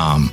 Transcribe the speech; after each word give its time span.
um, 0.00 0.32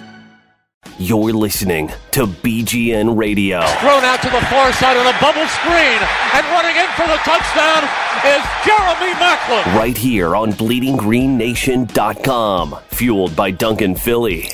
You're 0.97 1.33
listening 1.33 1.89
to 2.11 2.25
BGN 2.27 3.17
Radio. 3.17 3.59
Thrown 3.79 4.03
out 4.03 4.21
to 4.21 4.29
the 4.29 4.41
far 4.41 4.71
side 4.73 4.95
of 4.97 5.03
the 5.03 5.15
bubble 5.19 5.47
screen, 5.47 5.99
and 6.33 6.45
running 6.51 6.75
in 6.75 6.87
for 6.95 7.07
the 7.07 7.17
touchdown 7.23 7.83
is 8.25 8.41
Jeremy 8.63 9.13
Maclin. 9.13 9.65
Right 9.75 9.97
here 9.97 10.35
on 10.35 10.53
BleedingGreenNation.com. 10.53 12.75
Fueled 12.89 13.35
by 13.35 13.49
Duncan 13.51 13.95
Philly. 13.95 14.49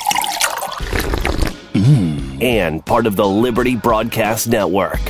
Mm. 1.73 2.41
And 2.41 2.85
part 2.85 3.05
of 3.07 3.16
the 3.16 3.27
Liberty 3.27 3.75
Broadcast 3.75 4.47
Network. 4.47 5.01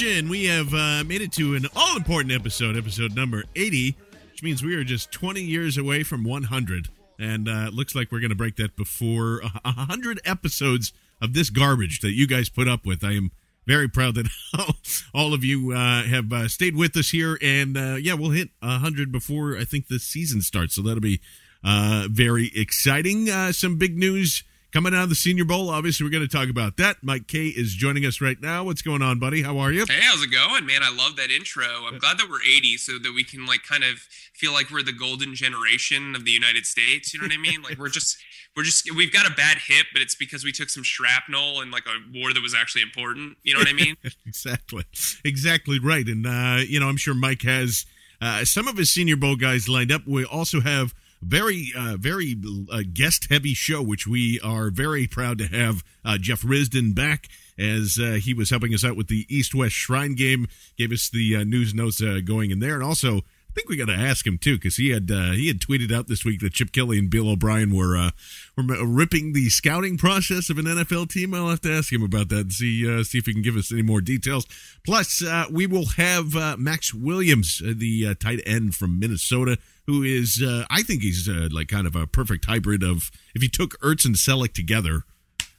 We 0.00 0.46
have 0.46 0.72
uh, 0.72 1.04
made 1.04 1.20
it 1.20 1.30
to 1.32 1.54
an 1.56 1.66
all 1.76 1.94
important 1.94 2.32
episode, 2.32 2.74
episode 2.74 3.14
number 3.14 3.44
80, 3.54 3.94
which 4.30 4.42
means 4.42 4.62
we 4.62 4.74
are 4.74 4.82
just 4.82 5.12
20 5.12 5.42
years 5.42 5.76
away 5.76 6.04
from 6.04 6.24
100. 6.24 6.88
And 7.18 7.46
uh, 7.46 7.66
it 7.66 7.74
looks 7.74 7.94
like 7.94 8.10
we're 8.10 8.20
going 8.20 8.30
to 8.30 8.36
break 8.36 8.56
that 8.56 8.76
before 8.76 9.42
100 9.62 10.22
episodes 10.24 10.94
of 11.20 11.34
this 11.34 11.50
garbage 11.50 12.00
that 12.00 12.12
you 12.12 12.26
guys 12.26 12.48
put 12.48 12.66
up 12.66 12.86
with. 12.86 13.04
I 13.04 13.12
am 13.12 13.30
very 13.66 13.88
proud 13.88 14.14
that 14.14 14.30
all 15.14 15.34
of 15.34 15.44
you 15.44 15.72
uh, 15.72 16.04
have 16.04 16.32
uh, 16.32 16.48
stayed 16.48 16.76
with 16.76 16.96
us 16.96 17.10
here. 17.10 17.36
And 17.42 17.76
uh, 17.76 17.96
yeah, 18.00 18.14
we'll 18.14 18.30
hit 18.30 18.48
100 18.60 19.12
before 19.12 19.58
I 19.58 19.64
think 19.64 19.88
the 19.88 19.98
season 19.98 20.40
starts. 20.40 20.76
So 20.76 20.82
that'll 20.82 21.00
be 21.00 21.20
uh, 21.62 22.08
very 22.10 22.50
exciting. 22.54 23.26
some 23.52 23.76
big 23.76 23.98
news 23.98 24.44
Coming 24.72 24.94
out 24.94 25.02
of 25.02 25.08
the 25.08 25.16
Senior 25.16 25.44
Bowl, 25.44 25.68
obviously, 25.68 26.04
we're 26.04 26.10
going 26.10 26.26
to 26.26 26.28
talk 26.28 26.48
about 26.48 26.76
that. 26.76 26.98
Mike 27.02 27.26
K 27.26 27.46
is 27.46 27.74
joining 27.74 28.06
us 28.06 28.20
right 28.20 28.40
now. 28.40 28.62
What's 28.62 28.82
going 28.82 29.02
on, 29.02 29.18
buddy? 29.18 29.42
How 29.42 29.58
are 29.58 29.72
you? 29.72 29.84
Hey, 29.84 29.98
how's 30.00 30.22
it 30.22 30.30
going, 30.30 30.64
man? 30.64 30.82
I 30.84 30.94
love 30.94 31.16
that 31.16 31.28
intro. 31.28 31.64
I'm 31.64 31.98
glad 31.98 32.18
that 32.18 32.28
we're 32.30 32.40
80 32.42 32.76
so 32.76 32.92
that 33.02 33.12
we 33.12 33.24
can, 33.24 33.46
like, 33.46 33.64
kind 33.64 33.82
of 33.82 33.98
feel 34.32 34.52
like 34.52 34.70
we're 34.70 34.84
the 34.84 34.92
golden 34.92 35.34
generation 35.34 36.14
of 36.14 36.24
the 36.24 36.30
United 36.30 36.66
States. 36.66 37.12
You 37.12 37.18
know 37.18 37.24
what 37.24 37.34
I 37.34 37.38
mean? 37.38 37.62
like, 37.62 37.78
we're 37.78 37.88
just, 37.88 38.16
we're 38.56 38.62
just, 38.62 38.94
we've 38.94 39.12
got 39.12 39.26
a 39.26 39.34
bad 39.34 39.58
hip, 39.66 39.86
but 39.92 40.02
it's 40.02 40.14
because 40.14 40.44
we 40.44 40.52
took 40.52 40.68
some 40.68 40.84
shrapnel 40.84 41.60
in, 41.62 41.72
like, 41.72 41.86
a 41.86 42.18
war 42.20 42.32
that 42.32 42.40
was 42.40 42.54
actually 42.54 42.82
important. 42.82 43.38
You 43.42 43.54
know 43.54 43.58
what 43.58 43.68
I 43.68 43.72
mean? 43.72 43.96
exactly. 44.24 44.84
Exactly 45.24 45.80
right. 45.80 46.06
And, 46.06 46.24
uh, 46.24 46.62
you 46.64 46.78
know, 46.78 46.86
I'm 46.86 46.96
sure 46.96 47.14
Mike 47.14 47.42
has 47.42 47.86
uh, 48.20 48.44
some 48.44 48.68
of 48.68 48.76
his 48.76 48.92
Senior 48.92 49.16
Bowl 49.16 49.34
guys 49.34 49.68
lined 49.68 49.90
up. 49.90 50.06
We 50.06 50.24
also 50.24 50.60
have 50.60 50.94
very 51.22 51.72
uh, 51.76 51.96
very 51.98 52.36
uh, 52.72 52.82
guest 52.92 53.26
heavy 53.30 53.54
show, 53.54 53.82
which 53.82 54.06
we 54.06 54.40
are 54.40 54.70
very 54.70 55.06
proud 55.06 55.38
to 55.38 55.46
have 55.46 55.82
uh, 56.04 56.18
Jeff 56.18 56.42
Risdon 56.42 56.94
back 56.94 57.28
as 57.58 57.98
uh, 58.00 58.12
he 58.12 58.32
was 58.32 58.50
helping 58.50 58.72
us 58.72 58.84
out 58.84 58.96
with 58.96 59.08
the 59.08 59.26
East 59.28 59.54
West 59.54 59.74
Shrine 59.74 60.14
game, 60.14 60.46
gave 60.78 60.92
us 60.92 61.10
the 61.10 61.36
uh, 61.36 61.44
news 61.44 61.74
notes 61.74 62.02
uh, 62.02 62.20
going 62.24 62.50
in 62.50 62.58
there, 62.58 62.74
and 62.74 62.82
also 62.82 63.20
think 63.60 63.68
we 63.68 63.76
got 63.76 63.92
to 63.92 64.00
ask 64.00 64.26
him 64.26 64.38
too 64.38 64.56
because 64.56 64.76
he 64.76 64.90
had 64.90 65.10
uh, 65.10 65.32
he 65.32 65.48
had 65.48 65.60
tweeted 65.60 65.92
out 65.92 66.08
this 66.08 66.24
week 66.24 66.40
that 66.40 66.54
Chip 66.54 66.72
Kelly 66.72 66.98
and 66.98 67.10
Bill 67.10 67.28
O'Brien 67.28 67.74
were 67.74 67.96
uh, 67.96 68.10
were 68.56 68.86
ripping 68.86 69.32
the 69.32 69.50
scouting 69.50 69.98
process 69.98 70.48
of 70.48 70.58
an 70.58 70.64
NFL 70.64 71.10
team. 71.10 71.34
I'll 71.34 71.48
have 71.48 71.60
to 71.62 71.72
ask 71.72 71.92
him 71.92 72.02
about 72.02 72.28
that 72.30 72.40
and 72.40 72.52
see 72.52 72.88
uh, 72.88 73.02
see 73.02 73.18
if 73.18 73.26
he 73.26 73.32
can 73.32 73.42
give 73.42 73.56
us 73.56 73.70
any 73.70 73.82
more 73.82 74.00
details. 74.00 74.46
Plus, 74.84 75.22
uh, 75.22 75.44
we 75.50 75.66
will 75.66 75.86
have 75.96 76.34
uh, 76.34 76.56
Maxx 76.58 76.94
Williams, 76.94 77.60
uh, 77.64 77.74
the 77.76 78.14
tight 78.14 78.40
end 78.46 78.74
from 78.74 78.98
Minnesota, 78.98 79.58
who 79.86 80.02
is 80.02 80.42
I 80.70 80.82
think 80.82 81.02
he's 81.02 81.28
like 81.28 81.68
kind 81.68 81.86
of 81.86 81.94
a 81.94 82.06
perfect 82.06 82.46
hybrid 82.46 82.82
of 82.82 83.10
if 83.34 83.42
you 83.42 83.48
took 83.48 83.78
Ertz 83.80 84.06
and 84.06 84.14
Celek 84.14 84.54
together, 84.54 85.04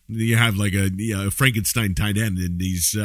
you 0.08 0.38
have 0.38 0.56
like 0.56 0.74
a, 0.74 0.90
you 0.96 1.16
know, 1.16 1.30
Frankenstein 1.30 1.94
tight 1.94 2.18
end, 2.18 2.40
and 2.40 2.60
he's 2.60 2.96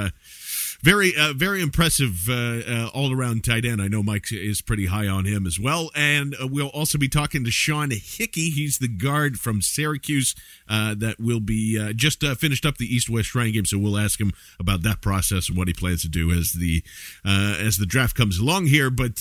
very, 0.82 1.16
uh, 1.16 1.32
very 1.32 1.62
impressive 1.62 2.28
uh, 2.28 2.32
uh, 2.32 2.90
all 2.94 3.12
around 3.12 3.44
tight 3.44 3.64
end. 3.64 3.80
I 3.80 3.88
know 3.88 4.02
Mike 4.02 4.26
is 4.30 4.60
pretty 4.60 4.86
high 4.86 5.08
on 5.08 5.24
him 5.24 5.46
as 5.46 5.58
well. 5.58 5.90
And 5.94 6.34
uh, 6.34 6.46
we'll 6.46 6.68
also 6.68 6.98
be 6.98 7.08
talking 7.08 7.44
to 7.44 7.50
Sean 7.50 7.90
Hickey. 7.90 8.50
He's 8.50 8.78
the 8.78 8.88
guard 8.88 9.38
from 9.38 9.62
Syracuse 9.62 10.34
uh, 10.68 10.94
that 10.98 11.18
will 11.18 11.40
be 11.40 11.76
just 11.94 12.22
finished 12.38 12.66
up 12.66 12.76
the 12.76 12.86
East 12.86 13.08
West 13.08 13.28
Shrine 13.28 13.52
game. 13.52 13.64
So 13.64 13.78
we'll 13.78 13.98
ask 13.98 14.20
him 14.20 14.32
about 14.58 14.82
that 14.82 15.00
process 15.00 15.48
and 15.48 15.56
what 15.56 15.68
he 15.68 15.74
plans 15.74 16.02
to 16.02 16.08
do 16.08 16.30
as 16.32 16.52
the 16.52 16.82
as 17.24 17.78
the 17.78 17.86
draft 17.86 18.16
comes 18.16 18.38
along 18.38 18.66
here. 18.66 18.90
But 18.90 19.18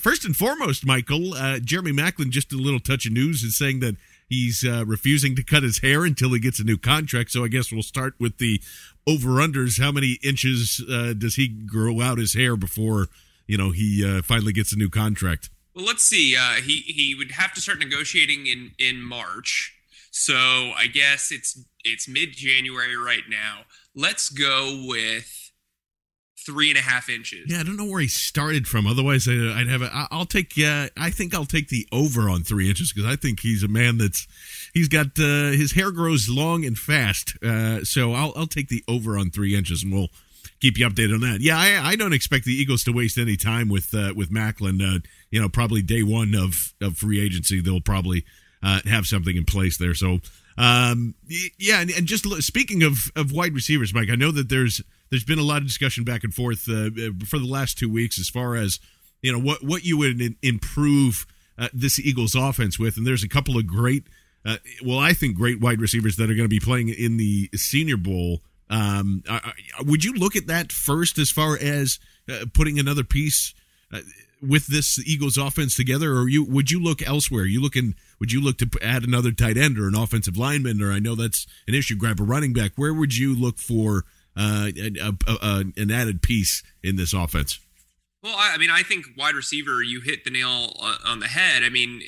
first 0.00 0.24
and 0.24 0.36
foremost, 0.36 0.86
Michael, 0.86 1.32
Jeremy 1.60 1.92
Maclin, 1.92 2.30
just 2.30 2.52
a 2.52 2.56
little 2.56 2.80
touch 2.80 3.06
of 3.06 3.12
news 3.12 3.42
is 3.42 3.56
saying 3.56 3.80
that 3.80 3.96
He's 4.28 4.64
uh, 4.64 4.84
refusing 4.86 5.34
to 5.36 5.42
cut 5.42 5.62
his 5.62 5.78
hair 5.78 6.04
until 6.04 6.32
he 6.32 6.40
gets 6.40 6.60
a 6.60 6.64
new 6.64 6.76
contract. 6.76 7.30
So 7.30 7.44
I 7.44 7.48
guess 7.48 7.72
we'll 7.72 7.82
start 7.82 8.14
with 8.18 8.38
the 8.38 8.60
over 9.06 9.30
unders. 9.30 9.80
How 9.80 9.90
many 9.90 10.18
inches 10.22 10.84
uh, 10.90 11.14
does 11.14 11.36
he 11.36 11.48
grow 11.48 12.00
out 12.00 12.18
his 12.18 12.34
hair 12.34 12.56
before 12.56 13.06
you 13.46 13.56
know 13.56 13.70
he 13.70 14.04
uh, 14.04 14.22
finally 14.22 14.52
gets 14.52 14.72
a 14.72 14.76
new 14.76 14.90
contract? 14.90 15.50
Well, 15.74 15.86
let's 15.86 16.04
see. 16.04 16.36
Uh, 16.36 16.54
he 16.54 16.80
he 16.80 17.14
would 17.14 17.32
have 17.32 17.54
to 17.54 17.60
start 17.60 17.78
negotiating 17.78 18.46
in 18.46 18.72
in 18.78 19.00
March. 19.00 19.74
So 20.10 20.34
I 20.34 20.86
guess 20.92 21.30
it's 21.30 21.64
it's 21.84 22.08
mid 22.08 22.32
January 22.32 22.96
right 22.96 23.24
now. 23.28 23.60
Let's 23.94 24.28
go 24.28 24.84
with 24.86 25.47
three 26.46 26.70
and 26.70 26.78
a 26.78 26.82
half 26.82 27.08
inches. 27.08 27.50
Yeah, 27.50 27.60
I 27.60 27.62
don't 27.62 27.76
know 27.76 27.84
where 27.84 28.00
he 28.00 28.08
started 28.08 28.66
from. 28.66 28.86
Otherwise, 28.86 29.28
I'd 29.28 29.68
have. 29.68 29.82
A, 29.82 30.08
I'll 30.10 30.26
take. 30.26 30.52
Uh, 30.58 30.88
I 30.96 31.10
think 31.10 31.34
I'll 31.34 31.44
take 31.44 31.68
the 31.68 31.86
over 31.92 32.30
on 32.30 32.42
three 32.42 32.68
inches 32.68 32.92
because 32.92 33.10
I 33.10 33.16
think 33.16 33.40
he's 33.40 33.62
a 33.62 33.68
man 33.68 33.98
that's. 33.98 34.26
He's 34.72 34.88
got 34.88 35.18
uh, 35.18 35.50
his 35.50 35.72
hair 35.72 35.90
grows 35.90 36.28
long 36.28 36.64
and 36.64 36.78
fast. 36.78 37.36
Uh, 37.42 37.84
so 37.84 38.12
I'll 38.12 38.32
I'll 38.36 38.46
take 38.46 38.68
the 38.68 38.84
over 38.88 39.18
on 39.18 39.30
three 39.30 39.56
inches, 39.56 39.82
and 39.82 39.92
we'll 39.92 40.08
keep 40.60 40.78
you 40.78 40.88
updated 40.88 41.14
on 41.14 41.20
that. 41.20 41.40
Yeah, 41.40 41.58
I, 41.58 41.90
I 41.90 41.96
don't 41.96 42.12
expect 42.12 42.44
the 42.44 42.52
Eagles 42.52 42.84
to 42.84 42.92
waste 42.92 43.18
any 43.18 43.36
time 43.36 43.68
with 43.68 43.92
uh, 43.94 44.12
with 44.16 44.30
Maclin. 44.30 44.80
Uh, 44.80 45.00
you 45.30 45.40
know, 45.40 45.48
probably 45.48 45.82
day 45.82 46.02
one 46.02 46.34
of 46.34 46.74
of 46.80 46.96
free 46.96 47.20
agency, 47.24 47.60
they'll 47.60 47.80
probably 47.80 48.24
uh, 48.62 48.80
have 48.84 49.06
something 49.06 49.36
in 49.36 49.44
place 49.44 49.78
there. 49.78 49.94
So. 49.94 50.20
Um, 50.60 51.14
yeah, 51.56 51.80
and, 51.80 51.90
and 51.90 52.04
just 52.04 52.24
speaking 52.42 52.82
of, 52.82 53.12
of 53.14 53.30
wide 53.30 53.54
receivers, 53.54 53.94
Mike, 53.94 54.10
I 54.10 54.16
know 54.16 54.32
that 54.32 54.48
there's 54.48 54.82
there's 55.10 55.24
been 55.24 55.38
a 55.38 55.42
lot 55.42 55.58
of 55.58 55.66
discussion 55.66 56.04
back 56.04 56.24
and 56.24 56.34
forth 56.34 56.68
uh, 56.68 56.90
for 57.26 57.38
the 57.38 57.46
last 57.46 57.78
two 57.78 57.90
weeks 57.90 58.18
as 58.18 58.28
far 58.28 58.56
as 58.56 58.78
you 59.22 59.32
know 59.32 59.38
what 59.38 59.64
what 59.64 59.84
you 59.84 59.98
would 59.98 60.36
improve 60.42 61.26
uh, 61.58 61.68
this 61.72 61.98
Eagles 61.98 62.34
offense 62.34 62.78
with, 62.78 62.96
and 62.96 63.06
there's 63.06 63.24
a 63.24 63.28
couple 63.28 63.58
of 63.58 63.66
great, 63.66 64.04
uh, 64.46 64.56
well, 64.84 64.98
I 64.98 65.12
think 65.12 65.36
great 65.36 65.60
wide 65.60 65.80
receivers 65.80 66.16
that 66.16 66.30
are 66.30 66.34
going 66.34 66.44
to 66.44 66.48
be 66.48 66.60
playing 66.60 66.88
in 66.88 67.16
the 67.16 67.50
Senior 67.54 67.96
Bowl. 67.96 68.42
Um, 68.70 69.24
would 69.84 70.04
you 70.04 70.12
look 70.12 70.36
at 70.36 70.46
that 70.46 70.70
first 70.70 71.18
as 71.18 71.30
far 71.30 71.58
as 71.58 71.98
uh, 72.30 72.44
putting 72.52 72.78
another 72.78 73.04
piece? 73.04 73.54
Uh, 73.92 74.00
with 74.40 74.68
this 74.68 75.00
Eagles 75.04 75.36
offense 75.36 75.74
together, 75.74 76.12
or 76.12 76.28
you 76.28 76.44
would 76.44 76.70
you 76.70 76.80
look 76.80 77.02
elsewhere? 77.02 77.44
You 77.44 77.60
looking? 77.60 77.96
Would 78.20 78.30
you 78.30 78.40
look 78.40 78.58
to 78.58 78.68
add 78.80 79.02
another 79.02 79.32
tight 79.32 79.56
end 79.56 79.78
or 79.78 79.88
an 79.88 79.96
offensive 79.96 80.36
lineman? 80.36 80.80
Or 80.80 80.92
I 80.92 81.00
know 81.00 81.16
that's 81.16 81.44
an 81.66 81.74
issue. 81.74 81.96
Grab 81.96 82.20
a 82.20 82.22
running 82.22 82.52
back. 82.52 82.72
Where 82.76 82.94
would 82.94 83.16
you 83.16 83.34
look 83.34 83.58
for 83.58 84.04
uh, 84.38 84.70
a, 84.76 85.12
a, 85.26 85.34
a, 85.42 85.64
an 85.76 85.90
added 85.90 86.22
piece 86.22 86.62
in 86.82 86.96
this 86.96 87.12
offense? 87.12 87.60
Well, 88.22 88.34
I, 88.36 88.58
mean, 88.58 88.70
I 88.70 88.82
think 88.82 89.06
wide 89.16 89.34
receiver, 89.34 89.80
you 89.80 90.00
hit 90.00 90.24
the 90.24 90.30
nail 90.30 90.72
on 91.06 91.20
the 91.20 91.28
head. 91.28 91.62
I 91.62 91.68
mean, 91.68 92.02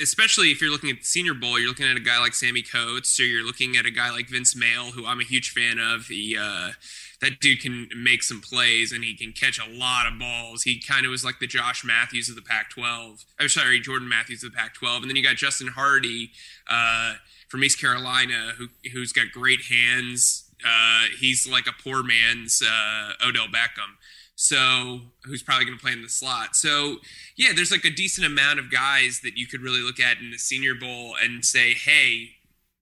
especially 0.00 0.50
if 0.50 0.60
you're 0.60 0.70
looking 0.70 0.90
at 0.90 0.98
the 0.98 1.04
Senior 1.04 1.32
Bowl, 1.32 1.58
you're 1.58 1.68
looking 1.68 1.86
at 1.86 1.96
a 1.96 2.00
guy 2.00 2.20
like 2.20 2.34
Sammy 2.34 2.62
Coates, 2.62 3.18
or 3.18 3.24
you're 3.24 3.46
looking 3.46 3.74
at 3.74 3.86
a 3.86 3.90
guy 3.90 4.10
like 4.10 4.28
Vince 4.28 4.54
Mayle, 4.54 4.92
who 4.92 5.06
I'm 5.06 5.20
a 5.20 5.24
huge 5.24 5.50
fan 5.50 5.78
of. 5.78 6.06
He, 6.08 6.36
uh, 6.38 6.72
that 7.20 7.40
dude 7.40 7.62
can 7.62 7.88
make 7.96 8.22
some 8.22 8.40
plays 8.40 8.92
and 8.92 9.02
he 9.02 9.16
can 9.16 9.32
catch 9.32 9.58
a 9.58 9.68
lot 9.68 10.06
of 10.06 10.18
balls. 10.18 10.62
He 10.62 10.80
kind 10.80 11.04
of 11.04 11.10
was 11.10 11.24
like 11.24 11.38
the 11.40 11.46
Josh 11.46 11.84
Matthews 11.84 12.28
of 12.28 12.36
the 12.36 12.42
Pac-12. 12.42 13.24
I'm 13.40 13.48
sorry, 13.48 13.80
Jordan 13.80 14.08
Matthews 14.08 14.44
of 14.44 14.52
the 14.52 14.56
Pac-12. 14.56 15.00
And 15.00 15.08
then 15.08 15.16
you 15.16 15.22
got 15.22 15.36
Justin 15.36 15.68
Hardy 15.68 16.30
uh, 16.68 17.14
from 17.48 17.64
East 17.64 17.80
Carolina, 17.80 18.52
who 18.56 18.68
who's 18.92 19.12
got 19.12 19.32
great 19.32 19.62
hands. 19.62 20.44
Uh, 20.64 21.04
he's 21.18 21.46
like 21.46 21.66
a 21.66 21.82
poor 21.82 22.02
man's 22.02 22.62
uh, 22.62 23.12
Odell 23.26 23.46
Beckham. 23.46 23.96
So 24.34 25.00
who's 25.24 25.42
probably 25.42 25.64
going 25.64 25.76
to 25.76 25.82
play 25.82 25.92
in 25.92 26.02
the 26.02 26.08
slot? 26.08 26.54
So 26.54 26.98
yeah, 27.36 27.52
there's 27.54 27.72
like 27.72 27.84
a 27.84 27.90
decent 27.90 28.26
amount 28.26 28.60
of 28.60 28.70
guys 28.70 29.20
that 29.24 29.36
you 29.36 29.46
could 29.46 29.62
really 29.62 29.80
look 29.80 29.98
at 29.98 30.18
in 30.18 30.30
the 30.30 30.38
Senior 30.38 30.74
Bowl 30.74 31.16
and 31.20 31.44
say, 31.44 31.74
hey, 31.74 32.30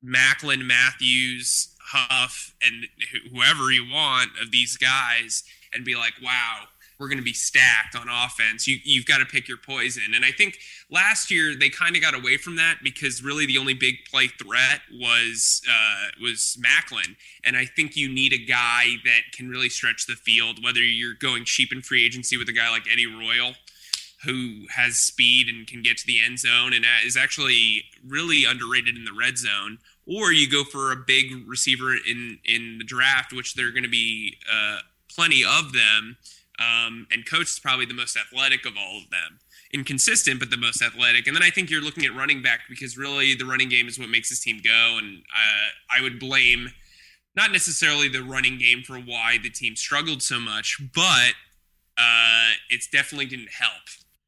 Maclin, 0.04 0.66
Matthews, 0.66 1.74
Huff, 1.80 2.54
and 2.62 2.86
whoever 3.32 3.70
you 3.70 3.86
want 3.90 4.30
of 4.40 4.50
these 4.50 4.76
guys, 4.76 5.44
and 5.72 5.84
be 5.84 5.94
like, 5.94 6.14
wow, 6.22 6.64
we're 6.98 7.08
going 7.08 7.18
to 7.18 7.24
be 7.24 7.32
stacked 7.32 7.94
on 7.94 8.08
offense. 8.08 8.66
You, 8.66 8.78
you've 8.82 9.06
got 9.06 9.18
to 9.18 9.26
pick 9.26 9.48
your 9.48 9.58
poison. 9.58 10.14
And 10.14 10.24
I 10.24 10.30
think 10.30 10.58
last 10.90 11.30
year 11.30 11.54
they 11.54 11.68
kind 11.68 11.94
of 11.94 12.02
got 12.02 12.14
away 12.14 12.36
from 12.36 12.56
that 12.56 12.78
because 12.82 13.22
really 13.22 13.46
the 13.46 13.58
only 13.58 13.74
big 13.74 13.96
play 14.10 14.28
threat 14.28 14.80
was 14.92 15.62
uh, 15.68 16.08
was 16.22 16.58
Maclin. 16.60 17.16
And 17.44 17.56
I 17.56 17.66
think 17.66 17.96
you 17.96 18.08
need 18.08 18.32
a 18.32 18.44
guy 18.44 18.96
that 19.04 19.32
can 19.32 19.48
really 19.48 19.68
stretch 19.68 20.06
the 20.06 20.14
field. 20.14 20.64
Whether 20.64 20.80
you're 20.80 21.14
going 21.14 21.44
cheap 21.44 21.72
in 21.72 21.82
free 21.82 22.04
agency 22.04 22.36
with 22.36 22.48
a 22.48 22.52
guy 22.52 22.70
like 22.70 22.84
Eddie 22.90 23.06
Royal, 23.06 23.54
who 24.24 24.64
has 24.74 24.96
speed 24.96 25.48
and 25.48 25.66
can 25.66 25.82
get 25.82 25.98
to 25.98 26.06
the 26.06 26.20
end 26.24 26.38
zone 26.38 26.72
and 26.72 26.84
is 27.04 27.16
actually 27.16 27.84
really 28.06 28.44
underrated 28.44 28.96
in 28.96 29.04
the 29.04 29.12
red 29.18 29.36
zone, 29.38 29.78
or 30.06 30.32
you 30.32 30.50
go 30.50 30.64
for 30.64 30.92
a 30.92 30.96
big 30.96 31.46
receiver 31.46 31.94
in 31.94 32.38
in 32.44 32.78
the 32.78 32.84
draft, 32.84 33.32
which 33.32 33.54
there 33.54 33.68
are 33.68 33.72
going 33.72 33.82
to 33.82 33.88
be 33.88 34.38
uh, 34.50 34.78
plenty 35.14 35.44
of 35.44 35.72
them. 35.72 36.16
Um, 36.58 37.06
and 37.10 37.28
Coates 37.28 37.52
is 37.52 37.58
probably 37.58 37.86
the 37.86 37.94
most 37.94 38.16
athletic 38.16 38.64
of 38.64 38.72
all 38.78 38.98
of 38.98 39.10
them. 39.10 39.38
Inconsistent, 39.74 40.40
but 40.40 40.50
the 40.50 40.56
most 40.56 40.80
athletic. 40.80 41.26
And 41.26 41.36
then 41.36 41.42
I 41.42 41.50
think 41.50 41.70
you're 41.70 41.82
looking 41.82 42.04
at 42.04 42.14
running 42.14 42.42
back 42.42 42.60
because 42.68 42.96
really 42.96 43.34
the 43.34 43.44
running 43.44 43.68
game 43.68 43.88
is 43.88 43.98
what 43.98 44.08
makes 44.08 44.30
this 44.30 44.40
team 44.40 44.60
go. 44.64 44.98
And 44.98 45.18
uh, 45.18 45.96
I 45.98 46.00
would 46.00 46.18
blame 46.18 46.70
not 47.36 47.52
necessarily 47.52 48.08
the 48.08 48.22
running 48.22 48.58
game 48.58 48.82
for 48.82 48.96
why 48.96 49.38
the 49.42 49.50
team 49.50 49.76
struggled 49.76 50.22
so 50.22 50.40
much, 50.40 50.80
but 50.94 51.34
uh, 51.98 52.50
it's 52.70 52.88
definitely 52.88 53.26
didn't 53.26 53.50
help. 53.58 53.82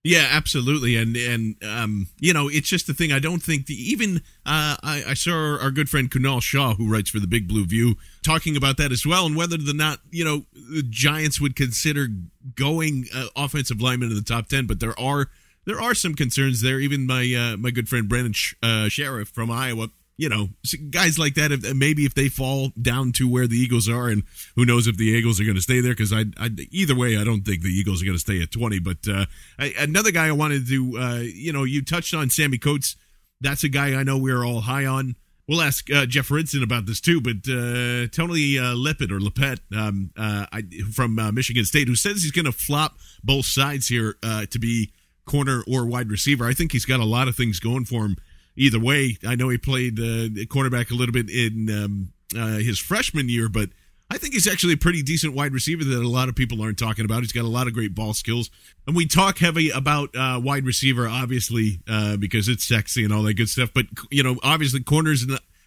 Yeah, 0.05 0.29
absolutely, 0.31 0.97
and 0.97 1.17
and 1.17 1.57
um, 1.65 2.07
you 2.19 2.33
know, 2.33 2.49
it's 2.49 2.69
just 2.69 2.87
the 2.87 2.95
thing. 2.95 3.13
I 3.13 3.19
don't 3.19 3.43
think 3.43 3.67
the 3.67 3.75
even 3.75 4.19
uh, 4.47 4.77
I, 4.83 5.03
I 5.09 5.15
saw 5.15 5.59
our, 5.61 5.71
good 5.73 5.89
friend 5.91 6.09
Kunal 6.09 6.41
Shah, 6.41 6.75
who 6.75 6.91
writes 6.91 7.11
for 7.11 7.19
the 7.19 7.27
Big 7.27 7.49
Blue 7.49 7.67
View, 7.67 7.97
talking 8.29 8.57
about 8.57 8.77
that 8.77 8.93
as 8.93 9.07
well, 9.07 9.27
and 9.27 9.37
whether 9.37 9.57
or 9.57 9.75
not 9.75 10.01
you 10.11 10.25
know 10.25 10.45
the 10.53 10.83
Giants 10.89 11.41
would 11.41 11.57
consider 11.57 12.09
going 12.55 13.07
uh, 13.15 13.27
offensive 13.37 13.81
lineman 13.81 14.11
in 14.11 14.17
the 14.17 14.23
top 14.23 14.49
ten. 14.49 14.67
But 14.67 14.81
there 14.81 14.99
are 14.99 15.29
there 15.65 15.81
are 15.81 15.95
some 15.95 16.15
concerns 16.15 16.61
there. 16.61 16.79
Even 16.81 17.07
my 17.07 17.35
uh, 17.35 17.57
my 17.57 17.71
good 17.71 17.89
friend 17.89 18.09
Brandon 18.09 18.33
Sh- 18.33 18.55
uh, 18.63 18.89
Scherff 18.89 19.29
from 19.29 19.51
Iowa 19.51 19.89
you 20.19 20.29
know, 20.29 20.49
guys 20.91 21.17
like 21.17 21.35
that, 21.35 21.53
if, 21.53 21.75
maybe 21.77 22.05
if 22.05 22.13
they 22.13 22.29
fall 22.29 22.73
down 22.83 23.13
to 23.13 23.31
where 23.31 23.47
the 23.47 23.57
Eagles 23.57 23.89
are, 23.89 24.09
and 24.09 24.25
who 24.57 24.67
knows 24.67 24.89
if 24.89 24.97
the 24.97 25.05
Eagles 25.05 25.41
are 25.41 25.45
going 25.45 25.55
to 25.55 25.63
stay 25.63 25.81
there, 25.81 25.93
because 25.93 26.13
I, 26.13 26.25
I, 26.37 26.51
either 26.73 26.97
way, 26.97 27.17
I 27.17 27.23
don't 27.23 27.43
think 27.43 27.63
the 27.63 27.69
Eagles 27.69 28.03
are 28.03 28.05
going 28.05 28.17
to 28.17 28.21
stay 28.21 28.43
at 28.43 28.51
20. 28.51 28.81
But 28.81 28.97
uh, 29.09 29.27
I, 29.61 29.73
another 29.79 30.11
guy 30.11 30.27
I 30.27 30.33
wanted 30.33 30.67
to, 30.67 30.99
uh, 30.99 31.21
you 31.23 31.53
know, 31.53 31.63
you 31.63 31.85
touched 31.85 32.15
on 32.15 32.31
Sammy 32.31 32.59
Coates. 32.59 32.97
That's 33.41 33.63
a 33.63 33.69
guy 33.69 33.95
I 33.95 34.03
know 34.03 34.19
we're 34.19 34.45
all 34.45 34.63
high 34.63 34.87
on. 34.87 35.15
We'll 35.49 35.63
ask 35.63 35.91
uh, 35.91 36.05
Jeff 36.05 36.29
Risdon 36.29 36.63
about 36.63 36.85
this 36.85 37.01
too, 37.01 37.23
but 37.23 37.37
uh, 37.49 38.07
Tony 38.09 38.59
uh, 38.59 38.75
or 38.75 39.19
Lippett 39.19 39.61
um, 39.75 40.11
uh, 40.15 40.45
I, 40.53 40.63
from 40.93 41.19
uh, 41.19 41.33
Michigan 41.33 41.65
State, 41.65 41.89
who 41.89 41.95
says 41.95 42.23
he's 42.23 42.33
going 42.33 42.45
to 42.45 42.53
flop 42.53 42.99
both 43.25 43.47
sides 43.47 43.89
here 43.89 44.17
uh, 44.23 44.45
to 44.51 44.59
be 44.59 44.93
corner 45.25 45.65
or 45.67 45.87
wide 45.87 46.11
receiver. 46.11 46.47
I 46.47 46.53
think 46.53 46.73
he's 46.73 46.85
got 46.85 47.01
a 47.01 47.05
lot 47.07 47.29
of 47.29 47.35
things 47.35 47.61
going 47.61 47.87
for 47.87 48.05
him 48.05 48.17
either 48.57 48.79
way, 48.79 49.17
I 49.27 49.37
know 49.37 49.49
he 49.49 49.57
played 49.57 49.97
cornerback 49.97 50.91
a 50.91 50.95
little 50.95 51.13
bit 51.13 51.31
in 51.31 51.71
um, 51.71 52.13
his 52.59 52.79
freshman 52.79 53.29
year, 53.29 53.49
but 53.49 53.71
I 54.11 54.17
think 54.17 54.33
he's 54.33 54.49
actually 54.49 54.73
a 54.73 54.79
pretty 54.79 55.03
decent 55.03 55.35
wide 55.35 55.53
receiver 55.53 55.85
that 55.85 56.03
a 56.03 56.09
lot 56.09 56.31
of 56.31 56.35
people 56.35 56.63
aren't 56.63 56.79
talking 56.79 57.05
about. 57.05 57.21
He's 57.21 57.33
got 57.33 57.45
a 57.45 57.49
lot 57.49 57.67
of 57.67 57.75
great 57.75 57.95
ball 57.95 58.15
skills. 58.15 58.51
And 58.87 58.97
we 58.97 59.07
talk 59.07 59.39
heavy 59.39 59.69
about 59.69 60.17
uh, 60.17 60.41
wide 60.43 60.65
receiver, 60.65 61.07
obviously, 61.07 61.81
uh, 61.87 62.17
because 62.17 62.49
it's 62.49 62.65
sexy 62.65 63.05
and 63.05 63.13
all 63.13 63.23
that 63.25 63.35
good 63.35 63.51
stuff. 63.51 63.71
But, 63.75 63.87
you 64.11 64.23
know, 64.23 64.37
obviously, 64.43 64.83
corners 64.83 65.27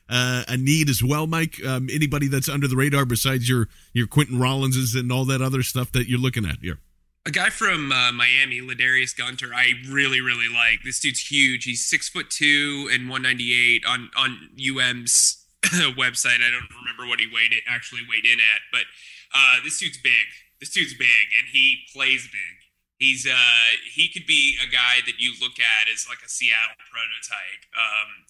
uh, 0.10 0.44
a 0.48 0.58
need 0.58 0.90
as 0.90 1.04
well, 1.04 1.28
Mike. 1.28 1.64
Um, 1.64 1.88
anybody 1.92 2.28
that's 2.28 2.50
under 2.50 2.68
the 2.68 2.76
radar 2.76 3.06
besides 3.06 3.48
your, 3.48 3.68
your 3.94 4.08
Quinten 4.08 4.40
Rollinses 4.40 5.00
and 5.00 5.12
all 5.12 5.26
that 5.26 5.42
other 5.44 5.62
stuff 5.62 5.92
that 5.92 6.10
you're 6.10 6.20
looking 6.20 6.46
at 6.46 6.58
here? 6.62 6.80
a 7.26 7.30
guy 7.30 7.50
from 7.50 7.92
uh, 7.92 8.12
Miami, 8.12 8.62
Ladarius 8.62 9.16
Gunter, 9.16 9.52
I 9.54 9.74
really 9.88 10.22
really 10.22 10.50
like. 10.52 10.80
This 10.84 11.00
dude's 11.00 11.20
huge. 11.20 11.66
He's 11.66 11.86
six 11.86 12.10
foot 12.10 12.32
two 12.32 12.90
and 12.92 13.10
one 13.10 13.22
ninety 13.22 13.54
eight 13.54 13.86
on 13.86 14.10
on 14.18 14.50
UM's 14.60 15.41
website. 15.98 16.42
I 16.42 16.50
don't 16.52 16.70
remember 16.82 17.08
what 17.08 17.20
he 17.20 17.28
weighed 17.28 17.54
it 17.54 17.64
actually 17.68 18.02
weighed 18.10 18.26
in 18.26 18.40
at, 18.40 18.62
but 18.72 18.86
uh, 19.34 19.64
this 19.64 19.80
dude's 19.80 19.98
big. 19.98 20.28
This 20.60 20.70
dude's 20.70 20.94
big, 20.94 21.26
and 21.38 21.48
he 21.52 21.86
plays 21.94 22.28
big. 22.28 22.56
He's 22.98 23.26
uh 23.26 23.66
he 23.92 24.10
could 24.10 24.28
be 24.28 24.58
a 24.62 24.70
guy 24.70 25.02
that 25.06 25.18
you 25.18 25.34
look 25.42 25.58
at 25.58 25.90
as 25.92 26.06
like 26.08 26.20
a 26.24 26.30
Seattle 26.30 26.78
prototype. 26.86 27.66
Um, 27.74 28.30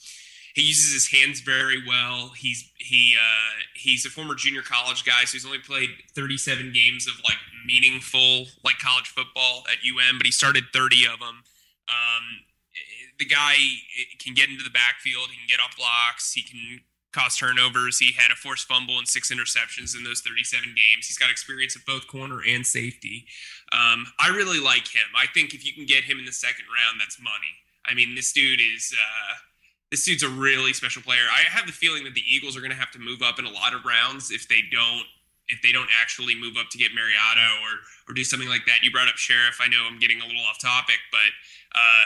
he 0.54 0.64
uses 0.64 0.94
his 0.94 1.12
hands 1.12 1.42
very 1.42 1.84
well. 1.86 2.32
He's 2.38 2.72
he 2.78 3.16
uh, 3.20 3.64
he's 3.76 4.06
a 4.06 4.10
former 4.10 4.36
junior 4.36 4.62
college 4.62 5.04
guy, 5.04 5.24
so 5.26 5.34
he's 5.34 5.46
only 5.46 5.60
played 5.60 5.90
37 6.16 6.72
games 6.74 7.08
of 7.08 7.14
like 7.24 7.38
meaningful 7.66 8.48
like 8.64 8.80
college 8.80 9.08
football 9.08 9.64
at 9.68 9.80
UM, 9.84 10.18
but 10.18 10.26
he 10.26 10.32
started 10.32 10.66
30 10.74 11.06
of 11.06 11.20
them. 11.20 11.44
Um, 11.88 12.24
the 13.20 13.26
guy 13.26 13.56
can 14.20 14.34
get 14.34 14.50
into 14.50 14.64
the 14.64 14.72
backfield. 14.72 15.30
He 15.30 15.38
can 15.38 15.48
get 15.48 15.60
off 15.60 15.76
blocks. 15.78 16.34
He 16.34 16.44
can 16.44 16.82
cause 17.12 17.38
turnovers. 17.38 18.00
He 18.00 18.14
had 18.14 18.32
a 18.32 18.36
forced 18.36 18.68
fumble 18.68 18.98
and 18.98 19.08
six 19.08 19.32
interceptions 19.32 19.96
in 19.96 20.04
those 20.04 20.22
37 20.22 20.70
games. 20.70 21.08
He's 21.08 21.18
got 21.18 21.30
experience 21.30 21.76
at 21.76 21.86
both 21.86 22.08
corner 22.08 22.42
and 22.48 22.66
safety. 22.66 23.26
Um, 23.72 24.06
I 24.20 24.30
really 24.30 24.60
like 24.60 24.88
him. 24.88 25.08
I 25.16 25.28
think 25.34 25.54
if 25.54 25.66
you 25.66 25.74
can 25.74 25.86
get 25.86 26.04
him 26.04 26.20
in 26.20 26.26
the 26.26 26.32
second 26.32 26.66
round, 26.68 27.00
that's 27.00 27.20
money. 27.22 27.60
I 27.86 27.94
mean, 27.94 28.16
this 28.16 28.32
dude 28.32 28.60
is. 28.62 28.94
Uh, 28.96 29.36
this 29.92 30.06
dude's 30.06 30.24
a 30.24 30.30
really 30.30 30.72
special 30.72 31.02
player. 31.02 31.28
I 31.30 31.42
have 31.50 31.68
the 31.68 31.74
feeling 31.74 32.06
that 32.06 32.14
the 32.14 32.24
Eagles 32.26 32.56
are 32.56 32.62
going 32.62 32.72
to 32.72 32.78
have 32.78 32.92
to 32.92 33.00
move 33.00 33.22
up 33.22 33.40
in 33.40 33.46
a 33.46 33.52
lot 33.52 33.74
of 33.74 33.84
rounds 33.84 34.32
if 34.32 34.48
they 34.48 34.62
don't 34.72 35.04
if 35.50 35.62
they 35.62 35.74
don't 35.74 35.90
actually 36.00 36.34
move 36.34 36.56
up 36.56 36.70
to 36.72 36.78
get 36.78 36.96
Mariota 36.96 37.48
or 37.68 37.84
or 38.10 38.14
do 38.14 38.24
something 38.24 38.48
like 38.48 38.66
that. 38.66 38.80
You 38.84 38.92
brought 38.92 39.10
up 39.10 39.16
Scherff. 39.16 39.60
I 39.60 39.68
know 39.68 39.84
I'm 39.86 40.00
getting 40.00 40.22
a 40.22 40.26
little 40.26 40.42
off 40.48 40.60
topic, 40.60 41.00
but 41.12 41.32
uh, 41.76 42.04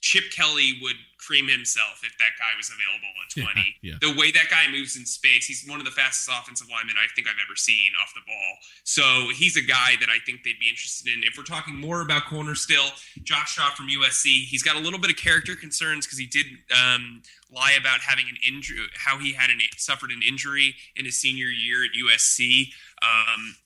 Chip 0.00 0.32
Kelly 0.32 0.78
would 0.80 0.96
cream 1.20 1.48
himself 1.48 2.00
if 2.02 2.16
that 2.18 2.32
guy 2.40 2.56
was 2.56 2.72
available 2.72 3.12
at 3.20 3.28
20. 3.30 3.76
Yeah, 3.82 3.92
yeah. 3.92 3.96
The 4.00 4.18
way 4.18 4.32
that 4.32 4.48
guy 4.50 4.66
moves 4.72 4.96
in 4.96 5.04
space, 5.04 5.46
he's 5.46 5.68
one 5.68 5.78
of 5.78 5.84
the 5.84 5.92
fastest 5.92 6.28
offensive 6.32 6.68
linemen 6.72 6.96
I 6.96 7.06
think 7.14 7.28
I've 7.28 7.40
ever 7.44 7.56
seen 7.56 7.92
off 8.00 8.12
the 8.14 8.24
ball. 8.26 8.52
So 8.84 9.04
he's 9.36 9.56
a 9.56 9.62
guy 9.62 10.00
that 10.00 10.08
I 10.08 10.18
think 10.24 10.42
they'd 10.42 10.58
be 10.58 10.68
interested 10.68 11.12
in. 11.12 11.22
If 11.24 11.36
we're 11.36 11.44
talking 11.44 11.76
more 11.76 12.00
about 12.00 12.26
corner 12.26 12.54
still, 12.54 12.88
Josh 13.22 13.54
Shaw 13.54 13.70
from 13.70 13.86
USC, 13.88 14.48
he's 14.48 14.62
got 14.62 14.76
a 14.76 14.80
little 14.80 14.98
bit 14.98 15.10
of 15.10 15.16
character 15.16 15.54
concerns 15.54 16.06
because 16.06 16.18
he 16.18 16.26
did 16.26 16.46
um, 16.72 17.22
lie 17.52 17.76
about 17.78 18.00
having 18.00 18.24
an 18.28 18.36
injury, 18.46 18.86
how 18.96 19.18
he 19.18 19.32
had 19.32 19.50
an, 19.50 19.60
suffered 19.76 20.10
an 20.10 20.20
injury 20.26 20.74
in 20.96 21.04
his 21.04 21.20
senior 21.20 21.46
year 21.46 21.84
at 21.84 21.90
USC. 21.92 22.72
Um, 23.02 23.56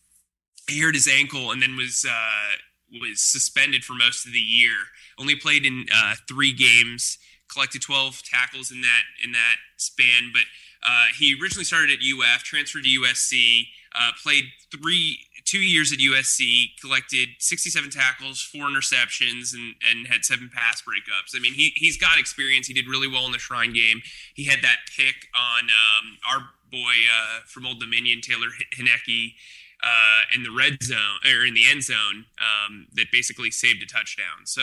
he 0.69 0.81
hurt 0.81 0.95
his 0.95 1.09
ankle 1.09 1.51
and 1.51 1.63
then 1.63 1.77
was 1.77 2.07
uh, 2.09 2.99
was 3.01 3.21
suspended 3.21 3.85
for 3.85 3.95
most 3.95 4.27
of 4.27 4.33
the 4.33 4.39
year. 4.39 4.77
Only 5.19 5.37
played 5.37 5.65
in 5.65 5.87
uh, 5.95 6.15
three 6.29 6.53
games, 6.53 7.19
collected 7.53 7.83
12 7.83 8.23
tackles 8.23 8.71
in 8.71 8.81
that 8.83 9.03
in 9.23 9.33
that 9.33 9.57
span. 9.77 10.31
But 10.33 10.45
uh, 10.83 11.07
he 11.17 11.37
originally 11.41 11.65
started 11.65 11.91
at 11.91 11.99
UF, 11.99 12.43
transferred 12.43 12.85
to 12.85 13.01
USC, 13.01 13.65
uh, 13.95 14.11
played 14.23 14.45
three 14.71 15.19
two 15.45 15.59
years 15.59 15.93
at 15.93 15.99
USC, 15.99 16.81
collected 16.81 17.29
67 17.39 17.91
tackles, 17.91 18.41
four 18.41 18.63
interceptions, 18.63 19.53
and, 19.53 19.75
and 19.89 20.07
had 20.07 20.25
seven 20.25 20.51
pass 20.53 20.83
breakups. 20.83 21.37
I 21.37 21.41
mean, 21.41 21.53
he, 21.53 21.73
he's 21.77 21.99
got 21.99 22.19
experience. 22.19 22.67
He 22.67 22.75
did 22.75 22.89
really 22.89 23.09
well 23.09 23.27
in 23.27 23.33
the 23.33 23.39
Shrine 23.39 23.75
game. 23.75 24.01
He 24.35 24.45
had 24.45 24.61
that 24.63 24.79
pick 24.97 25.29
on 25.35 25.65
um, 25.65 26.19
our 26.29 26.49
boy 26.71 26.95
uh, 27.13 27.41
from 27.47 27.67
Old 27.67 27.79
Dominion, 27.79 28.21
Taylor 28.23 28.49
Heinicke, 28.75 29.35
uh, 29.83 30.23
in 30.35 30.43
the 30.43 30.51
red 30.51 30.83
zone 30.83 31.21
or 31.27 31.45
in 31.45 31.53
the 31.53 31.69
end 31.71 31.83
zone 31.83 32.25
um, 32.41 32.87
that 32.95 33.07
basically 33.13 33.51
saved 33.51 33.83
a 33.83 33.87
touchdown. 33.87 34.47
So 34.47 34.63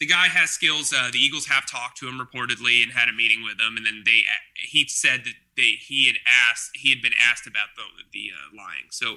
the 0.00 0.06
guy 0.06 0.28
has 0.28 0.50
skills. 0.50 0.92
Uh, 0.92 1.10
the 1.12 1.18
Eagles 1.18 1.46
have 1.46 1.70
talked 1.70 1.98
to 1.98 2.08
him 2.08 2.18
reportedly 2.18 2.82
and 2.82 2.92
had 2.92 3.08
a 3.08 3.12
meeting 3.12 3.44
with 3.44 3.60
him, 3.60 3.76
and 3.76 3.86
then 3.86 4.02
they 4.04 4.22
he 4.54 4.88
said 4.88 5.24
that 5.24 5.34
they 5.56 5.76
he 5.78 6.06
had 6.06 6.16
asked 6.50 6.70
he 6.74 6.90
had 6.90 7.02
been 7.02 7.12
asked 7.30 7.46
about 7.46 7.68
the 7.76 7.82
the 8.12 8.30
uh, 8.34 8.56
lying. 8.56 8.88
So 8.90 9.16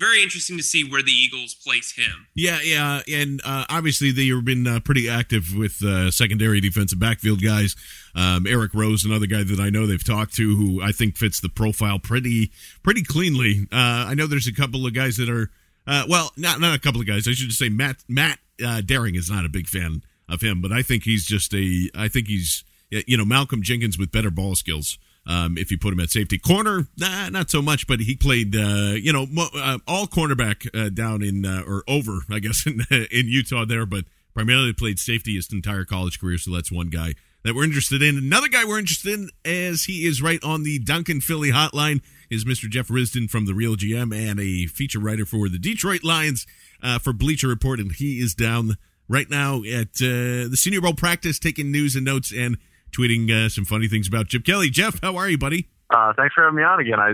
very 0.00 0.22
interesting 0.22 0.56
to 0.56 0.62
see 0.62 0.82
where 0.82 1.02
the 1.02 1.12
Eagles 1.12 1.54
place 1.54 1.92
him. 1.92 2.26
Yeah, 2.34 2.58
yeah, 2.64 3.02
and 3.06 3.40
uh, 3.44 3.66
obviously 3.68 4.10
they've 4.10 4.44
been 4.44 4.66
uh, 4.66 4.80
pretty 4.80 5.08
active 5.08 5.54
with 5.56 5.84
uh, 5.84 6.10
secondary 6.10 6.60
defensive 6.60 6.98
backfield 6.98 7.42
guys. 7.42 7.76
Um, 8.16 8.46
Eric 8.46 8.74
Rowe, 8.74 8.96
another 9.04 9.26
guy 9.26 9.44
that 9.44 9.60
I 9.60 9.70
know 9.70 9.86
they've 9.86 10.02
talked 10.02 10.34
to, 10.34 10.56
who 10.56 10.82
I 10.82 10.90
think 10.90 11.16
fits 11.16 11.38
the 11.38 11.48
profile 11.48 11.98
pretty 11.98 12.50
pretty 12.82 13.02
cleanly. 13.02 13.68
Uh, 13.70 14.08
I 14.08 14.14
know 14.14 14.26
there's 14.26 14.48
a 14.48 14.54
couple 14.54 14.86
of 14.86 14.94
guys 14.94 15.18
that 15.18 15.28
are 15.28 15.50
uh, 15.86 16.04
well, 16.08 16.32
not 16.38 16.60
not 16.60 16.74
a 16.74 16.80
couple 16.80 17.00
of 17.00 17.06
guys. 17.06 17.28
I 17.28 17.32
should 17.32 17.48
just 17.48 17.58
say 17.58 17.68
Matt 17.68 17.96
Matt 18.08 18.38
uh, 18.64 18.80
Daring 18.80 19.16
is 19.16 19.30
not 19.30 19.44
a 19.44 19.50
big 19.50 19.66
fan 19.66 20.02
of 20.28 20.40
him, 20.40 20.60
but 20.60 20.72
I 20.72 20.82
think 20.82 21.04
he's 21.04 21.24
just 21.24 21.54
a. 21.54 21.90
I 21.94 22.08
think 22.08 22.28
he's 22.28 22.64
you 22.90 23.16
know 23.16 23.24
Malcolm 23.24 23.62
Jenkins 23.62 23.98
with 23.98 24.12
better 24.12 24.30
ball 24.30 24.54
skills. 24.54 24.98
Um, 25.26 25.56
if 25.56 25.70
you 25.70 25.78
put 25.78 25.94
him 25.94 26.00
at 26.00 26.10
safety 26.10 26.38
corner, 26.38 26.86
nah, 26.98 27.30
not 27.30 27.48
so 27.48 27.62
much, 27.62 27.86
but 27.86 28.00
he 28.00 28.14
played, 28.14 28.54
uh, 28.54 28.92
you 28.94 29.10
know, 29.10 29.24
mo- 29.24 29.48
uh, 29.54 29.78
all 29.88 30.06
cornerback 30.06 30.68
uh, 30.78 30.90
down 30.90 31.22
in 31.22 31.46
uh, 31.46 31.62
or 31.66 31.82
over, 31.88 32.20
I 32.30 32.40
guess, 32.40 32.66
in, 32.66 32.84
in 32.90 33.28
Utah 33.28 33.64
there, 33.64 33.86
but 33.86 34.04
primarily 34.34 34.74
played 34.74 34.98
safety 34.98 35.36
his 35.36 35.50
entire 35.50 35.86
college 35.86 36.20
career. 36.20 36.36
So 36.36 36.50
that's 36.52 36.70
one 36.70 36.90
guy 36.90 37.14
that 37.42 37.54
we're 37.54 37.64
interested 37.64 38.02
in. 38.02 38.18
Another 38.18 38.48
guy 38.48 38.64
we're 38.64 38.78
interested 38.78 39.14
in, 39.14 39.30
as 39.44 39.84
he 39.84 40.06
is 40.06 40.20
right 40.20 40.42
on 40.44 40.62
the 40.62 40.78
Duncan 40.78 41.20
Philly 41.20 41.52
hotline, 41.52 42.02
is 42.30 42.44
Mr. 42.44 42.68
Jeff 42.68 42.88
Risdon 42.88 43.30
from 43.30 43.46
the 43.46 43.54
Real 43.54 43.76
GM 43.76 44.14
and 44.14 44.40
a 44.40 44.66
feature 44.66 44.98
writer 44.98 45.24
for 45.24 45.48
the 45.48 45.58
Detroit 45.58 46.04
Lions 46.04 46.46
uh, 46.82 46.98
for 46.98 47.12
Bleacher 47.12 47.48
Report, 47.48 47.80
and 47.80 47.92
he 47.92 48.18
is 48.18 48.34
down 48.34 48.76
right 49.08 49.28
now 49.28 49.62
at 49.64 50.00
uh, 50.00 50.48
the 50.48 50.56
Senior 50.56 50.80
Bowl 50.80 50.94
practice, 50.94 51.38
taking 51.38 51.70
news 51.70 51.96
and 51.96 52.04
notes 52.04 52.32
and 52.36 52.58
tweeting 52.92 53.30
uh, 53.30 53.48
some 53.48 53.64
funny 53.64 53.88
things 53.88 54.08
about 54.08 54.28
Chip 54.28 54.44
Kelly. 54.44 54.70
Jeff, 54.70 55.00
how 55.02 55.16
are 55.16 55.28
you, 55.28 55.38
buddy? 55.38 55.68
Uh, 55.90 56.12
thanks 56.16 56.34
for 56.34 56.42
having 56.42 56.56
me 56.56 56.62
on 56.62 56.80
again. 56.80 56.98
I 56.98 57.12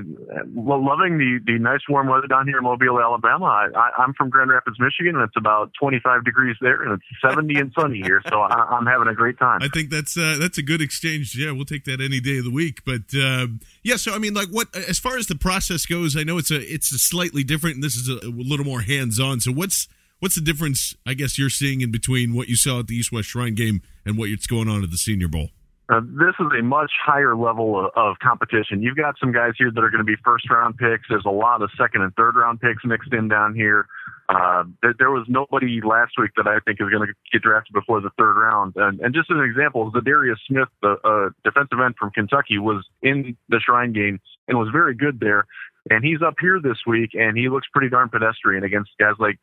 loving 0.55 1.19
the, 1.19 1.41
the 1.45 1.59
nice 1.59 1.81
warm 1.89 2.07
weather 2.07 2.29
down 2.29 2.47
here 2.47 2.59
in 2.59 2.65
Mobile, 2.65 3.01
Alabama. 3.01 3.45
I, 3.45 3.67
I, 3.77 4.05
am 4.05 4.15
from 4.15 4.31
Grand 4.31 4.49
Rapids, 4.49 4.79
Michigan, 4.79 5.17
and 5.17 5.25
it's 5.25 5.37
about 5.37 5.73
25 5.79 6.25
degrees 6.25 6.57
there, 6.61 6.83
and 6.85 6.93
it's 6.93 7.03
70 7.21 7.59
and 7.59 7.73
sunny 7.79 8.01
here. 8.01 8.23
So 8.29 8.41
I, 8.41 8.79
am 8.79 8.87
having 8.87 9.09
a 9.09 9.15
great 9.15 9.39
time. 9.39 9.59
I 9.61 9.69
think 9.69 9.91
that's 9.91 10.17
uh, 10.17 10.39
that's 10.41 10.57
a 10.57 10.63
good 10.63 10.81
exchange. 10.81 11.37
Yeah, 11.37 11.51
we'll 11.51 11.65
take 11.65 11.85
that 11.87 12.01
any 12.01 12.21
day 12.21 12.39
of 12.39 12.45
the 12.45 12.53
week. 12.53 12.83
But 12.87 13.13
uh, 13.15 13.49
yeah, 13.83 13.97
so 13.97 14.15
I 14.15 14.19
mean, 14.19 14.35
like, 14.35 14.49
what 14.49 14.75
as 14.75 15.01
far 15.01 15.19
as 15.19 15.27
the 15.27 15.35
process 15.35 15.85
goes, 15.85 16.17
I 16.17 16.23
know 16.23 16.39
it's 16.39 16.53
a 16.53 16.61
it's 16.61 16.93
a 16.93 16.99
slightly 16.99 17.43
different, 17.43 17.75
and 17.75 17.85
this 17.85 17.97
is 17.97 18.09
a, 18.09 18.25
a 18.25 18.31
little 18.31 18.65
more 18.65 18.83
hands 18.83 19.19
on. 19.19 19.41
So 19.41 19.51
what's 19.51 19.89
what's 20.21 20.37
the 20.37 20.41
difference? 20.41 20.95
I 21.05 21.15
guess 21.15 21.39
you're 21.39 21.51
seeing 21.51 21.81
in 21.81 21.91
between 21.91 22.35
what 22.35 22.49
you 22.49 22.57
saw 22.57 22.81
at 22.81 22.87
the 22.87 22.95
East 22.95 23.11
West 23.13 23.29
Shrine 23.29 23.55
game 23.55 23.83
and 24.07 24.17
what's 24.17 24.47
going 24.47 24.69
on 24.69 24.85
at 24.85 24.91
the 24.91 24.99
Senior 24.99 25.29
Bowl. 25.29 25.49
Uh, 25.91 26.01
this 26.01 26.35
is 26.39 26.47
a 26.57 26.63
much 26.63 26.93
higher 27.05 27.35
level 27.35 27.77
of, 27.77 27.91
of, 27.97 28.17
competition. 28.23 28.81
You've 28.81 28.97
got 28.97 29.17
some 29.19 29.33
guys 29.33 29.55
here 29.59 29.73
that 29.75 29.81
are 29.83 29.91
going 29.91 29.99
to 29.99 30.05
be 30.05 30.15
first 30.25 30.49
round 30.49 30.79
picks. 30.79 31.03
There's 31.09 31.25
a 31.27 31.31
lot 31.31 31.63
of 31.63 31.71
second 31.77 32.03
and 32.03 32.15
third 32.15 32.37
round 32.37 32.61
picks 32.61 32.85
mixed 32.85 33.13
in 33.13 33.27
down 33.27 33.57
here. 33.57 33.89
Uh, 34.29 34.63
there, 34.83 34.95
there, 34.97 35.11
was 35.11 35.27
nobody 35.29 35.81
last 35.83 36.13
week 36.17 36.31
that 36.37 36.47
I 36.47 36.61
think 36.61 36.81
is 36.81 36.89
going 36.91 37.09
to 37.09 37.13
get 37.33 37.43
drafted 37.43 37.75
before 37.75 38.01
the 38.01 38.11
third 38.17 38.35
round. 38.35 38.75
And, 38.77 39.01
and 39.01 39.13
just 39.13 39.33
as 39.33 39.37
an 39.37 39.43
example, 39.43 39.91
Za'Darius 39.91 40.37
Smith, 40.47 40.69
the 40.81 40.95
uh, 41.03 41.31
defensive 41.43 41.81
end 41.85 41.97
from 41.99 42.11
Kentucky, 42.13 42.59
was 42.59 42.87
in 43.03 43.37
the 43.49 43.59
Shrine 43.59 43.93
game 43.93 44.21
and 44.47 44.57
was 44.57 44.69
very 44.71 44.95
good 44.95 45.19
there. 45.19 45.47
And 45.91 46.05
he's 46.05 46.23
up 46.25 46.35
here 46.41 46.61
this 46.63 46.79
week, 46.87 47.11
and 47.15 47.37
he 47.37 47.49
looks 47.49 47.67
pretty 47.73 47.89
darn 47.89 48.11
pedestrian 48.11 48.63
against 48.63 48.91
guys 49.01 49.15
like, 49.19 49.41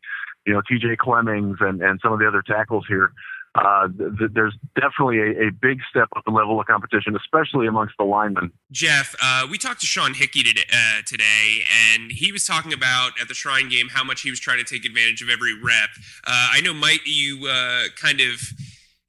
you 0.48 0.54
know, 0.54 0.62
T.J. 0.68 0.96
Clemmings 0.96 1.58
and, 1.60 1.82
and 1.82 2.00
some 2.01 2.13
of 2.13 2.20
the 2.20 2.27
other 2.27 2.42
tackles 2.42 2.86
here 2.88 3.12
uh, 3.58 3.88
th- 3.88 4.32
there's 4.34 4.56
definitely 4.75 5.20
a, 5.20 5.48
a, 5.48 5.51
big 5.51 5.80
step 5.89 6.08
up 6.16 6.24
in 6.27 6.34
level 6.34 6.60
of 6.60 6.68
competition, 6.68 7.16
especially 7.16 7.68
amongst 7.68 7.96
the 7.98 8.04
linemen. 8.04 8.51
Jeff, 8.72 9.16
uh, 9.22 9.48
we 9.50 9.58
talked 9.58 9.80
to 9.82 9.88
Sean 9.88 10.13
Hickey 10.13 10.44
today, 10.44 10.66
uh, 10.72 11.01
today, 11.06 11.63
and 11.92 12.12
he 12.12 12.32
was 12.32 12.46
talking 12.46 12.74
about 12.74 13.12
at 13.22 13.27
the 13.27 13.34
Shrine 13.34 13.70
game 13.70 13.88
how 13.89 14.04
much 14.04 14.22
he 14.22 14.30
was 14.30 14.39
trying 14.39 14.60
to 14.60 14.63
take 14.63 14.86
advantage 14.86 15.22
of 15.22 15.30
every 15.30 15.54
rep. 15.54 15.89
Uh, 16.25 16.50
I 16.54 16.62
know, 16.62 16.74
Mike, 16.74 17.01
you 17.06 17.48
uh, 17.48 17.86
kind 18.00 18.22
of. 18.22 18.42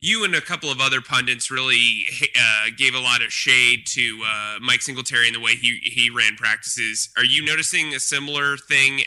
You 0.01 0.23
and 0.23 0.33
a 0.33 0.41
couple 0.41 0.71
of 0.71 0.81
other 0.81 1.01
pundits 1.01 1.51
really 1.51 2.05
uh, 2.41 2.67
gave 2.77 2.95
a 2.95 3.01
lot 3.01 3.21
of 3.21 3.33
shade 3.33 3.85
to 3.87 4.23
Mike 4.61 4.81
Singletary 4.81 5.27
and 5.27 5.35
the 5.35 5.41
way 5.41 5.57
he, 5.57 5.81
he 5.83 6.09
ran 6.09 6.37
practices. 6.37 7.09
Are 7.17 7.25
you 7.25 7.45
noticing 7.45 7.93
a 7.93 7.99
similar 7.99 8.57
thing 8.57 9.01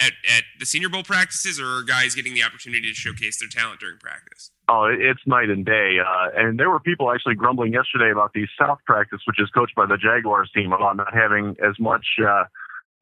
at, 0.00 0.12
at 0.30 0.44
the 0.58 0.66
Senior 0.66 0.88
Bowl 0.88 1.02
practices, 1.02 1.60
or 1.60 1.66
are 1.66 1.82
guys 1.82 2.14
getting 2.14 2.34
the 2.34 2.42
opportunity 2.42 2.88
to 2.88 2.94
showcase 2.94 3.38
their 3.38 3.48
talent 3.48 3.80
during 3.80 3.98
practice? 3.98 4.50
Oh, 4.68 4.84
it's 4.84 5.20
night 5.26 5.48
and 5.48 5.64
day. 5.64 5.96
Uh, 5.98 6.28
and 6.36 6.58
there 6.58 6.70
were 6.70 6.80
people 6.80 7.10
actually 7.10 7.34
grumbling 7.34 7.72
yesterday 7.72 8.10
about 8.10 8.32
the 8.34 8.46
South 8.60 8.78
practice, 8.86 9.20
which 9.26 9.40
is 9.40 9.48
coached 9.50 9.74
by 9.74 9.86
the 9.86 9.96
Jaguars 9.96 10.50
team, 10.54 10.72
about 10.72 10.96
not 10.96 11.12
having 11.14 11.56
as 11.66 11.78
much 11.78 12.04
uh, 12.22 12.44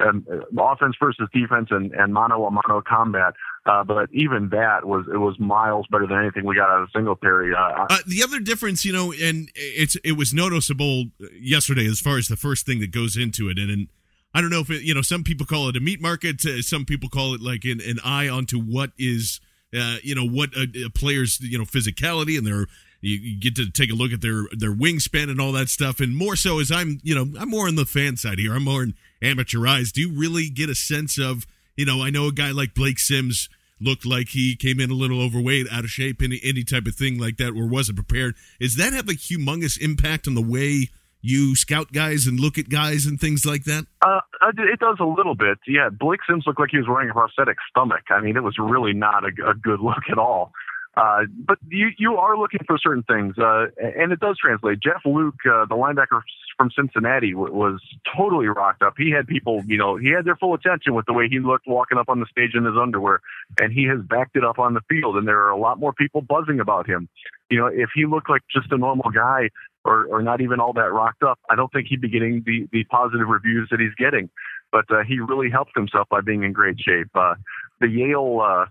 um, 0.01 0.27
offense 0.59 0.95
versus 1.01 1.29
defense 1.33 1.69
and, 1.71 1.93
and 1.93 2.13
mano 2.13 2.45
a 2.47 2.51
mano 2.51 2.83
combat. 2.87 3.35
Uh, 3.65 3.83
but 3.83 4.09
even 4.13 4.51
that 4.51 4.85
was 4.85 5.07
it 5.13 5.17
was 5.17 5.39
miles 5.41 5.87
better 5.91 6.07
than 6.07 6.19
anything 6.19 6.45
we 6.45 6.55
got 6.55 6.71
out 6.71 6.83
of 6.83 6.89
Singletary. 6.95 7.53
Uh, 7.55 7.87
uh, 7.91 7.99
the 8.07 8.23
other 8.23 8.39
difference, 8.39 8.85
you 8.85 8.93
know, 8.93 9.13
and 9.13 9.51
it's 9.55 9.97
it 10.05 10.13
was 10.13 10.33
noticeable 10.33 11.07
yesterday 11.33 11.87
as 11.87 12.01
far 12.01 12.19
as 12.19 12.29
the 12.29 12.37
first 12.37 12.67
thing 12.67 12.81
that 12.81 12.93
goes 12.93 13.17
into 13.17 13.49
it, 13.49 13.59
and, 13.59 13.71
and 13.71 13.89
I 14.37 14.43
don't 14.43 14.51
know 14.51 14.61
if 14.61 14.69
it, 14.69 14.83
you 14.83 14.93
know, 14.93 15.01
some 15.01 15.25
people 15.25 15.47
call 15.47 15.71
it 15.71 15.77
a 15.77 15.81
meat 15.81 15.99
market, 15.99 16.45
uh, 16.45 16.61
some 16.61 16.85
people 16.85 17.09
call 17.09 17.35
it 17.35 17.41
like 17.41 17.65
an, 17.65 17.81
an 17.81 17.99
eye 18.05 18.29
onto 18.29 18.61
what 18.61 18.91
is 18.99 19.41
uh, 19.75 19.97
you 20.03 20.15
know 20.15 20.27
what 20.27 20.55
a, 20.55 20.85
a, 20.85 20.91
player's 20.91 21.41
you 21.41 21.57
know 21.57 21.65
physicality 21.65 22.37
and 22.37 22.47
their 22.47 22.67
you, 23.01 23.17
you, 23.17 23.41
get 23.41 23.57
to 23.57 23.71
take 23.71 23.91
a 23.91 23.95
look 23.95 24.13
at 24.13 24.21
their 24.21 24.45
their 24.53 24.73
wingspan 24.73 25.31
and 25.31 25.41
all 25.41 25.53
that 25.53 25.71
stuff. 25.71 26.01
And 26.01 26.15
more 26.15 26.37
so 26.37 26.61
as 26.61 26.71
i'm 26.71 27.01
you 27.03 27.15
know 27.15 27.39
i'm 27.41 27.49
more 27.49 27.67
on 27.67 27.77
the 27.77 27.87
fan 27.87 28.19
side 28.19 28.39
here. 28.39 28.55
I'm 28.55 28.65
more 28.65 28.83
in 28.83 28.95
amateur 29.23 29.67
eyes 29.67 29.93
do 29.93 30.03
you 30.03 30.13
really 30.13 30.51
get 30.51 30.69
a 30.69 30.75
sense 30.75 31.19
of 31.19 31.47
you 31.75 31.87
know 31.87 32.03
i 32.03 32.11
know 32.11 32.27
a 32.27 32.33
guy 32.33 32.51
like 32.51 32.75
blake 32.75 32.99
sims 32.99 33.49
looked 33.81 34.05
like 34.05 34.29
he 34.29 34.55
came 34.55 34.81
in 34.81 34.91
a 34.91 34.95
little 34.95 35.23
overweight 35.23 35.67
out 35.73 35.85
of 35.85 35.91
shape 35.91 36.23
any 36.23 36.41
any 36.43 36.63
type 36.63 36.87
of 36.87 36.95
thing 36.95 37.19
like 37.19 37.37
that 37.39 37.53
or 37.53 37.67
wasn't 37.67 37.97
prepared. 37.97 38.35
Does 38.61 38.77
that 38.77 38.93
have 38.93 39.09
a 39.09 39.13
humongous 39.13 39.81
impact 39.81 40.27
on 40.27 40.35
the 40.35 40.43
way 40.43 40.91
you 41.23 41.57
scout 41.57 41.93
guys 41.93 42.27
and 42.27 42.39
look 42.39 42.59
at 42.59 42.69
guys 42.69 43.07
and 43.07 43.21
things 43.21 43.45
like 43.45 43.65
that? 43.65 43.87
Uh, 44.03 44.21
it 44.59 44.79
does 44.79 44.97
a 45.01 45.05
little 45.05 45.35
bit. 45.35 45.59
Yeah, 45.67 45.89
Blake 45.89 46.21
Sims 46.29 46.45
looked 46.47 46.61
like 46.61 46.71
he 46.71 46.79
was 46.79 46.87
wearing 46.89 47.11
a 47.11 47.13
prosthetic 47.13 47.57
stomach. 47.71 48.05
I 48.11 48.21
mean, 48.21 48.37
it 48.37 48.43
was 48.43 48.57
really 48.59 48.93
not 48.93 49.25
a, 49.25 49.51
a 49.51 49.55
good 49.55 49.81
look 49.83 50.05
at 50.11 50.19
all. 50.19 50.53
Uh, 50.97 51.25
but 51.47 51.59
you 51.69 51.89
you 51.99 52.17
are 52.17 52.39
looking 52.39 52.61
for 52.67 52.79
certain 52.79 53.03
things, 53.03 53.37
uh, 53.39 53.67
and 53.77 54.13
it 54.13 54.19
does 54.19 54.39
translate. 54.41 54.81
Jeff 54.81 55.03
Luc, 55.05 55.35
uh, 55.45 55.67
the 55.67 55.75
linebacker 55.75 56.23
from 56.57 56.71
Cincinnati, 56.75 57.33
w- 57.33 57.53
was 57.53 57.83
totally 58.17 58.47
rocked 58.47 58.83
up. 58.83 58.95
He 58.97 59.11
had 59.11 59.27
people, 59.27 59.63
you 59.67 59.77
know, 59.77 59.97
he 59.97 60.09
had 60.09 60.25
their 60.25 60.37
full 60.37 60.55
attention 60.55 60.95
with 60.95 61.05
the 61.05 61.13
way 61.13 61.29
he 61.29 61.39
looked 61.39 61.67
walking 61.67 61.99
up 61.99 62.09
on 62.09 62.21
the 62.21 62.27
stage 62.31 62.55
in 62.55 62.65
his 62.65 62.77
underwear, 62.81 63.21
and 63.61 63.75
he 63.75 63.85
has 63.85 63.99
backed 64.09 64.37
it 64.37 64.45
up 64.45 64.59
on 64.59 64.73
the 64.73 64.81
field. 64.89 65.17
And 65.17 65.29
there 65.29 65.41
are 65.41 65.51
a 65.51 65.59
lot 65.59 65.79
more 65.79 65.93
people 65.93 66.23
buzzing 66.23 66.61
about 66.61 66.89
him. 66.89 67.11
You 67.51 67.59
know, 67.59 67.67
if 67.67 67.91
he 67.95 68.07
looked 68.07 68.31
like 68.31 68.41
just 68.51 68.73
a 68.73 68.79
normal 68.79 69.11
guy, 69.11 69.51
or, 69.87 70.07
or 70.07 70.23
not 70.23 70.41
even 70.41 70.61
all 70.61 70.73
that 70.75 70.93
rocked 70.93 71.23
up, 71.23 71.39
I 71.49 71.55
don't 71.55 71.73
think 71.73 71.87
he'd 71.89 72.01
be 72.01 72.09
getting 72.09 72.43
the, 72.45 72.69
the 72.73 72.85
positive 72.85 73.29
reviews 73.29 73.69
that 73.71 73.81
he's 73.81 73.95
getting. 73.97 74.29
But 74.73 74.85
uh, 74.91 75.05
he 75.07 75.21
really 75.21 75.51
helped 75.51 75.73
himself 75.75 76.09
by 76.11 76.21
being 76.21 76.43
in 76.43 76.53
great 76.53 76.79
shape. 76.81 77.09
Uh, 77.15 77.35
the 77.81 77.89
Yale 77.89 78.41
uh, 78.43 78.67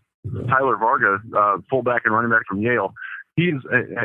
Tyler 0.48 0.78
Varga, 0.78 1.20
uh, 1.36 1.58
fullback 1.70 2.02
and 2.06 2.14
running 2.14 2.32
back 2.32 2.44
from 2.48 2.62
Yale, 2.62 2.94
he 3.36 3.44
is, 3.44 3.62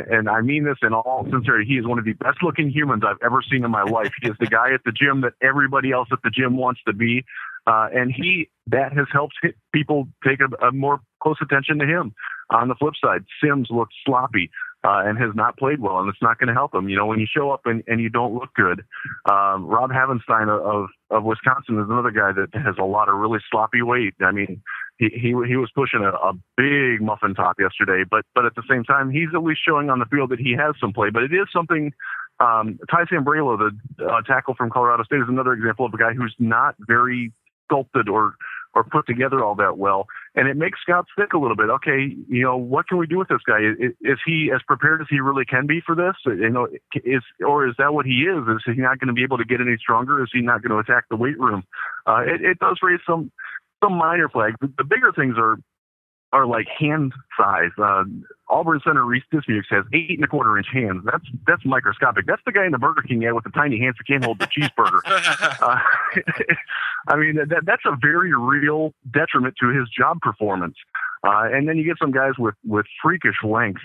and 0.09 0.29
I 0.29 0.41
mean 0.41 0.65
this 0.65 0.77
in 0.81 0.93
all 0.93 1.25
sincerity, 1.31 1.65
he 1.65 1.75
is 1.75 1.87
one 1.87 1.97
of 1.97 2.03
the 2.03 2.13
best 2.13 2.39
looking 2.43 2.69
humans 2.69 3.03
I've 3.07 3.21
ever 3.23 3.41
seen 3.49 3.63
in 3.63 3.71
my 3.71 3.83
life. 3.83 4.11
He 4.21 4.27
is 4.27 4.35
the 4.41 4.47
guy 4.47 4.73
at 4.73 4.81
the 4.83 4.91
gym 4.91 5.21
that 5.21 5.33
everybody 5.41 5.91
else 5.91 6.09
at 6.11 6.19
the 6.23 6.29
gym 6.29 6.57
wants 6.57 6.81
to 6.85 6.93
be. 6.93 7.23
Uh, 7.65 7.87
and 7.93 8.11
he, 8.11 8.49
that 8.67 8.91
has 8.91 9.07
helped 9.13 9.35
people 9.73 10.09
take 10.27 10.39
a, 10.41 10.67
a 10.67 10.71
more 10.73 10.99
close 11.21 11.37
attention 11.41 11.79
to 11.79 11.85
him. 11.85 12.13
On 12.49 12.67
the 12.67 12.75
flip 12.75 12.93
side, 13.01 13.23
Sims 13.41 13.69
looked 13.71 13.93
sloppy 14.05 14.49
uh, 14.83 15.03
and 15.05 15.17
has 15.17 15.29
not 15.35 15.57
played 15.57 15.79
well, 15.79 15.99
and 15.99 16.09
it's 16.09 16.21
not 16.21 16.39
going 16.39 16.47
to 16.47 16.53
help 16.53 16.73
him. 16.73 16.89
You 16.89 16.97
know, 16.97 17.05
when 17.05 17.19
you 17.19 17.27
show 17.31 17.51
up 17.51 17.61
and, 17.65 17.83
and 17.87 18.01
you 18.01 18.09
don't 18.09 18.33
look 18.33 18.53
good, 18.55 18.83
um, 19.29 19.65
Rob 19.65 19.91
Havenstein 19.91 20.49
of 20.49 20.89
of 21.09 21.23
Wisconsin 21.23 21.79
is 21.79 21.85
another 21.89 22.11
guy 22.11 22.31
that 22.31 22.47
has 22.53 22.75
a 22.79 22.85
lot 22.85 23.09
of 23.09 23.15
really 23.15 23.39
sloppy 23.51 23.81
weight. 23.81 24.15
I 24.21 24.31
mean, 24.31 24.61
he 24.97 25.09
he, 25.13 25.29
he 25.47 25.55
was 25.55 25.69
pushing 25.75 26.01
a, 26.01 26.09
a 26.09 26.33
big 26.57 27.01
muffin 27.01 27.35
top 27.35 27.57
yesterday, 27.59 28.03
but 28.09 28.25
but 28.33 28.45
at 28.45 28.55
the 28.55 28.63
same 28.69 28.83
time, 28.83 29.11
he's 29.11 29.29
at 29.33 29.43
least 29.43 29.61
showing 29.65 29.89
on 29.89 29.99
the 29.99 30.05
field 30.05 30.31
that 30.31 30.39
he 30.39 30.55
has 30.57 30.73
some 30.79 30.93
play. 30.93 31.09
But 31.11 31.23
it 31.23 31.33
is 31.33 31.47
something. 31.53 31.93
Um, 32.39 32.79
Ty 32.89 33.03
Sambrailo, 33.03 33.55
the 33.55 34.03
uh, 34.03 34.21
tackle 34.23 34.55
from 34.55 34.71
Colorado 34.71 35.03
State, 35.03 35.17
is 35.17 35.29
another 35.29 35.53
example 35.53 35.85
of 35.85 35.93
a 35.93 35.97
guy 35.97 36.13
who's 36.13 36.33
not 36.39 36.73
very 36.79 37.31
sculpted 37.67 38.09
or 38.09 38.33
or 38.73 38.83
put 38.83 39.05
together 39.05 39.43
all 39.43 39.55
that 39.55 39.77
well. 39.77 40.07
And 40.35 40.47
it 40.47 40.55
makes 40.55 40.79
scouts 40.81 41.09
think 41.17 41.33
a 41.33 41.37
little 41.37 41.55
bit. 41.57 41.69
Okay, 41.69 42.15
you 42.29 42.43
know, 42.43 42.55
what 42.55 42.87
can 42.87 42.97
we 42.97 43.07
do 43.07 43.17
with 43.17 43.27
this 43.27 43.41
guy? 43.45 43.59
Is, 43.59 43.91
is 44.01 44.17
he 44.25 44.49
as 44.53 44.61
prepared 44.65 45.01
as 45.01 45.07
he 45.09 45.19
really 45.19 45.45
can 45.45 45.67
be 45.67 45.81
for 45.85 45.95
this? 45.95 46.15
You 46.25 46.49
know, 46.49 46.67
is 47.03 47.23
or 47.45 47.67
is 47.67 47.75
that 47.77 47.93
what 47.93 48.05
he 48.05 48.23
is? 48.23 48.43
Is 48.47 48.61
he 48.65 48.81
not 48.81 48.99
going 48.99 49.07
to 49.07 49.13
be 49.13 49.23
able 49.23 49.37
to 49.37 49.45
get 49.45 49.61
any 49.61 49.77
stronger? 49.77 50.23
Is 50.23 50.29
he 50.33 50.41
not 50.41 50.61
going 50.61 50.71
to 50.71 50.77
attack 50.77 51.05
the 51.09 51.17
weight 51.17 51.39
room? 51.39 51.63
Uh, 52.07 52.21
it, 52.25 52.41
it 52.41 52.59
does 52.59 52.79
raise 52.81 53.01
some 53.05 53.31
some 53.83 53.93
minor 53.93 54.29
flags. 54.29 54.55
The, 54.61 54.71
the 54.77 54.83
bigger 54.83 55.11
things 55.11 55.35
are 55.37 55.57
are 56.33 56.45
like 56.45 56.67
hand 56.67 57.13
size. 57.37 57.71
Uh, 57.77 58.03
Auburn 58.49 58.79
center 58.85 59.05
Reese 59.05 59.23
Dismukes 59.33 59.67
has 59.69 59.83
eight 59.93 60.11
and 60.11 60.23
a 60.23 60.27
quarter 60.27 60.57
inch 60.57 60.67
hands. 60.71 61.03
That's 61.05 61.25
that's 61.45 61.65
microscopic. 61.65 62.25
That's 62.25 62.41
the 62.45 62.51
guy 62.51 62.65
in 62.65 62.71
the 62.71 62.77
Burger 62.77 63.01
King 63.01 63.25
ad 63.25 63.33
with 63.33 63.43
the 63.43 63.49
tiny 63.51 63.79
hands 63.79 63.95
who 63.97 64.11
can't 64.11 64.23
hold 64.23 64.39
the 64.39 64.47
cheeseburger. 64.57 65.01
uh, 65.61 65.77
I 67.07 67.15
mean, 67.15 67.35
that, 67.35 67.63
that's 67.65 67.83
a 67.85 67.97
very 68.01 68.33
real 68.33 68.93
detriment 69.11 69.55
to 69.61 69.69
his 69.69 69.89
job 69.89 70.19
performance. 70.21 70.75
Uh, 71.25 71.49
and 71.51 71.67
then 71.67 71.77
you 71.77 71.83
get 71.83 71.97
some 71.99 72.11
guys 72.11 72.33
with, 72.37 72.55
with 72.65 72.85
freakish 73.03 73.37
length. 73.43 73.81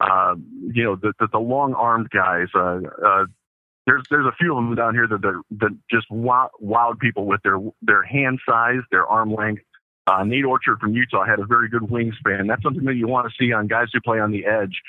Uh, 0.00 0.34
you 0.72 0.82
know, 0.82 0.96
the, 0.96 1.12
the, 1.20 1.28
the 1.32 1.38
long 1.38 1.74
armed 1.74 2.08
guys. 2.10 2.46
Uh, 2.54 2.80
uh, 3.04 3.26
there's 3.86 4.02
there's 4.10 4.26
a 4.26 4.36
few 4.38 4.56
of 4.56 4.64
them 4.64 4.74
down 4.74 4.94
here 4.94 5.06
that 5.06 5.20
that, 5.20 5.42
that 5.50 5.78
just 5.90 6.06
wowed 6.10 6.98
people 7.00 7.26
with 7.26 7.42
their 7.42 7.58
their 7.82 8.02
hand 8.02 8.38
size, 8.48 8.80
their 8.90 9.06
arm 9.06 9.34
length. 9.34 9.62
Uh, 10.06 10.24
Nate 10.24 10.44
Orchard 10.44 10.78
from 10.80 10.94
Utah 10.94 11.24
had 11.24 11.38
a 11.38 11.44
very 11.44 11.68
good 11.68 11.82
wingspan. 11.82 12.48
That's 12.48 12.62
something 12.62 12.84
that 12.84 12.94
you 12.94 13.08
want 13.08 13.28
to 13.28 13.34
see 13.38 13.52
on 13.52 13.66
guys 13.66 13.88
who 13.92 14.00
play 14.00 14.20
on 14.20 14.30
the 14.30 14.44
edge. 14.46 14.80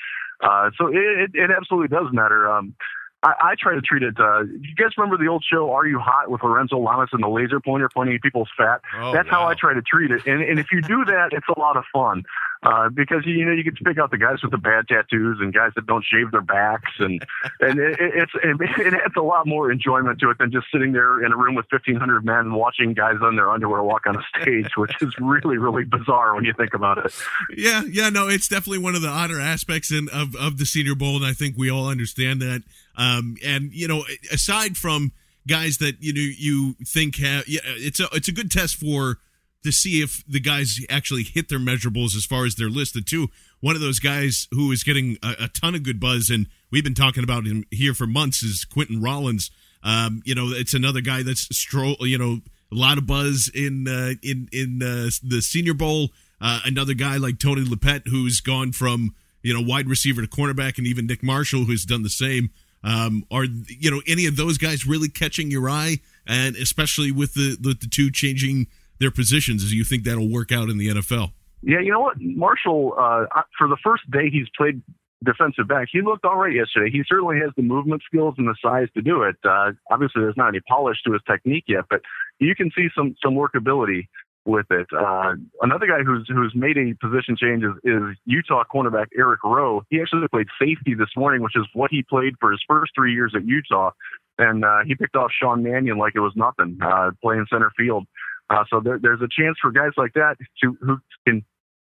Uh, 0.42 0.70
so 0.78 0.88
it, 0.88 0.96
it, 0.96 1.30
it 1.34 1.50
absolutely 1.54 1.88
does 1.88 2.06
matter. 2.12 2.50
Um, 2.50 2.74
I, 3.22 3.34
I 3.40 3.54
try 3.58 3.74
to 3.74 3.80
treat 3.80 4.02
it. 4.02 4.18
Uh, 4.18 4.42
you 4.42 4.74
guys 4.76 4.90
remember 4.96 5.22
the 5.22 5.30
old 5.30 5.44
show 5.48 5.70
"Are 5.72 5.86
You 5.86 5.98
Hot" 5.98 6.30
with 6.30 6.42
Lorenzo 6.42 6.78
Lamas 6.78 7.10
and 7.12 7.22
the 7.22 7.28
laser 7.28 7.60
pointer 7.60 7.88
pointing 7.88 8.16
at 8.16 8.22
people's 8.22 8.48
fat? 8.56 8.80
Oh, 8.96 9.12
That's 9.12 9.30
wow. 9.30 9.42
how 9.42 9.46
I 9.48 9.54
try 9.54 9.74
to 9.74 9.82
treat 9.82 10.10
it. 10.10 10.26
And, 10.26 10.42
and 10.42 10.58
if 10.58 10.72
you 10.72 10.82
do 10.82 11.04
that, 11.04 11.30
it's 11.32 11.46
a 11.48 11.58
lot 11.58 11.76
of 11.76 11.84
fun 11.92 12.24
uh, 12.62 12.88
because 12.88 13.22
you 13.26 13.44
know 13.44 13.52
you 13.52 13.62
get 13.64 13.76
to 13.76 13.84
pick 13.84 13.98
out 13.98 14.10
the 14.10 14.18
guys 14.18 14.38
with 14.42 14.50
the 14.52 14.58
bad 14.58 14.86
tattoos 14.88 15.38
and 15.40 15.52
guys 15.52 15.70
that 15.74 15.86
don't 15.86 16.04
shave 16.04 16.30
their 16.30 16.40
backs, 16.42 16.90
and 16.98 17.24
and 17.60 17.78
it, 17.80 17.98
it- 18.00 18.12
it's 18.22 18.32
it, 18.42 18.86
it 18.86 18.94
adds 18.94 19.14
a 19.16 19.22
lot 19.22 19.46
more 19.46 19.70
enjoyment 19.72 20.18
to 20.20 20.30
it 20.30 20.38
than 20.38 20.52
just 20.52 20.66
sitting 20.72 20.92
there 20.92 21.24
in 21.24 21.32
a 21.32 21.36
room 21.36 21.54
with 21.54 21.66
fifteen 21.70 21.96
hundred 21.96 22.24
men 22.24 22.52
watching 22.52 22.92
guys 22.94 23.16
on 23.22 23.36
their 23.36 23.50
underwear 23.50 23.82
walk 23.82 24.02
on 24.06 24.16
a 24.16 24.22
stage, 24.40 24.70
which 24.76 24.92
is 25.00 25.14
really 25.18 25.58
really 25.58 25.84
bizarre 25.84 26.34
when 26.34 26.44
you 26.44 26.52
think 26.52 26.74
about 26.74 26.98
it. 26.98 27.12
Yeah, 27.56 27.82
yeah, 27.90 28.08
no, 28.10 28.28
it's 28.28 28.48
definitely 28.48 28.78
one 28.78 28.94
of 28.94 29.02
the 29.02 29.08
odder 29.08 29.40
aspects 29.40 29.90
in, 29.90 30.08
of 30.10 30.36
of 30.36 30.58
the 30.58 30.66
Senior 30.66 30.94
Bowl, 30.94 31.16
and 31.16 31.24
I 31.26 31.32
think 31.32 31.56
we 31.58 31.70
all 31.70 31.88
understand 31.88 32.40
that. 32.42 32.62
Um, 32.96 33.36
and 33.44 33.72
you 33.72 33.88
know, 33.88 34.04
aside 34.30 34.76
from 34.76 35.12
guys 35.48 35.78
that 35.78 35.96
you 36.00 36.12
know 36.12 36.20
you 36.20 36.74
think 36.86 37.16
have, 37.16 37.48
yeah, 37.48 37.60
it's 37.64 37.98
a 37.98 38.06
it's 38.12 38.28
a 38.28 38.32
good 38.32 38.50
test 38.50 38.76
for 38.76 39.18
to 39.62 39.72
see 39.72 40.02
if 40.02 40.24
the 40.26 40.40
guys 40.40 40.78
actually 40.90 41.22
hit 41.22 41.48
their 41.48 41.58
measurables 41.58 42.16
as 42.16 42.24
far 42.24 42.44
as 42.44 42.54
they're 42.54 42.68
listed 42.68 43.06
too. 43.06 43.28
One 43.60 43.76
of 43.76 43.80
those 43.80 44.00
guys 44.00 44.48
who 44.50 44.72
is 44.72 44.82
getting 44.82 45.18
a, 45.22 45.44
a 45.44 45.48
ton 45.48 45.74
of 45.74 45.82
good 45.82 46.00
buzz, 46.00 46.30
and 46.30 46.46
we've 46.70 46.84
been 46.84 46.94
talking 46.94 47.22
about 47.22 47.44
him 47.44 47.64
here 47.70 47.94
for 47.94 48.06
months, 48.06 48.42
is 48.42 48.64
Quinten 48.64 49.02
Rollins. 49.02 49.50
Um, 49.84 50.22
you 50.24 50.34
know, 50.34 50.48
it's 50.48 50.74
another 50.74 51.00
guy 51.00 51.22
that's 51.22 51.54
stroll, 51.56 51.96
you 52.00 52.18
know, 52.18 52.40
a 52.72 52.74
lot 52.74 52.98
of 52.98 53.06
buzz 53.06 53.50
in 53.54 53.86
uh, 53.86 54.14
in 54.22 54.48
in 54.52 54.82
uh, 54.82 55.10
the 55.22 55.40
Senior 55.42 55.74
Bowl. 55.74 56.08
Uh, 56.40 56.60
another 56.64 56.94
guy 56.94 57.16
like 57.18 57.38
Tony 57.38 57.62
Lippett, 57.62 58.08
who's 58.08 58.40
gone 58.40 58.72
from 58.72 59.14
you 59.42 59.54
know 59.54 59.60
wide 59.60 59.88
receiver 59.88 60.22
to 60.22 60.28
cornerback, 60.28 60.78
and 60.78 60.86
even 60.86 61.06
Nick 61.06 61.22
Marshall, 61.22 61.64
who's 61.64 61.84
done 61.84 62.02
the 62.02 62.10
same. 62.10 62.50
Um, 62.84 63.24
are 63.30 63.44
you 63.44 63.90
know 63.90 64.02
any 64.06 64.26
of 64.26 64.36
those 64.36 64.58
guys 64.58 64.86
really 64.86 65.08
catching 65.08 65.50
your 65.50 65.68
eye, 65.68 65.98
and 66.26 66.56
especially 66.56 67.12
with 67.12 67.34
the 67.34 67.56
the, 67.60 67.74
the 67.74 67.86
two 67.86 68.10
changing 68.10 68.66
their 69.02 69.10
positions? 69.10 69.62
as 69.62 69.74
you 69.74 69.84
think 69.84 70.04
that'll 70.04 70.30
work 70.30 70.52
out 70.52 70.70
in 70.70 70.78
the 70.78 70.88
NFL? 70.88 71.32
Yeah, 71.62 71.80
you 71.80 71.92
know 71.92 72.00
what, 72.00 72.16
Marshall. 72.18 72.94
Uh, 72.98 73.26
for 73.58 73.68
the 73.68 73.76
first 73.84 74.10
day 74.10 74.30
he's 74.30 74.48
played 74.56 74.82
defensive 75.24 75.68
back, 75.68 75.88
he 75.92 76.00
looked 76.02 76.24
all 76.24 76.36
right 76.36 76.54
yesterday. 76.54 76.90
He 76.90 77.02
certainly 77.06 77.36
has 77.40 77.52
the 77.56 77.62
movement 77.62 78.02
skills 78.06 78.34
and 78.38 78.48
the 78.48 78.56
size 78.62 78.88
to 78.94 79.02
do 79.02 79.22
it. 79.22 79.36
Uh, 79.44 79.72
obviously, 79.90 80.22
there's 80.22 80.36
not 80.36 80.48
any 80.48 80.60
polish 80.68 80.98
to 81.06 81.12
his 81.12 81.22
technique 81.28 81.64
yet, 81.68 81.84
but 81.88 82.00
you 82.40 82.54
can 82.54 82.70
see 82.76 82.88
some 82.96 83.14
some 83.22 83.34
workability 83.34 84.08
with 84.44 84.66
it. 84.70 84.86
Uh, 84.92 85.34
another 85.60 85.86
guy 85.86 86.02
who's 86.04 86.26
who's 86.28 86.52
made 86.54 86.76
a 86.76 86.94
position 86.94 87.36
change 87.36 87.62
is, 87.62 87.74
is 87.84 88.16
Utah 88.24 88.64
cornerback 88.72 89.06
Eric 89.16 89.44
Rowe. 89.44 89.84
He 89.90 90.00
actually 90.00 90.26
played 90.28 90.48
safety 90.58 90.94
this 90.94 91.10
morning, 91.16 91.42
which 91.42 91.56
is 91.56 91.66
what 91.74 91.90
he 91.90 92.02
played 92.02 92.34
for 92.40 92.50
his 92.50 92.60
first 92.66 92.92
three 92.94 93.14
years 93.14 93.32
at 93.36 93.46
Utah, 93.46 93.90
and 94.38 94.64
uh, 94.64 94.80
he 94.86 94.94
picked 94.94 95.16
off 95.16 95.30
Sean 95.30 95.62
Mannion 95.62 95.98
like 95.98 96.14
it 96.16 96.20
was 96.20 96.32
nothing, 96.34 96.78
uh, 96.82 97.10
playing 97.22 97.46
center 97.50 97.70
field. 97.76 98.06
Uh, 98.52 98.64
so 98.68 98.80
there, 98.80 98.98
there's 99.00 99.20
a 99.22 99.28
chance 99.28 99.56
for 99.60 99.70
guys 99.70 99.92
like 99.96 100.12
that 100.14 100.36
to 100.62 100.76
who 100.80 100.98
can 101.26 101.44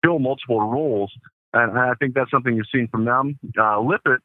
fill 0.04 0.18
multiple 0.18 0.60
roles, 0.60 1.12
and 1.52 1.76
I 1.78 1.94
think 1.98 2.14
that's 2.14 2.30
something 2.30 2.54
you've 2.54 2.66
seen 2.72 2.88
from 2.88 3.04
them. 3.04 3.38
Uh, 3.58 3.80
Lippett, 3.80 4.20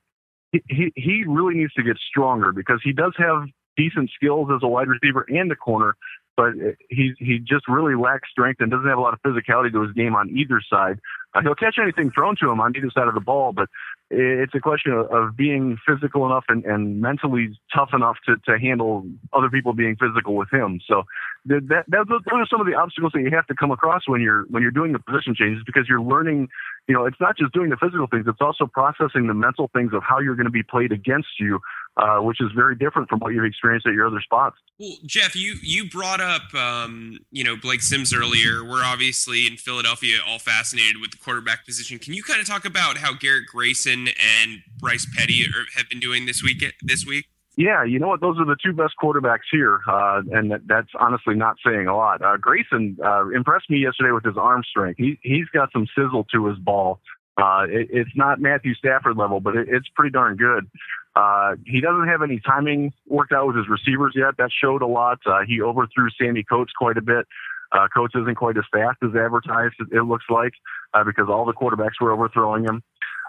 he, 0.51 0.61
he 0.67 0.91
he 0.95 1.23
really 1.27 1.55
needs 1.55 1.73
to 1.73 1.83
get 1.83 1.97
stronger 2.09 2.51
because 2.51 2.81
he 2.83 2.93
does 2.93 3.13
have 3.17 3.47
decent 3.77 4.11
skills 4.15 4.49
as 4.53 4.61
a 4.61 4.67
wide 4.67 4.87
receiver 4.87 5.25
and 5.27 5.51
a 5.51 5.55
corner, 5.55 5.95
but 6.39 6.53
he 6.89 7.11
he 7.19 7.37
just 7.37 7.67
really 7.67 7.95
lacks 7.95 8.29
strength 8.31 8.61
and 8.61 8.71
doesn't 8.71 8.87
have 8.87 8.97
a 8.97 9.01
lot 9.01 9.13
of 9.13 9.21
physicality 9.21 9.73
to 9.73 9.81
his 9.81 9.91
game 9.91 10.15
on 10.15 10.29
either 10.29 10.61
side. 10.69 10.97
Uh, 11.33 11.41
he'll 11.41 11.53
catch 11.53 11.75
anything 11.77 12.11
thrown 12.11 12.37
to 12.39 12.49
him 12.49 12.61
on 12.61 12.73
either 12.77 12.89
side 12.95 13.09
of 13.09 13.13
the 13.13 13.19
ball, 13.19 13.51
but 13.51 13.67
it's 14.09 14.55
a 14.55 14.59
question 14.61 14.93
of, 14.93 15.11
of 15.11 15.35
being 15.35 15.77
physical 15.85 16.25
enough 16.25 16.45
and, 16.47 16.63
and 16.63 17.01
mentally 17.01 17.59
tough 17.75 17.89
enough 17.93 18.15
to, 18.25 18.37
to 18.45 18.57
handle 18.57 19.05
other 19.33 19.49
people 19.49 19.73
being 19.73 19.97
physical 19.97 20.35
with 20.35 20.47
him. 20.51 20.79
So 20.87 21.03
that, 21.45 21.67
that, 21.67 21.83
those 22.07 22.23
are 22.31 22.47
some 22.49 22.61
of 22.61 22.67
the 22.67 22.73
obstacles 22.73 23.11
that 23.13 23.21
you 23.21 23.31
have 23.31 23.45
to 23.47 23.55
come 23.55 23.71
across 23.71 24.03
when 24.07 24.21
you're 24.21 24.45
when 24.49 24.63
you're 24.63 24.71
doing 24.71 24.93
the 24.93 24.99
position 24.99 25.35
changes 25.35 25.61
because 25.65 25.87
you're 25.89 26.01
learning. 26.01 26.47
You 26.87 26.95
know, 26.95 27.05
it's 27.05 27.19
not 27.19 27.37
just 27.37 27.53
doing 27.53 27.69
the 27.69 27.77
physical 27.77 28.07
things; 28.07 28.25
it's 28.27 28.41
also 28.41 28.65
processing 28.65 29.27
the 29.27 29.33
mental 29.33 29.69
things 29.75 29.91
of 29.93 30.03
how 30.07 30.19
you're 30.19 30.35
going 30.35 30.45
to 30.47 30.51
be 30.51 30.63
played 30.63 30.93
against 30.93 31.39
you, 31.39 31.59
uh, 31.99 32.19
which 32.19 32.39
is 32.39 32.49
very 32.55 32.75
different 32.75 33.09
from 33.09 33.19
what 33.19 33.33
you've 33.33 33.45
experienced 33.45 33.85
at 33.85 33.93
your 33.93 34.07
other 34.07 34.21
spots. 34.21 34.55
Well, 34.79 34.95
Jeff, 35.05 35.35
you 35.35 35.55
you 35.61 35.89
brought 35.89 36.21
up 36.21 36.53
um, 36.53 37.19
you 37.31 37.43
know 37.43 37.55
Blake 37.55 37.81
Sims 37.81 38.13
earlier. 38.13 38.63
We're 38.63 38.83
obviously 38.83 39.45
in 39.45 39.57
Philadelphia 39.57 40.17
all 40.25 40.39
fascinated 40.39 41.01
with 41.01 41.11
the 41.11 41.17
quarterback 41.17 41.65
position. 41.65 41.99
Can 41.99 42.13
you 42.13 42.23
kind 42.23 42.39
of 42.39 42.47
talk 42.47 42.65
about 42.65 42.97
how 42.97 43.13
Garrett 43.13 43.47
Grayson 43.47 44.07
and 44.07 44.61
Bryce 44.79 45.07
Petty 45.17 45.43
are, 45.45 45.65
have 45.77 45.89
been 45.89 45.99
doing 45.99 46.25
this 46.25 46.41
week? 46.41 46.63
This 46.81 47.05
week? 47.05 47.25
Yeah, 47.57 47.83
you 47.83 47.99
know 47.99 48.07
what? 48.07 48.21
Those 48.21 48.39
are 48.39 48.45
the 48.45 48.55
two 48.63 48.71
best 48.71 48.93
quarterbacks 49.03 49.49
here, 49.51 49.81
uh, 49.85 50.21
and 50.31 50.51
that, 50.51 50.61
that's 50.65 50.87
honestly 50.97 51.35
not 51.35 51.57
saying 51.65 51.87
a 51.87 51.97
lot. 51.97 52.21
Uh, 52.21 52.37
Grayson 52.37 52.97
uh, 53.03 53.27
impressed 53.29 53.69
me 53.69 53.79
yesterday 53.79 54.11
with 54.11 54.23
his 54.23 54.37
arm 54.37 54.63
strength. 54.63 54.97
He 54.97 55.19
he's 55.21 55.47
got 55.53 55.69
some 55.73 55.85
sizzle 55.93 56.25
to 56.33 56.47
his 56.47 56.57
ball. 56.57 57.01
Uh, 57.35 57.65
it, 57.69 57.89
it's 57.91 58.15
not 58.15 58.39
Matthew 58.39 58.73
Stafford 58.75 59.17
level, 59.17 59.41
but 59.41 59.57
it, 59.57 59.67
it's 59.69 59.87
pretty 59.93 60.11
darn 60.11 60.37
good. 60.37 60.69
Uh, 61.19 61.55
he 61.65 61.81
doesn't 61.81 62.07
have 62.07 62.21
any 62.21 62.39
timing 62.39 62.93
worked 63.07 63.33
out 63.33 63.47
with 63.47 63.57
his 63.57 63.67
receivers 63.67 64.13
yet. 64.15 64.37
That 64.37 64.51
showed 64.63 64.81
a 64.81 64.87
lot. 64.87 65.19
Uh, 65.25 65.39
he 65.45 65.61
overthrew 65.61 66.07
Sammy 66.17 66.43
Coates 66.43 66.71
quite 66.71 66.97
a 66.97 67.01
bit. 67.01 67.27
Uh, 67.73 67.87
Coates 67.93 68.15
isn't 68.15 68.35
quite 68.35 68.57
as 68.57 68.63
fast 68.71 68.97
as 69.03 69.09
advertised. 69.15 69.75
It, 69.79 69.97
it 69.97 70.03
looks 70.03 70.25
like 70.29 70.53
uh, 70.93 71.03
because 71.03 71.27
all 71.27 71.45
the 71.45 71.53
quarterbacks 71.53 71.99
were 71.99 72.11
overthrowing 72.13 72.63
him. 72.63 72.83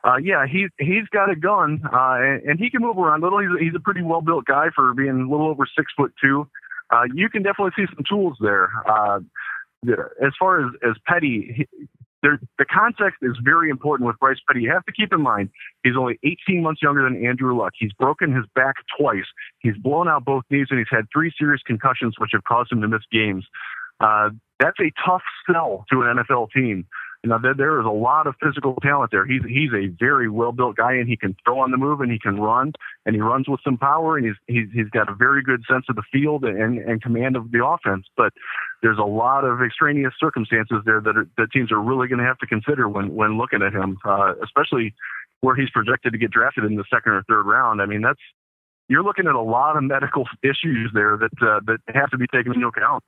Uh, 0.05 0.16
yeah, 0.16 0.46
he 0.46 0.68
he's 0.79 1.07
got 1.12 1.31
a 1.31 1.37
gun, 1.37 1.83
uh, 1.85 2.16
and, 2.20 2.42
and 2.44 2.59
he 2.59 2.70
can 2.70 2.81
move 2.81 2.96
around 2.96 3.22
a 3.22 3.26
little. 3.26 3.40
He's, 3.40 3.66
he's 3.66 3.74
a 3.76 3.81
pretty 3.81 4.03
well 4.03 4.22
built 4.22 4.46
guy 4.46 4.68
for 4.74 4.94
being 4.94 5.26
a 5.26 5.31
little 5.31 5.48
over 5.48 5.66
six 5.76 5.92
foot 5.96 6.12
two. 6.22 6.48
Uh, 6.90 7.03
you 7.12 7.29
can 7.29 7.42
definitely 7.42 7.72
see 7.76 7.87
some 7.94 8.05
tools 8.09 8.37
there. 8.40 8.70
Uh, 8.88 9.20
as 10.24 10.33
far 10.38 10.64
as 10.64 10.72
as 10.88 10.96
Petty, 11.07 11.53
he, 11.57 11.88
there, 12.23 12.39
the 12.59 12.65
context 12.65 13.19
is 13.23 13.37
very 13.43 13.71
important 13.71 14.07
with 14.07 14.19
Bryce 14.19 14.39
Petty. 14.47 14.63
You 14.63 14.71
have 14.73 14.85
to 14.87 14.93
keep 14.93 15.13
in 15.13 15.23
mind 15.23 15.51
he's 15.83 15.97
only 15.99 16.19
18 16.23 16.63
months 16.63 16.83
younger 16.83 17.03
than 17.03 17.25
Andrew 17.25 17.57
Luck. 17.59 17.73
He's 17.79 17.93
broken 17.95 18.35
his 18.35 18.45
back 18.55 18.77
twice. 18.99 19.25
He's 19.61 19.77
blown 19.77 20.09
out 20.09 20.25
both 20.25 20.45
knees, 20.51 20.67
and 20.71 20.79
he's 20.79 20.89
had 20.91 21.07
three 21.13 21.33
serious 21.39 21.63
concussions, 21.67 22.15
which 22.19 22.31
have 22.33 22.45
caused 22.45 22.73
him 22.73 22.81
to 22.83 22.89
miss 22.89 23.03
games. 23.11 23.47
Uh, 24.01 24.31
that's 24.59 24.79
a 24.81 24.93
tough 25.05 25.23
sell 25.51 25.85
to 25.91 26.03
an 26.03 26.19
NFL 26.19 26.51
team. 26.53 26.87
You 27.23 27.29
know, 27.29 27.39
there, 27.43 27.55
there 27.55 27.81
is 27.81 27.87
a 27.87 27.91
lot 27.91 28.27
of 28.27 28.35
physical 28.43 28.75
talent 28.83 29.11
there. 29.11 29.27
He's 29.27 29.43
he's 29.47 29.73
a 29.75 29.89
very 29.99 30.31
well 30.31 30.53
built 30.53 30.77
guy, 30.77 30.95
and 30.95 31.07
he 31.07 31.19
can 31.19 31.37
throw 31.45 31.61
on 31.61 31.71
the 31.71 31.77
move, 31.77 32.01
and 32.01 32.11
he 32.11 32.19
can 32.19 32.41
run, 32.41 32.73
and 33.05 33.15
he 33.15 33.21
runs 33.21 33.47
with 33.47 33.61
some 33.63 33.77
power, 33.77 34.17
and 34.17 34.27
he's 34.27 34.37
he's 34.47 34.69
he's 34.73 34.89
got 34.89 35.11
a 35.11 35.15
very 35.15 35.43
good 35.43 35.63
sense 35.71 35.85
of 35.91 35.97
the 35.97 36.03
field 36.11 36.45
and 36.45 36.79
and 36.79 37.03
command 37.03 37.37
of 37.37 37.51
the 37.51 37.63
offense. 37.63 38.07
But 38.17 38.33
there's 38.83 38.99
a 38.99 39.05
lot 39.05 39.45
of 39.45 39.61
extraneous 39.61 40.15
circumstances 40.19 40.79
there 40.87 41.03
that 41.03 41.17
are, 41.17 41.29
that 41.37 41.53
teams 41.53 41.71
are 41.71 41.81
really 41.81 42.09
going 42.09 42.21
to 42.21 42.25
have 42.25 42.39
to 42.39 42.47
consider 42.47 42.89
when 42.89 43.15
when 43.15 43.37
looking 43.37 43.61
at 43.61 43.75
him, 43.75 43.99
uh, 44.07 44.33
especially 44.43 44.95
where 45.43 45.55
he's 45.55 45.71
projected 45.71 46.13
to 46.13 46.19
get 46.19 46.31
drafted 46.31 46.65
in 46.65 46.77
the 46.77 46.85
second 46.91 47.13
or 47.13 47.23
third 47.29 47.45
round. 47.45 47.83
I 47.83 47.87
mean, 47.87 48.01
that's 48.01 48.21
you're 48.89 49.05
looking 49.05 49.27
at 49.27 49.35
a 49.35 49.41
lot 49.41 49.77
of 49.77 49.85
medical 49.85 50.25
issues 50.43 50.91
there 50.95 51.19
that 51.19 51.47
uh, 51.47 51.61
that 51.67 51.81
have 51.95 52.11
to 52.11 52.19
be 52.19 52.27
taken 52.27 52.55
into 52.55 52.69
account. 52.69 53.05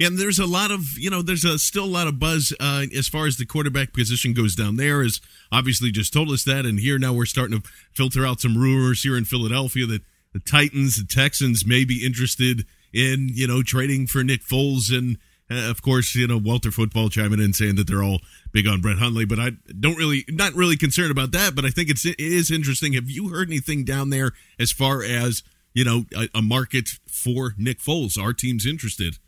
And 0.00 0.18
there's 0.18 0.40
a 0.40 0.46
lot 0.46 0.72
of, 0.72 0.98
you 0.98 1.08
know, 1.08 1.22
there's 1.22 1.44
a, 1.44 1.56
still 1.58 1.84
a 1.84 1.86
lot 1.86 2.08
of 2.08 2.18
buzz 2.18 2.52
uh, 2.58 2.86
as 2.96 3.06
far 3.06 3.26
as 3.26 3.36
the 3.36 3.46
quarterback 3.46 3.92
position 3.92 4.32
goes 4.32 4.56
down 4.56 4.76
there. 4.76 5.02
Is 5.02 5.20
obviously 5.52 5.92
just 5.92 6.12
told 6.12 6.30
us 6.30 6.42
that, 6.44 6.66
and 6.66 6.80
here 6.80 6.98
now 6.98 7.12
we're 7.12 7.26
starting 7.26 7.60
to 7.60 7.68
filter 7.92 8.26
out 8.26 8.40
some 8.40 8.58
rumors 8.58 9.02
here 9.04 9.16
in 9.16 9.24
Philadelphia 9.24 9.86
that 9.86 10.02
the 10.32 10.40
Titans, 10.40 10.96
the 10.96 11.06
Texans 11.06 11.64
may 11.64 11.84
be 11.84 12.04
interested 12.04 12.66
in, 12.92 13.30
you 13.32 13.46
know, 13.46 13.62
trading 13.62 14.08
for 14.08 14.24
Nick 14.24 14.42
Foles, 14.42 14.96
and 14.96 15.16
uh, 15.48 15.70
of 15.70 15.80
course, 15.80 16.14
you 16.16 16.26
know, 16.26 16.38
Walter 16.38 16.72
Football 16.72 17.08
chiming 17.08 17.40
in 17.40 17.52
saying 17.52 17.76
that 17.76 17.86
they're 17.86 18.02
all 18.02 18.20
big 18.52 18.66
on 18.66 18.80
Brett 18.80 18.98
Hundley, 18.98 19.24
but 19.24 19.38
I 19.38 19.50
don't 19.78 19.96
really, 19.96 20.24
not 20.28 20.54
really 20.54 20.76
concerned 20.76 21.12
about 21.12 21.32
that. 21.32 21.54
But 21.54 21.64
I 21.64 21.70
think 21.70 21.88
it's 21.88 22.04
it 22.04 22.18
is 22.18 22.50
interesting. 22.50 22.94
Have 22.94 23.10
you 23.10 23.28
heard 23.28 23.48
anything 23.48 23.84
down 23.84 24.10
there 24.10 24.32
as 24.58 24.72
far 24.72 25.04
as 25.04 25.44
you 25.72 25.84
know 25.84 26.04
a, 26.16 26.28
a 26.34 26.42
market 26.42 26.88
for 27.06 27.54
Nick 27.56 27.78
Foles? 27.78 28.20
Our 28.20 28.32
team's 28.32 28.66
interested. 28.66 29.18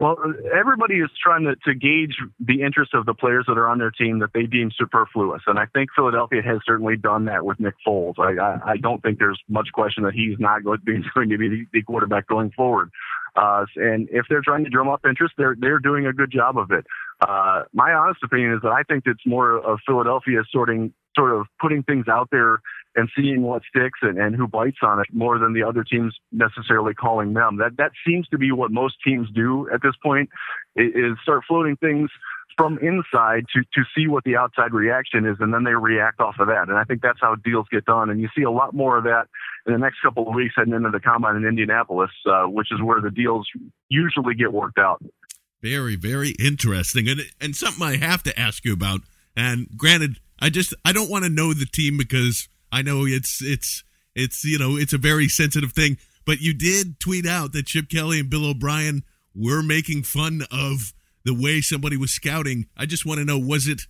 Well, 0.00 0.16
everybody 0.56 0.94
is 0.96 1.10
trying 1.20 1.44
to, 1.44 1.56
to 1.64 1.74
gauge 1.74 2.14
the 2.38 2.62
interest 2.62 2.94
of 2.94 3.04
the 3.04 3.14
players 3.14 3.46
that 3.48 3.58
are 3.58 3.68
on 3.68 3.78
their 3.78 3.90
team 3.90 4.20
that 4.20 4.30
they 4.32 4.44
deem 4.44 4.70
superfluous, 4.76 5.42
and 5.48 5.58
I 5.58 5.66
think 5.66 5.90
Philadelphia 5.94 6.40
has 6.40 6.60
certainly 6.64 6.96
done 6.96 7.24
that 7.24 7.44
with 7.44 7.58
Nick 7.58 7.74
Foles. 7.84 8.14
I, 8.16 8.40
I, 8.40 8.72
I 8.72 8.76
don't 8.76 9.02
think 9.02 9.18
there's 9.18 9.40
much 9.48 9.70
question 9.72 10.04
that 10.04 10.14
he's 10.14 10.38
not 10.38 10.62
going 10.62 10.78
to 10.78 10.84
be, 10.84 11.02
going 11.14 11.30
to 11.30 11.38
be 11.38 11.48
the, 11.48 11.66
the 11.72 11.82
quarterback 11.82 12.28
going 12.28 12.52
forward. 12.52 12.92
Uh, 13.34 13.66
and 13.76 14.08
if 14.10 14.26
they're 14.28 14.42
trying 14.42 14.64
to 14.64 14.70
drum 14.70 14.88
up 14.88 15.04
interest, 15.04 15.34
they're 15.36 15.56
they're 15.58 15.78
doing 15.78 16.06
a 16.06 16.12
good 16.12 16.30
job 16.30 16.58
of 16.58 16.70
it. 16.70 16.86
Uh, 17.20 17.62
my 17.72 17.92
honest 17.92 18.22
opinion 18.22 18.52
is 18.54 18.60
that 18.62 18.70
I 18.70 18.82
think 18.82 19.04
it's 19.06 19.26
more 19.26 19.58
of 19.58 19.80
Philadelphia 19.86 20.42
sorting, 20.50 20.92
sort 21.16 21.32
of 21.32 21.46
putting 21.60 21.82
things 21.82 22.06
out 22.08 22.28
there 22.30 22.60
and 22.94 23.08
seeing 23.16 23.42
what 23.42 23.62
sticks 23.68 23.98
and, 24.02 24.18
and 24.18 24.34
who 24.34 24.46
bites 24.46 24.78
on 24.82 25.00
it 25.00 25.06
more 25.12 25.38
than 25.38 25.52
the 25.52 25.62
other 25.62 25.84
teams 25.84 26.14
necessarily 26.32 26.94
calling 26.94 27.34
them. 27.34 27.58
That 27.58 27.76
that 27.78 27.92
seems 28.06 28.28
to 28.28 28.38
be 28.38 28.52
what 28.52 28.70
most 28.70 28.96
teams 29.04 29.28
do 29.34 29.68
at 29.72 29.82
this 29.82 29.94
point 30.02 30.30
is 30.76 31.16
start 31.22 31.42
floating 31.46 31.76
things 31.76 32.10
from 32.56 32.76
inside 32.78 33.44
to 33.54 33.62
to 33.74 33.84
see 33.96 34.08
what 34.08 34.24
the 34.24 34.36
outside 34.36 34.72
reaction 34.72 35.26
is, 35.26 35.36
and 35.40 35.54
then 35.54 35.64
they 35.64 35.74
react 35.74 36.20
off 36.20 36.36
of 36.40 36.48
that. 36.48 36.68
And 36.68 36.76
I 36.76 36.84
think 36.84 37.02
that's 37.02 37.20
how 37.20 37.36
deals 37.36 37.66
get 37.70 37.84
done. 37.84 38.10
And 38.10 38.20
you 38.20 38.28
see 38.36 38.42
a 38.42 38.50
lot 38.50 38.74
more 38.74 38.98
of 38.98 39.04
that 39.04 39.26
in 39.66 39.72
the 39.72 39.78
next 39.78 40.00
couple 40.02 40.28
of 40.28 40.34
weeks 40.34 40.54
heading 40.56 40.74
into 40.74 40.90
the 40.90 41.00
combine 41.00 41.36
in 41.36 41.44
Indianapolis, 41.44 42.10
uh, 42.26 42.44
which 42.44 42.72
is 42.72 42.82
where 42.82 43.00
the 43.00 43.10
deals 43.10 43.48
usually 43.88 44.34
get 44.34 44.52
worked 44.52 44.78
out. 44.78 45.02
Very, 45.60 45.96
very 45.96 46.30
interesting, 46.38 47.08
and 47.08 47.20
and 47.40 47.56
something 47.56 47.82
I 47.82 47.96
have 47.96 48.22
to 48.24 48.38
ask 48.38 48.64
you 48.64 48.72
about. 48.72 49.00
And 49.36 49.68
granted, 49.76 50.18
I 50.38 50.50
just 50.50 50.72
I 50.84 50.92
don't 50.92 51.10
want 51.10 51.24
to 51.24 51.30
know 51.30 51.52
the 51.52 51.66
team 51.66 51.96
because 51.96 52.48
I 52.70 52.82
know 52.82 53.04
it's 53.04 53.42
it's 53.42 53.82
it's 54.14 54.44
you 54.44 54.58
know 54.58 54.76
it's 54.76 54.92
a 54.92 54.98
very 54.98 55.28
sensitive 55.28 55.72
thing. 55.72 55.98
But 56.24 56.40
you 56.40 56.54
did 56.54 57.00
tweet 57.00 57.26
out 57.26 57.52
that 57.52 57.66
Chip 57.66 57.88
Kelly 57.88 58.20
and 58.20 58.30
Bill 58.30 58.50
O'Brien 58.50 59.02
were 59.34 59.62
making 59.62 60.02
fun 60.02 60.42
of 60.52 60.92
the 61.24 61.34
way 61.34 61.60
somebody 61.60 61.96
was 61.96 62.12
scouting. 62.12 62.66
I 62.76 62.86
just 62.86 63.06
want 63.06 63.18
to 63.18 63.24
know 63.24 63.38
was 63.38 63.66
it 63.66 63.82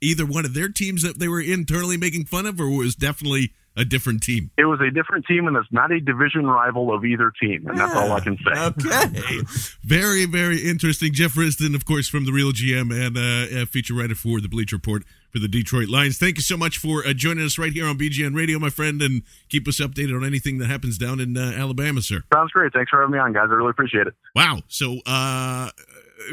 either 0.00 0.26
one 0.26 0.44
of 0.44 0.54
their 0.54 0.68
teams 0.68 1.02
that 1.02 1.18
they 1.18 1.28
were 1.28 1.40
internally 1.40 1.96
making 1.96 2.24
fun 2.24 2.46
of, 2.46 2.60
or 2.60 2.68
was 2.70 2.94
definitely 2.94 3.52
a 3.76 3.84
different 3.84 4.22
team? 4.22 4.50
It 4.56 4.64
was 4.64 4.80
a 4.80 4.90
different 4.90 5.26
team, 5.26 5.46
and 5.46 5.56
it's 5.56 5.72
not 5.72 5.90
a 5.90 6.00
division 6.00 6.46
rival 6.46 6.94
of 6.94 7.04
either 7.04 7.32
team, 7.40 7.66
and 7.66 7.78
that's 7.78 7.94
all 7.94 8.12
I 8.12 8.20
can 8.20 8.36
say. 8.38 8.60
Okay. 8.64 9.40
very, 9.82 10.26
very 10.26 10.58
interesting. 10.68 11.12
Jeff 11.12 11.34
Risdon, 11.34 11.74
of 11.74 11.84
course, 11.84 12.08
from 12.08 12.24
the 12.24 12.32
Real 12.32 12.52
GM 12.52 12.92
and 12.94 13.16
uh, 13.16 13.62
a 13.62 13.66
feature 13.66 13.94
writer 13.94 14.14
for 14.14 14.40
the 14.40 14.48
Bleach 14.48 14.72
Report 14.72 15.02
for 15.30 15.40
the 15.40 15.48
Detroit 15.48 15.88
Lions. 15.88 16.18
Thank 16.18 16.36
you 16.36 16.42
so 16.42 16.56
much 16.56 16.78
for 16.78 17.04
uh, 17.04 17.12
joining 17.12 17.44
us 17.44 17.58
right 17.58 17.72
here 17.72 17.86
on 17.86 17.98
BGN 17.98 18.36
Radio, 18.36 18.58
my 18.58 18.70
friend, 18.70 19.02
and 19.02 19.22
keep 19.48 19.66
us 19.66 19.80
updated 19.80 20.16
on 20.16 20.24
anything 20.24 20.58
that 20.58 20.68
happens 20.68 20.96
down 20.96 21.18
in 21.18 21.36
uh, 21.36 21.52
Alabama, 21.56 22.00
sir. 22.02 22.22
Sounds 22.32 22.52
great. 22.52 22.72
Thanks 22.72 22.90
for 22.90 23.00
having 23.00 23.12
me 23.12 23.18
on, 23.18 23.32
guys. 23.32 23.48
I 23.50 23.54
really 23.54 23.70
appreciate 23.70 24.06
it. 24.06 24.14
Wow. 24.36 24.60
So, 24.68 24.98
uh, 25.06 25.70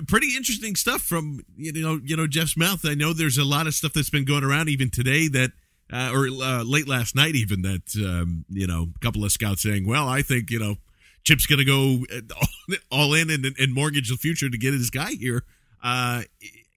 pretty 0.08 0.36
interesting 0.38 0.76
stuff 0.76 1.02
from 1.02 1.44
you 1.58 1.74
know 1.74 2.00
you 2.04 2.16
know 2.16 2.28
Jeff's 2.28 2.56
mouth. 2.56 2.86
I 2.86 2.94
know 2.94 3.14
there's 3.14 3.38
a 3.38 3.44
lot 3.44 3.68
of 3.68 3.74
stuff 3.74 3.94
that's 3.94 4.10
been 4.10 4.26
going 4.26 4.44
around 4.44 4.70
even 4.70 4.90
today 4.90 5.28
that 5.30 5.52
uh, 5.92 6.12
or 6.14 6.28
uh, 6.28 6.64
late 6.64 6.88
last 6.88 7.16
night 7.16 7.36
even 7.36 7.62
that 7.64 7.96
um, 7.98 8.46
you 8.50 8.68
know 8.68 8.90
a 8.96 9.00
couple 9.00 9.24
of 9.24 9.32
scouts 9.32 9.64
saying, 9.64 9.88
well, 9.88 10.08
I 10.08 10.22
think 10.22 10.50
you 10.50 10.60
know 10.60 10.76
Chip's 11.24 11.46
going 11.46 11.60
to 11.60 11.66
go 11.66 12.06
all 12.92 13.14
in 13.14 13.30
and, 13.30 13.46
and, 13.46 13.74
mortgage 13.74 14.10
the 14.10 14.18
future 14.18 14.50
to 14.50 14.58
get 14.58 14.74
his 14.74 14.90
guy 14.90 15.12
here. 15.12 15.44
Uh, 15.84 16.24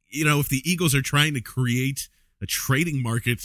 you 0.08 0.24
know, 0.24 0.40
if 0.40 0.48
the 0.48 0.62
Eagles 0.68 0.94
are 0.94 1.02
trying 1.02 1.34
to 1.34 1.40
create 1.40 2.08
a 2.42 2.46
trading 2.46 3.02
market, 3.02 3.40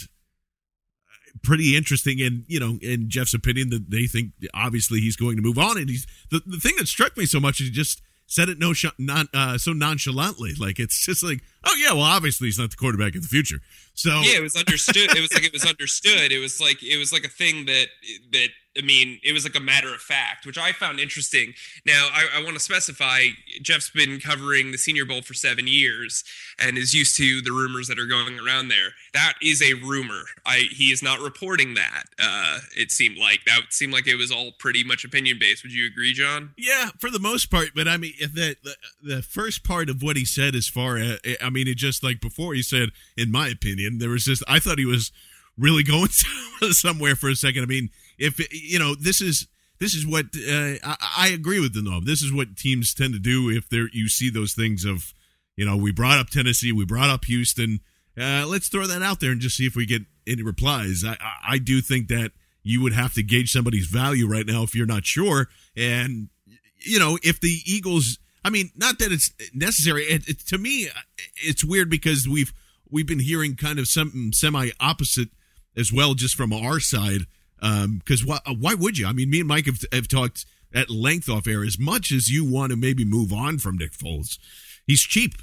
pretty 1.42 1.76
interesting. 1.76 2.20
And 2.20 2.44
you 2.48 2.60
know, 2.60 2.78
in 2.82 3.08
Jeff's 3.08 3.34
opinion, 3.34 3.70
that 3.70 3.90
they 3.90 4.06
think 4.06 4.32
obviously 4.54 5.00
he's 5.00 5.16
going 5.16 5.36
to 5.36 5.42
move 5.42 5.58
on. 5.58 5.78
And 5.78 5.88
he's 5.88 6.06
the 6.30 6.42
the 6.46 6.58
thing 6.58 6.74
that 6.78 6.88
struck 6.88 7.16
me 7.16 7.26
so 7.26 7.40
much 7.40 7.60
is 7.60 7.68
he 7.68 7.72
just 7.72 8.02
said 8.26 8.48
it 8.48 8.58
no 8.58 8.72
non, 8.98 9.28
uh, 9.34 9.58
so 9.58 9.72
nonchalantly. 9.72 10.54
Like 10.54 10.78
it's 10.78 10.98
just 11.04 11.22
like, 11.22 11.42
oh 11.64 11.74
yeah, 11.78 11.92
well 11.92 12.02
obviously 12.02 12.48
he's 12.48 12.58
not 12.58 12.70
the 12.70 12.76
quarterback 12.76 13.14
of 13.14 13.22
the 13.22 13.28
future. 13.28 13.60
So 13.94 14.20
yeah, 14.22 14.38
it 14.38 14.42
was 14.42 14.56
understood. 14.56 15.14
it 15.16 15.20
was 15.20 15.32
like 15.32 15.44
it 15.44 15.52
was 15.52 15.64
understood. 15.64 16.32
It 16.32 16.38
was 16.38 16.60
like 16.60 16.82
it 16.82 16.98
was 16.98 17.12
like 17.12 17.24
a 17.24 17.28
thing 17.28 17.66
that 17.66 17.86
that 18.32 18.48
I 18.78 18.82
mean, 18.82 19.18
it 19.24 19.32
was 19.32 19.44
like 19.44 19.56
a 19.56 19.60
matter 19.60 19.92
of 19.92 20.00
fact, 20.00 20.46
which 20.46 20.56
I 20.56 20.70
found 20.70 21.00
interesting. 21.00 21.54
Now, 21.84 22.08
I, 22.12 22.38
I 22.38 22.44
want 22.44 22.54
to 22.54 22.60
specify 22.60 23.24
Jeff's 23.62 23.90
been 23.90 24.20
covering 24.20 24.70
the 24.70 24.78
Senior 24.78 25.04
Bowl 25.04 25.22
for 25.22 25.34
seven 25.34 25.66
years 25.66 26.22
and 26.56 26.78
is 26.78 26.94
used 26.94 27.16
to 27.16 27.40
the 27.42 27.50
rumors 27.50 27.88
that 27.88 27.98
are 27.98 28.06
going 28.06 28.38
around 28.38 28.68
there. 28.68 28.90
That 29.12 29.34
is 29.42 29.60
a 29.60 29.74
rumor. 29.74 30.22
I 30.46 30.68
he 30.70 30.92
is 30.92 31.02
not 31.02 31.18
reporting 31.18 31.74
that. 31.74 32.04
Uh, 32.22 32.60
it 32.76 32.92
seemed 32.92 33.18
like 33.18 33.40
that 33.46 33.60
seemed 33.70 33.92
like 33.92 34.06
it 34.06 34.14
was 34.14 34.30
all 34.30 34.52
pretty 34.58 34.84
much 34.84 35.04
opinion 35.04 35.38
based. 35.40 35.64
Would 35.64 35.72
you 35.72 35.86
agree, 35.86 36.12
John? 36.12 36.54
Yeah, 36.56 36.90
for 36.98 37.10
the 37.10 37.18
most 37.18 37.50
part. 37.50 37.70
But 37.74 37.88
I 37.88 37.96
mean, 37.96 38.14
the 38.20 38.56
the, 38.62 38.76
the 39.02 39.22
first 39.22 39.64
part 39.64 39.90
of 39.90 40.00
what 40.00 40.16
he 40.16 40.24
said, 40.24 40.54
as 40.54 40.68
far 40.68 40.96
as 40.96 41.18
I 41.42 41.49
mean, 41.50 41.68
it 41.68 41.76
just 41.76 42.02
like 42.02 42.20
before 42.20 42.54
he 42.54 42.62
said, 42.62 42.90
in 43.16 43.30
my 43.30 43.48
opinion, 43.48 43.98
there 43.98 44.10
was 44.10 44.24
just 44.24 44.42
I 44.48 44.58
thought 44.58 44.78
he 44.78 44.86
was 44.86 45.12
really 45.58 45.82
going 45.84 46.08
somewhere 46.08 47.16
for 47.16 47.28
a 47.28 47.36
second. 47.36 47.62
I 47.62 47.66
mean 47.66 47.90
if 48.20 48.38
you 48.52 48.78
know 48.78 48.94
this 48.94 49.20
is 49.20 49.48
this 49.80 49.94
is 49.94 50.06
what 50.06 50.26
uh, 50.36 50.76
I, 50.84 50.96
I, 51.16 51.28
agree 51.28 51.58
with 51.58 51.72
the 51.72 51.82
no. 51.82 52.00
This 52.00 52.22
is 52.22 52.32
what 52.32 52.56
teams 52.56 52.92
tend 52.92 53.14
to 53.14 53.18
do 53.18 53.48
if 53.48 53.68
they 53.68 53.86
you 53.92 54.08
see 54.08 54.30
those 54.30 54.52
things 54.52 54.84
of 54.84 55.12
you 55.56 55.64
know 55.64 55.76
we 55.76 55.90
brought 55.90 56.18
up 56.18 56.28
Tennessee, 56.28 56.70
we 56.70 56.84
brought 56.84 57.10
up 57.10 57.24
Houston. 57.24 57.80
Uh, 58.20 58.44
let's 58.46 58.68
throw 58.68 58.86
that 58.86 59.02
out 59.02 59.20
there 59.20 59.30
and 59.32 59.40
just 59.40 59.56
see 59.56 59.66
if 59.66 59.74
we 59.74 59.86
get 59.86 60.02
any 60.26 60.42
replies. 60.42 61.02
I, 61.04 61.16
I 61.48 61.58
do 61.58 61.80
think 61.80 62.08
that 62.08 62.32
you 62.62 62.82
would 62.82 62.92
have 62.92 63.14
to 63.14 63.22
gauge 63.22 63.50
somebody's 63.50 63.86
value 63.86 64.28
right 64.28 64.46
now 64.46 64.62
if 64.62 64.74
you're 64.74 64.84
not 64.84 65.06
sure. 65.06 65.48
And 65.74 66.28
you 66.76 66.98
know 66.98 67.18
if 67.22 67.40
the 67.40 67.60
Eagles, 67.64 68.18
I 68.44 68.50
mean, 68.50 68.70
not 68.76 68.98
that 68.98 69.12
it's 69.12 69.32
necessary. 69.52 70.04
It, 70.04 70.28
it, 70.28 70.40
to 70.46 70.58
me, 70.58 70.88
it's 71.36 71.64
weird 71.64 71.90
because 71.90 72.28
we've 72.28 72.52
we've 72.90 73.06
been 73.06 73.20
hearing 73.20 73.56
kind 73.56 73.78
of 73.78 73.88
some 73.88 74.32
semi 74.32 74.70
opposite 74.80 75.28
as 75.76 75.92
well, 75.92 76.14
just 76.14 76.34
from 76.34 76.52
our 76.52 76.80
side 76.80 77.26
because 77.60 78.22
um, 78.22 78.26
why, 78.26 78.38
why 78.58 78.74
would 78.74 78.98
you? 78.98 79.06
I 79.06 79.12
mean, 79.12 79.30
me 79.30 79.40
and 79.40 79.48
Mike 79.48 79.66
have, 79.66 79.84
have 79.92 80.08
talked 80.08 80.46
at 80.74 80.88
length 80.88 81.28
off 81.28 81.46
air. 81.46 81.62
As 81.62 81.78
much 81.78 82.10
as 82.10 82.28
you 82.28 82.44
want 82.44 82.70
to 82.70 82.76
maybe 82.76 83.04
move 83.04 83.32
on 83.32 83.58
from 83.58 83.76
Nick 83.76 83.92
Foles, 83.92 84.38
he's 84.86 85.02
cheap. 85.02 85.34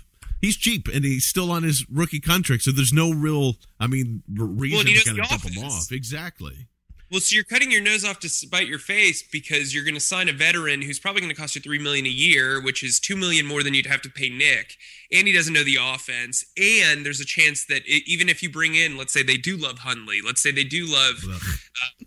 He's 0.42 0.56
cheap, 0.56 0.88
and 0.88 1.04
he's 1.04 1.26
still 1.26 1.52
on 1.52 1.64
his 1.64 1.86
rookie 1.90 2.20
contract. 2.20 2.64
So 2.64 2.72
there's 2.72 2.94
no 2.94 3.12
real, 3.12 3.56
I 3.80 3.88
mean, 3.88 4.22
reason 4.28 4.78
well, 4.78 4.84
to 4.84 5.04
kind 5.04 5.20
of 5.20 5.30
dump 5.30 5.44
him 5.44 5.64
off. 5.64 5.92
Exactly. 5.92 6.68
Well, 7.10 7.22
so 7.22 7.36
you're 7.36 7.46
cutting 7.46 7.72
your 7.72 7.82
nose 7.82 8.04
off 8.04 8.20
to 8.20 8.30
spite 8.30 8.68
your 8.68 8.80
face 8.80 9.24
because 9.24 9.74
you're 9.74 9.86
going 9.86 9.94
to 9.94 10.00
sign 10.02 10.28
a 10.28 10.34
veteran 10.34 10.82
who's 10.82 11.00
probably 11.00 11.22
going 11.22 11.34
to 11.34 11.40
cost 11.40 11.56
you 11.56 11.62
three 11.62 11.80
million 11.80 12.06
a 12.06 12.10
year, 12.10 12.62
which 12.62 12.84
is 12.84 13.00
two 13.00 13.16
million 13.16 13.46
more 13.46 13.64
than 13.64 13.74
you'd 13.74 13.86
have 13.86 14.02
to 14.02 14.10
pay 14.10 14.28
Nick. 14.28 14.76
And 15.12 15.26
he 15.26 15.34
doesn't 15.34 15.54
know 15.54 15.64
the 15.64 15.78
offense. 15.80 16.44
And 16.58 17.06
there's 17.06 17.22
a 17.22 17.26
chance 17.26 17.66
that 17.68 17.84
it, 17.86 18.04
even 18.08 18.28
if 18.28 18.44
you 18.44 18.52
bring 18.52 18.76
in, 18.76 18.98
let's 18.98 19.14
say 19.14 19.24
they 19.24 19.38
do 19.38 19.56
love 19.56 19.80
Hundley, 19.80 20.20
let's 20.26 20.42
say 20.42 20.52
they 20.52 20.66
do 20.66 20.86
love 20.86 21.24
uh, 21.32 21.40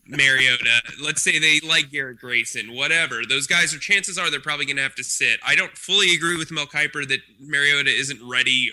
Mariota, 0.06 0.82
let's 1.02 1.22
say 1.22 1.38
they 1.38 1.60
like 1.66 1.90
Garrett 1.90 2.18
Grayson, 2.18 2.74
whatever. 2.74 3.22
Those 3.26 3.46
guys 3.46 3.72
are 3.72 3.78
chances 3.78 4.18
are 4.18 4.30
they're 4.30 4.38
probably 4.38 4.66
going 4.66 4.76
to 4.76 4.82
have 4.82 4.96
to 4.96 5.04
sit. 5.04 5.40
I 5.46 5.54
don't 5.54 5.78
fully 5.78 6.14
agree 6.14 6.36
with 6.36 6.50
Mel 6.50 6.66
Kiper 6.66 7.08
that 7.08 7.20
Mariota 7.40 7.90
isn't 7.90 8.20
ready 8.22 8.70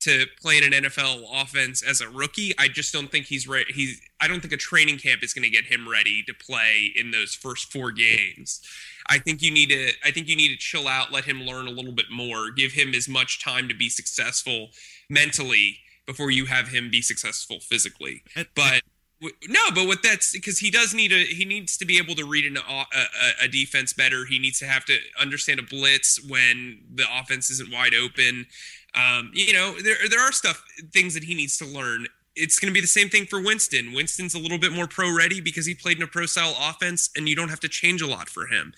to 0.00 0.26
play 0.40 0.58
in 0.58 0.72
an 0.72 0.84
NFL 0.84 1.24
offense 1.32 1.82
as 1.82 2.00
a 2.00 2.08
rookie. 2.08 2.52
I 2.58 2.68
just 2.68 2.92
don't 2.92 3.10
think 3.10 3.26
he's 3.26 3.48
ready. 3.48 3.72
He's 3.72 4.00
I 4.20 4.28
don't 4.28 4.40
think 4.40 4.52
a 4.52 4.58
training 4.58 4.98
camp 4.98 5.22
is 5.22 5.32
going 5.32 5.44
to 5.44 5.50
get 5.50 5.64
him 5.64 5.88
ready 5.88 6.22
to 6.26 6.34
play 6.34 6.92
in 6.94 7.10
those 7.10 7.34
first 7.34 7.72
four 7.72 7.90
games. 7.90 8.60
I 9.08 9.18
think 9.18 9.42
you 9.42 9.50
need 9.50 9.70
to 9.70 9.90
I 10.04 10.10
think 10.10 10.28
you 10.28 10.36
need 10.36 10.48
to 10.48 10.58
chill 10.58 10.88
out, 10.88 11.12
let 11.12 11.24
him 11.24 11.42
learn 11.42 11.66
a 11.66 11.70
little 11.70 11.92
bit 11.92 12.06
more, 12.10 12.50
give 12.50 12.72
him 12.72 12.94
as 12.94 13.08
much 13.08 13.42
time 13.42 13.68
to 13.68 13.74
be 13.74 13.88
successful 13.88 14.68
mentally 15.08 15.78
before 16.06 16.30
you 16.30 16.46
have 16.46 16.68
him 16.68 16.90
be 16.90 17.02
successful 17.02 17.58
physically. 17.60 18.22
But 18.54 18.82
no, 19.48 19.60
but 19.74 19.86
what 19.86 20.02
that's 20.02 20.32
because 20.32 20.58
he 20.58 20.70
does 20.70 20.92
need 20.92 21.10
a 21.10 21.24
he 21.24 21.44
needs 21.46 21.76
to 21.78 21.86
be 21.86 21.98
able 21.98 22.14
to 22.16 22.26
read 22.26 22.44
an, 22.44 22.58
uh, 22.58 22.84
a, 22.94 22.98
a, 22.98 23.44
a, 23.44 23.48
defense 23.48 23.94
better. 23.94 24.26
He 24.26 24.38
needs 24.38 24.58
to 24.58 24.66
have 24.66 24.84
to 24.86 24.98
understand 25.18 25.58
a 25.58 25.62
blitz 25.62 26.20
when 26.28 26.80
the 26.94 27.04
offense 27.18 27.50
isn't 27.50 27.72
wide 27.72 27.94
open. 27.94 28.46
Um, 28.96 29.30
you 29.34 29.52
know, 29.52 29.74
there 29.80 29.96
there 30.08 30.20
are 30.20 30.32
stuff 30.32 30.64
things 30.92 31.14
that 31.14 31.24
he 31.24 31.34
needs 31.34 31.58
to 31.58 31.66
learn. 31.66 32.06
It's 32.34 32.58
going 32.58 32.70
to 32.70 32.74
be 32.74 32.80
the 32.80 32.86
same 32.86 33.08
thing 33.08 33.26
for 33.26 33.40
Winston. 33.40 33.94
Winston's 33.94 34.34
a 34.34 34.38
little 34.38 34.58
bit 34.58 34.72
more 34.72 34.86
pro 34.86 35.14
ready 35.14 35.40
because 35.40 35.64
he 35.64 35.74
played 35.74 35.96
in 35.96 36.02
a 36.02 36.06
pro 36.06 36.26
style 36.26 36.54
offense, 36.60 37.08
and 37.16 37.28
you 37.28 37.36
don't 37.36 37.48
have 37.48 37.60
to 37.60 37.68
change 37.68 38.02
a 38.02 38.06
lot 38.06 38.28
for 38.28 38.46
him. 38.46 38.74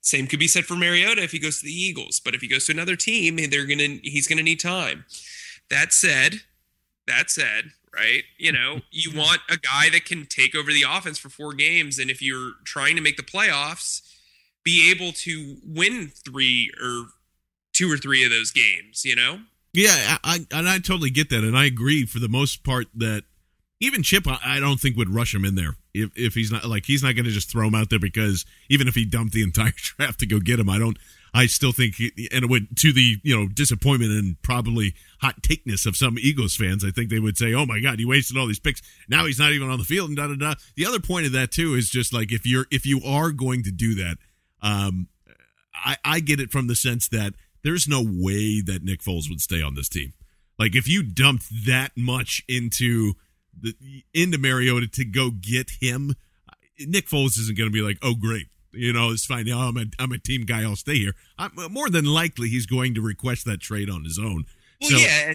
Same 0.00 0.28
could 0.28 0.38
be 0.38 0.46
said 0.46 0.66
for 0.66 0.76
Mariota 0.76 1.22
if 1.22 1.32
he 1.32 1.40
goes 1.40 1.58
to 1.58 1.66
the 1.66 1.72
Eagles, 1.72 2.20
but 2.20 2.34
if 2.34 2.40
he 2.40 2.46
goes 2.46 2.66
to 2.66 2.72
another 2.72 2.94
team, 2.94 3.36
they're 3.50 3.66
gonna 3.66 3.98
he's 4.02 4.28
gonna 4.28 4.42
need 4.42 4.60
time. 4.60 5.04
That 5.68 5.92
said, 5.92 6.42
that 7.08 7.28
said, 7.28 7.72
right? 7.92 8.22
You 8.38 8.52
know, 8.52 8.82
you 8.92 9.10
want 9.16 9.40
a 9.50 9.56
guy 9.56 9.90
that 9.90 10.04
can 10.04 10.26
take 10.26 10.54
over 10.54 10.72
the 10.72 10.84
offense 10.88 11.18
for 11.18 11.28
four 11.28 11.54
games, 11.54 11.98
and 11.98 12.08
if 12.08 12.22
you're 12.22 12.52
trying 12.64 12.94
to 12.94 13.02
make 13.02 13.16
the 13.16 13.24
playoffs, 13.24 14.02
be 14.62 14.92
able 14.92 15.12
to 15.12 15.56
win 15.64 16.12
three 16.24 16.70
or 16.80 17.06
two 17.72 17.92
or 17.92 17.96
three 17.96 18.24
of 18.24 18.30
those 18.30 18.52
games. 18.52 19.04
You 19.04 19.16
know. 19.16 19.40
Yeah, 19.76 19.90
I, 19.92 20.18
I, 20.24 20.58
and 20.58 20.68
I 20.68 20.78
totally 20.78 21.10
get 21.10 21.28
that, 21.30 21.44
and 21.44 21.56
I 21.56 21.66
agree 21.66 22.06
for 22.06 22.18
the 22.18 22.30
most 22.30 22.64
part 22.64 22.86
that 22.94 23.24
even 23.78 24.02
Chip, 24.02 24.24
I 24.26 24.58
don't 24.58 24.80
think 24.80 24.96
would 24.96 25.14
rush 25.14 25.34
him 25.34 25.44
in 25.44 25.54
there 25.54 25.76
if 25.92 26.10
if 26.16 26.34
he's 26.34 26.50
not 26.50 26.64
like 26.64 26.86
he's 26.86 27.02
not 27.02 27.14
going 27.14 27.26
to 27.26 27.30
just 27.30 27.50
throw 27.50 27.66
him 27.66 27.74
out 27.74 27.90
there 27.90 27.98
because 27.98 28.46
even 28.70 28.88
if 28.88 28.94
he 28.94 29.04
dumped 29.04 29.34
the 29.34 29.42
entire 29.44 29.74
draft 29.76 30.20
to 30.20 30.26
go 30.26 30.40
get 30.40 30.58
him, 30.58 30.70
I 30.70 30.78
don't. 30.78 30.98
I 31.34 31.44
still 31.44 31.72
think, 31.72 31.96
and 32.00 32.44
it 32.44 32.48
went 32.48 32.78
to 32.78 32.92
the 32.94 33.16
you 33.22 33.36
know 33.36 33.46
disappointment 33.48 34.12
and 34.12 34.40
probably 34.40 34.94
hot 35.20 35.42
takeness 35.42 35.84
of 35.84 35.94
some 35.94 36.16
Eagles 36.18 36.56
fans. 36.56 36.82
I 36.82 36.90
think 36.90 37.10
they 37.10 37.18
would 37.18 37.36
say, 37.36 37.52
"Oh 37.52 37.66
my 37.66 37.78
God, 37.80 37.98
he 37.98 38.06
wasted 38.06 38.38
all 38.38 38.46
these 38.46 38.58
picks. 38.58 38.80
Now 39.10 39.26
he's 39.26 39.38
not 39.38 39.52
even 39.52 39.68
on 39.68 39.78
the 39.78 39.84
field." 39.84 40.08
And 40.08 40.16
da 40.16 40.28
da 40.28 40.36
da. 40.36 40.54
The 40.76 40.86
other 40.86 41.00
point 41.00 41.26
of 41.26 41.32
that 41.32 41.50
too 41.50 41.74
is 41.74 41.90
just 41.90 42.14
like 42.14 42.32
if 42.32 42.46
you're 42.46 42.64
if 42.70 42.86
you 42.86 43.02
are 43.04 43.30
going 43.30 43.62
to 43.64 43.70
do 43.70 43.94
that, 43.96 44.16
um, 44.62 45.08
I, 45.74 45.96
I 46.02 46.20
get 46.20 46.40
it 46.40 46.50
from 46.50 46.68
the 46.68 46.74
sense 46.74 47.08
that 47.08 47.34
there's 47.62 47.88
no 47.88 48.02
way 48.02 48.60
that 48.60 48.82
Nick 48.82 49.02
Foles 49.02 49.28
would 49.28 49.40
stay 49.40 49.62
on 49.62 49.74
this 49.74 49.88
team. 49.88 50.12
Like 50.58 50.74
if 50.74 50.88
you 50.88 51.02
dumped 51.02 51.46
that 51.66 51.92
much 51.96 52.42
into 52.48 53.14
the 53.58 53.74
into 54.14 54.38
Mariota 54.38 54.88
to 54.88 55.04
go 55.04 55.30
get 55.30 55.70
him, 55.80 56.14
Nick 56.78 57.08
Foles 57.08 57.38
isn't 57.38 57.56
going 57.56 57.68
to 57.68 57.72
be 57.72 57.82
like, 57.82 57.98
oh 58.02 58.14
great, 58.14 58.46
you 58.72 58.92
know, 58.92 59.10
it's 59.10 59.26
fine. 59.26 59.48
I'm 59.48 59.76
a 59.76 59.86
I'm 59.98 60.12
a 60.12 60.18
team 60.18 60.44
guy. 60.44 60.62
I'll 60.62 60.76
stay 60.76 60.98
here. 60.98 61.14
I'm, 61.38 61.58
uh, 61.58 61.68
more 61.68 61.90
than 61.90 62.04
likely, 62.04 62.48
he's 62.48 62.66
going 62.66 62.94
to 62.94 63.00
request 63.00 63.44
that 63.46 63.60
trade 63.60 63.90
on 63.90 64.04
his 64.04 64.18
own. 64.18 64.44
Well, 64.80 64.90
so, 64.90 64.96
yeah. 64.96 65.34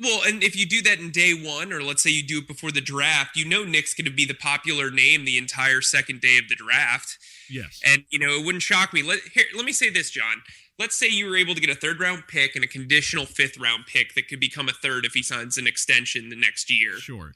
Well, 0.00 0.22
and 0.26 0.42
if 0.42 0.56
you 0.56 0.66
do 0.66 0.80
that 0.82 1.00
in 1.00 1.10
day 1.10 1.32
one, 1.34 1.70
or 1.72 1.82
let's 1.82 2.02
say 2.02 2.10
you 2.10 2.26
do 2.26 2.38
it 2.38 2.48
before 2.48 2.72
the 2.72 2.80
draft, 2.80 3.36
you 3.36 3.44
know 3.44 3.62
Nick's 3.62 3.92
going 3.92 4.06
to 4.06 4.10
be 4.10 4.24
the 4.24 4.34
popular 4.34 4.90
name 4.90 5.26
the 5.26 5.36
entire 5.36 5.82
second 5.82 6.22
day 6.22 6.38
of 6.38 6.48
the 6.48 6.54
draft. 6.54 7.18
Yes. 7.50 7.80
And 7.84 8.04
you 8.10 8.18
know 8.18 8.38
it 8.38 8.44
wouldn't 8.44 8.62
shock 8.62 8.92
me. 8.92 9.02
Let 9.02 9.20
here, 9.32 9.44
let 9.54 9.64
me 9.64 9.72
say 9.72 9.90
this, 9.90 10.10
John. 10.10 10.42
Let's 10.78 10.98
say 10.98 11.08
you 11.08 11.28
were 11.28 11.36
able 11.36 11.54
to 11.54 11.60
get 11.60 11.70
a 11.70 11.78
third 11.78 12.00
round 12.00 12.24
pick 12.28 12.56
and 12.56 12.64
a 12.64 12.68
conditional 12.68 13.26
fifth 13.26 13.58
round 13.58 13.84
pick 13.86 14.14
that 14.14 14.28
could 14.28 14.40
become 14.40 14.68
a 14.68 14.72
third 14.72 15.04
if 15.04 15.12
he 15.12 15.22
signs 15.22 15.58
an 15.58 15.66
extension 15.66 16.28
the 16.28 16.36
next 16.36 16.70
year. 16.70 16.96
Sure. 16.96 17.34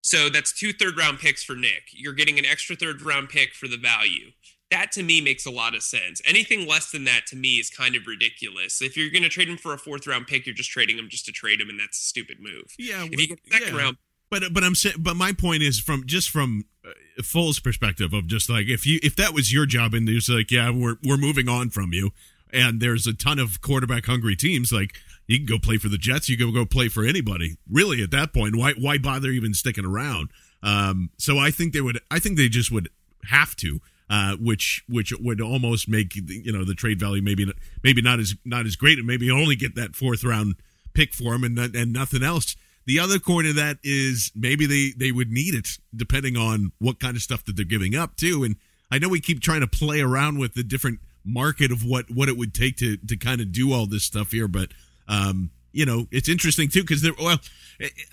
So 0.00 0.28
that's 0.28 0.52
two 0.52 0.72
third 0.72 0.96
round 0.96 1.20
picks 1.20 1.44
for 1.44 1.54
Nick. 1.54 1.90
You're 1.92 2.14
getting 2.14 2.38
an 2.38 2.46
extra 2.46 2.74
third 2.74 3.02
round 3.02 3.28
pick 3.28 3.54
for 3.54 3.68
the 3.68 3.76
value 3.76 4.32
that 4.72 4.90
to 4.92 5.02
me 5.02 5.20
makes 5.20 5.46
a 5.46 5.50
lot 5.50 5.74
of 5.74 5.82
sense. 5.82 6.20
Anything 6.26 6.66
less 6.66 6.90
than 6.90 7.04
that 7.04 7.26
to 7.28 7.36
me 7.36 7.56
is 7.60 7.70
kind 7.70 7.94
of 7.94 8.06
ridiculous. 8.06 8.82
If 8.82 8.96
you're 8.96 9.10
going 9.10 9.22
to 9.22 9.28
trade 9.28 9.48
him 9.48 9.58
for 9.58 9.72
a 9.72 9.78
fourth 9.78 10.06
round 10.06 10.26
pick, 10.26 10.46
you're 10.46 10.54
just 10.54 10.70
trading 10.70 10.98
him 10.98 11.08
just 11.08 11.26
to 11.26 11.32
trade 11.32 11.60
him, 11.60 11.68
and 11.68 11.78
that's 11.78 11.98
a 11.98 12.02
stupid 12.02 12.38
move. 12.40 12.74
Yeah, 12.78 13.04
if 13.04 13.20
you 13.20 13.28
get 13.28 13.38
second 13.50 13.74
yeah. 13.74 13.80
round. 13.80 13.96
But 14.30 14.44
but 14.52 14.64
I'm 14.64 14.74
saying, 14.74 14.96
but 14.98 15.14
my 15.14 15.32
point 15.32 15.62
is 15.62 15.78
from 15.78 16.06
just 16.06 16.30
from 16.30 16.64
uh, 16.84 16.90
Foles' 17.20 17.62
perspective 17.62 18.14
of 18.14 18.26
just 18.26 18.48
like 18.48 18.66
if 18.66 18.86
you 18.86 18.98
if 19.02 19.14
that 19.16 19.34
was 19.34 19.52
your 19.52 19.66
job 19.66 19.92
and 19.92 20.08
there's 20.08 20.28
like 20.28 20.50
yeah 20.50 20.70
we're 20.70 20.96
we're 21.04 21.18
moving 21.18 21.50
on 21.50 21.68
from 21.68 21.92
you 21.92 22.12
and 22.52 22.80
there's 22.80 23.06
a 23.06 23.14
ton 23.14 23.38
of 23.38 23.60
quarterback 23.60 24.06
hungry 24.06 24.36
teams 24.36 24.72
like 24.72 24.94
you 25.26 25.38
can 25.38 25.46
go 25.46 25.58
play 25.58 25.78
for 25.78 25.88
the 25.88 25.98
Jets 25.98 26.28
you 26.28 26.36
can 26.36 26.52
go 26.52 26.64
play 26.64 26.88
for 26.88 27.04
anybody 27.04 27.56
really 27.70 28.02
at 28.02 28.10
that 28.10 28.32
point 28.32 28.56
why 28.56 28.72
why 28.78 28.98
bother 28.98 29.30
even 29.30 29.54
sticking 29.54 29.84
around 29.84 30.30
um 30.62 31.10
so 31.18 31.38
I 31.38 31.50
think 31.50 31.72
they 31.72 31.80
would 31.80 32.00
I 32.10 32.18
think 32.18 32.36
they 32.36 32.48
just 32.48 32.70
would 32.70 32.88
have 33.24 33.56
to 33.56 33.80
uh, 34.12 34.36
which 34.36 34.84
which 34.90 35.10
would 35.18 35.40
almost 35.40 35.88
make 35.88 36.14
you 36.14 36.52
know 36.52 36.66
the 36.66 36.74
trade 36.74 37.00
value 37.00 37.22
maybe 37.22 37.50
maybe 37.82 38.02
not 38.02 38.20
as 38.20 38.34
not 38.44 38.66
as 38.66 38.76
great, 38.76 38.98
and 38.98 39.06
maybe 39.06 39.30
only 39.30 39.56
get 39.56 39.74
that 39.74 39.96
fourth 39.96 40.22
round 40.22 40.56
pick 40.92 41.14
for 41.14 41.34
him 41.34 41.44
and 41.44 41.58
and 41.58 41.94
nothing 41.94 42.22
else. 42.22 42.54
The 42.84 42.98
other 42.98 43.18
coin 43.18 43.46
of 43.46 43.54
that 43.54 43.78
is 43.82 44.30
maybe 44.34 44.66
they 44.66 44.92
they 44.94 45.12
would 45.12 45.30
need 45.30 45.54
it 45.54 45.66
depending 45.96 46.36
on 46.36 46.72
what 46.78 47.00
kind 47.00 47.16
of 47.16 47.22
stuff 47.22 47.42
that 47.46 47.56
they're 47.56 47.64
giving 47.64 47.96
up 47.96 48.16
too. 48.16 48.44
And 48.44 48.56
I 48.90 48.98
know 48.98 49.08
we 49.08 49.18
keep 49.18 49.40
trying 49.40 49.62
to 49.62 49.66
play 49.66 50.02
around 50.02 50.38
with 50.38 50.52
the 50.52 50.62
different 50.62 51.00
market 51.24 51.70
of 51.70 51.84
what 51.84 52.10
what 52.10 52.28
it 52.28 52.36
would 52.36 52.54
take 52.54 52.76
to 52.78 52.96
to 52.96 53.16
kind 53.16 53.40
of 53.40 53.52
do 53.52 53.72
all 53.72 53.86
this 53.86 54.04
stuff 54.04 54.32
here, 54.32 54.48
but 54.48 54.70
um, 55.08 55.50
you 55.72 55.86
know 55.86 56.06
it's 56.10 56.28
interesting 56.28 56.68
too 56.68 56.82
because 56.82 57.02
they're 57.02 57.14
well, 57.20 57.38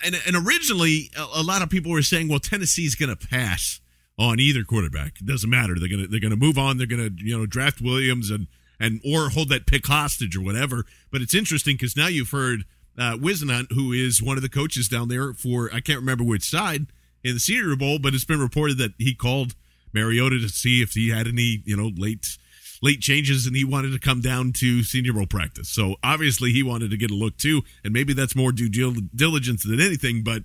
and 0.04 0.16
and 0.26 0.36
originally 0.36 1.10
a, 1.16 1.40
a 1.40 1.42
lot 1.42 1.62
of 1.62 1.70
people 1.70 1.90
were 1.90 2.02
saying, 2.02 2.28
well, 2.28 2.40
Tennessee's 2.40 2.94
going 2.94 3.14
to 3.14 3.28
pass 3.28 3.80
on 4.18 4.38
either 4.38 4.64
quarterback. 4.64 5.14
It 5.20 5.26
doesn't 5.26 5.48
matter. 5.48 5.74
They're 5.78 5.88
gonna 5.88 6.06
they're 6.06 6.20
gonna 6.20 6.36
move 6.36 6.58
on. 6.58 6.76
They're 6.76 6.86
gonna 6.86 7.10
you 7.16 7.36
know 7.36 7.46
draft 7.46 7.80
Williams 7.80 8.30
and 8.30 8.46
and 8.78 9.00
or 9.04 9.30
hold 9.30 9.48
that 9.48 9.66
pick 9.66 9.86
hostage 9.86 10.36
or 10.36 10.42
whatever. 10.42 10.84
But 11.10 11.22
it's 11.22 11.34
interesting 11.34 11.74
because 11.74 11.96
now 11.96 12.08
you've 12.08 12.30
heard 12.30 12.64
uh, 12.98 13.16
Whisenhunt, 13.16 13.72
who 13.72 13.92
is 13.92 14.22
one 14.22 14.36
of 14.36 14.42
the 14.42 14.48
coaches 14.48 14.88
down 14.88 15.08
there 15.08 15.32
for 15.32 15.70
I 15.72 15.80
can't 15.80 15.98
remember 16.00 16.22
which 16.24 16.48
side 16.48 16.86
in 17.24 17.34
the 17.34 17.40
Senior 17.40 17.76
Bowl, 17.76 17.98
but 17.98 18.14
it's 18.14 18.24
been 18.24 18.40
reported 18.40 18.78
that 18.78 18.92
he 18.98 19.14
called 19.14 19.54
Mariota 19.92 20.38
to 20.38 20.48
see 20.48 20.82
if 20.82 20.92
he 20.92 21.08
had 21.08 21.26
any 21.26 21.62
you 21.64 21.76
know 21.76 21.90
late 21.96 22.36
late 22.82 23.00
changes 23.00 23.46
and 23.46 23.54
he 23.54 23.64
wanted 23.64 23.92
to 23.92 23.98
come 23.98 24.20
down 24.20 24.52
to 24.52 24.82
Senior 24.82 25.12
Bowl 25.12 25.26
practice. 25.26 25.68
So 25.68 25.96
obviously 26.02 26.52
he 26.52 26.62
wanted 26.62 26.90
to 26.90 26.96
get 26.96 27.10
a 27.10 27.14
look 27.14 27.36
too, 27.36 27.62
and 27.84 27.92
maybe 27.92 28.12
that's 28.12 28.36
more 28.36 28.52
due 28.52 28.68
diligence 28.68 29.64
than 29.64 29.80
anything. 29.80 30.22
But 30.22 30.42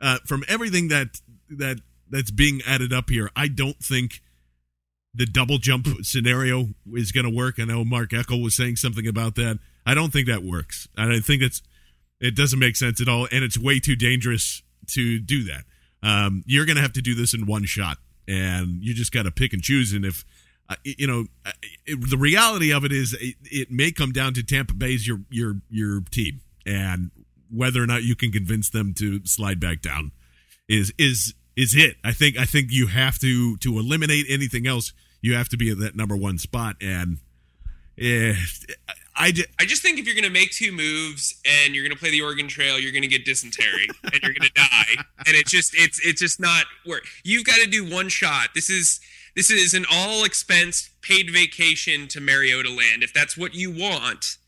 uh, 0.00 0.18
from 0.26 0.44
everything 0.48 0.88
that 0.88 1.20
that 1.48 1.80
that's 2.10 2.30
being 2.30 2.60
added 2.66 2.92
up 2.92 3.10
here. 3.10 3.30
I 3.34 3.48
don't 3.48 3.78
think 3.78 4.20
the 5.14 5.26
double 5.26 5.58
jump 5.58 5.88
scenario 6.02 6.68
is 6.92 7.12
going 7.12 7.24
to 7.24 7.34
work. 7.34 7.58
I 7.58 7.64
know 7.64 7.84
Mark 7.84 8.10
Eckel 8.10 8.42
was 8.42 8.56
saying 8.56 8.76
something 8.76 9.06
about 9.06 9.34
that. 9.36 9.58
I 9.84 9.94
don't 9.94 10.12
think 10.12 10.26
that 10.26 10.42
works. 10.42 10.88
I 10.96 11.20
think 11.20 11.42
it's 11.42 11.62
it 12.20 12.34
doesn't 12.34 12.58
make 12.58 12.76
sense 12.76 13.00
at 13.00 13.08
all, 13.08 13.28
and 13.30 13.44
it's 13.44 13.58
way 13.58 13.78
too 13.78 13.96
dangerous 13.96 14.62
to 14.88 15.18
do 15.18 15.44
that. 15.44 15.64
Um, 16.02 16.42
you're 16.46 16.64
going 16.64 16.76
to 16.76 16.82
have 16.82 16.94
to 16.94 17.02
do 17.02 17.14
this 17.14 17.34
in 17.34 17.46
one 17.46 17.64
shot, 17.64 17.98
and 18.26 18.82
you 18.82 18.94
just 18.94 19.12
got 19.12 19.24
to 19.24 19.30
pick 19.30 19.52
and 19.52 19.62
choose. 19.62 19.92
And 19.92 20.04
if 20.04 20.24
uh, 20.68 20.74
you 20.84 21.06
know, 21.06 21.26
it, 21.84 22.10
the 22.10 22.16
reality 22.16 22.72
of 22.72 22.84
it 22.84 22.92
is, 22.92 23.16
it, 23.20 23.36
it 23.44 23.70
may 23.70 23.92
come 23.92 24.12
down 24.12 24.34
to 24.34 24.42
Tampa 24.42 24.74
Bay's 24.74 25.06
your 25.06 25.20
your 25.30 25.60
your 25.70 26.00
team, 26.10 26.40
and 26.64 27.10
whether 27.50 27.82
or 27.82 27.86
not 27.86 28.02
you 28.02 28.16
can 28.16 28.32
convince 28.32 28.70
them 28.70 28.92
to 28.94 29.24
slide 29.24 29.60
back 29.60 29.80
down 29.80 30.12
is 30.68 30.92
is 30.98 31.34
is 31.56 31.74
it. 31.74 31.96
I 32.04 32.12
think 32.12 32.36
I 32.38 32.44
think 32.44 32.70
you 32.70 32.88
have 32.88 33.18
to 33.20 33.56
to 33.58 33.78
eliminate 33.78 34.26
anything 34.28 34.66
else. 34.66 34.92
You 35.20 35.34
have 35.34 35.48
to 35.50 35.56
be 35.56 35.70
at 35.70 35.78
that 35.78 35.96
number 35.96 36.16
one 36.16 36.38
spot, 36.38 36.76
and 36.80 37.18
eh, 37.98 38.34
I 39.16 39.32
just, 39.32 39.48
I 39.58 39.64
just 39.64 39.82
think 39.82 39.98
if 39.98 40.06
you're 40.06 40.14
going 40.14 40.24
to 40.24 40.30
make 40.30 40.50
two 40.50 40.72
moves 40.72 41.40
and 41.44 41.74
you're 41.74 41.82
going 41.82 41.94
to 41.94 41.98
play 41.98 42.10
the 42.10 42.22
Oregon 42.22 42.48
Trail, 42.48 42.78
you're 42.78 42.92
going 42.92 43.02
to 43.02 43.08
get 43.08 43.24
dysentery 43.24 43.88
and 44.04 44.14
you're 44.22 44.34
going 44.34 44.48
to 44.48 44.54
die, 44.54 45.02
and 45.26 45.36
it's 45.36 45.50
just 45.50 45.74
it's 45.74 46.04
it's 46.04 46.20
just 46.20 46.40
not 46.40 46.64
work. 46.84 47.04
You've 47.24 47.44
got 47.44 47.56
to 47.60 47.66
do 47.66 47.88
one 47.88 48.08
shot. 48.08 48.50
This 48.54 48.68
is 48.68 49.00
this 49.36 49.50
is 49.50 49.74
an 49.74 49.84
all 49.92 50.24
expense 50.24 50.90
paid 51.02 51.30
vacation 51.30 52.08
to 52.08 52.20
Mariota 52.20 52.70
land 52.70 53.02
if 53.02 53.12
that's 53.12 53.36
what 53.36 53.54
you 53.54 53.70
want. 53.70 54.38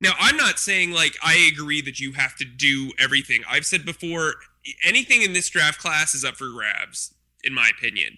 Now, 0.00 0.12
I'm 0.18 0.36
not 0.36 0.58
saying 0.58 0.92
like 0.92 1.16
I 1.22 1.50
agree 1.52 1.82
that 1.82 2.00
you 2.00 2.12
have 2.12 2.36
to 2.36 2.44
do 2.44 2.92
everything. 2.98 3.42
I've 3.50 3.66
said 3.66 3.84
before 3.84 4.36
anything 4.84 5.22
in 5.22 5.32
this 5.34 5.50
draft 5.50 5.80
class 5.80 6.14
is 6.14 6.24
up 6.24 6.36
for 6.36 6.48
grabs, 6.50 7.12
in 7.44 7.52
my 7.52 7.70
opinion. 7.76 8.16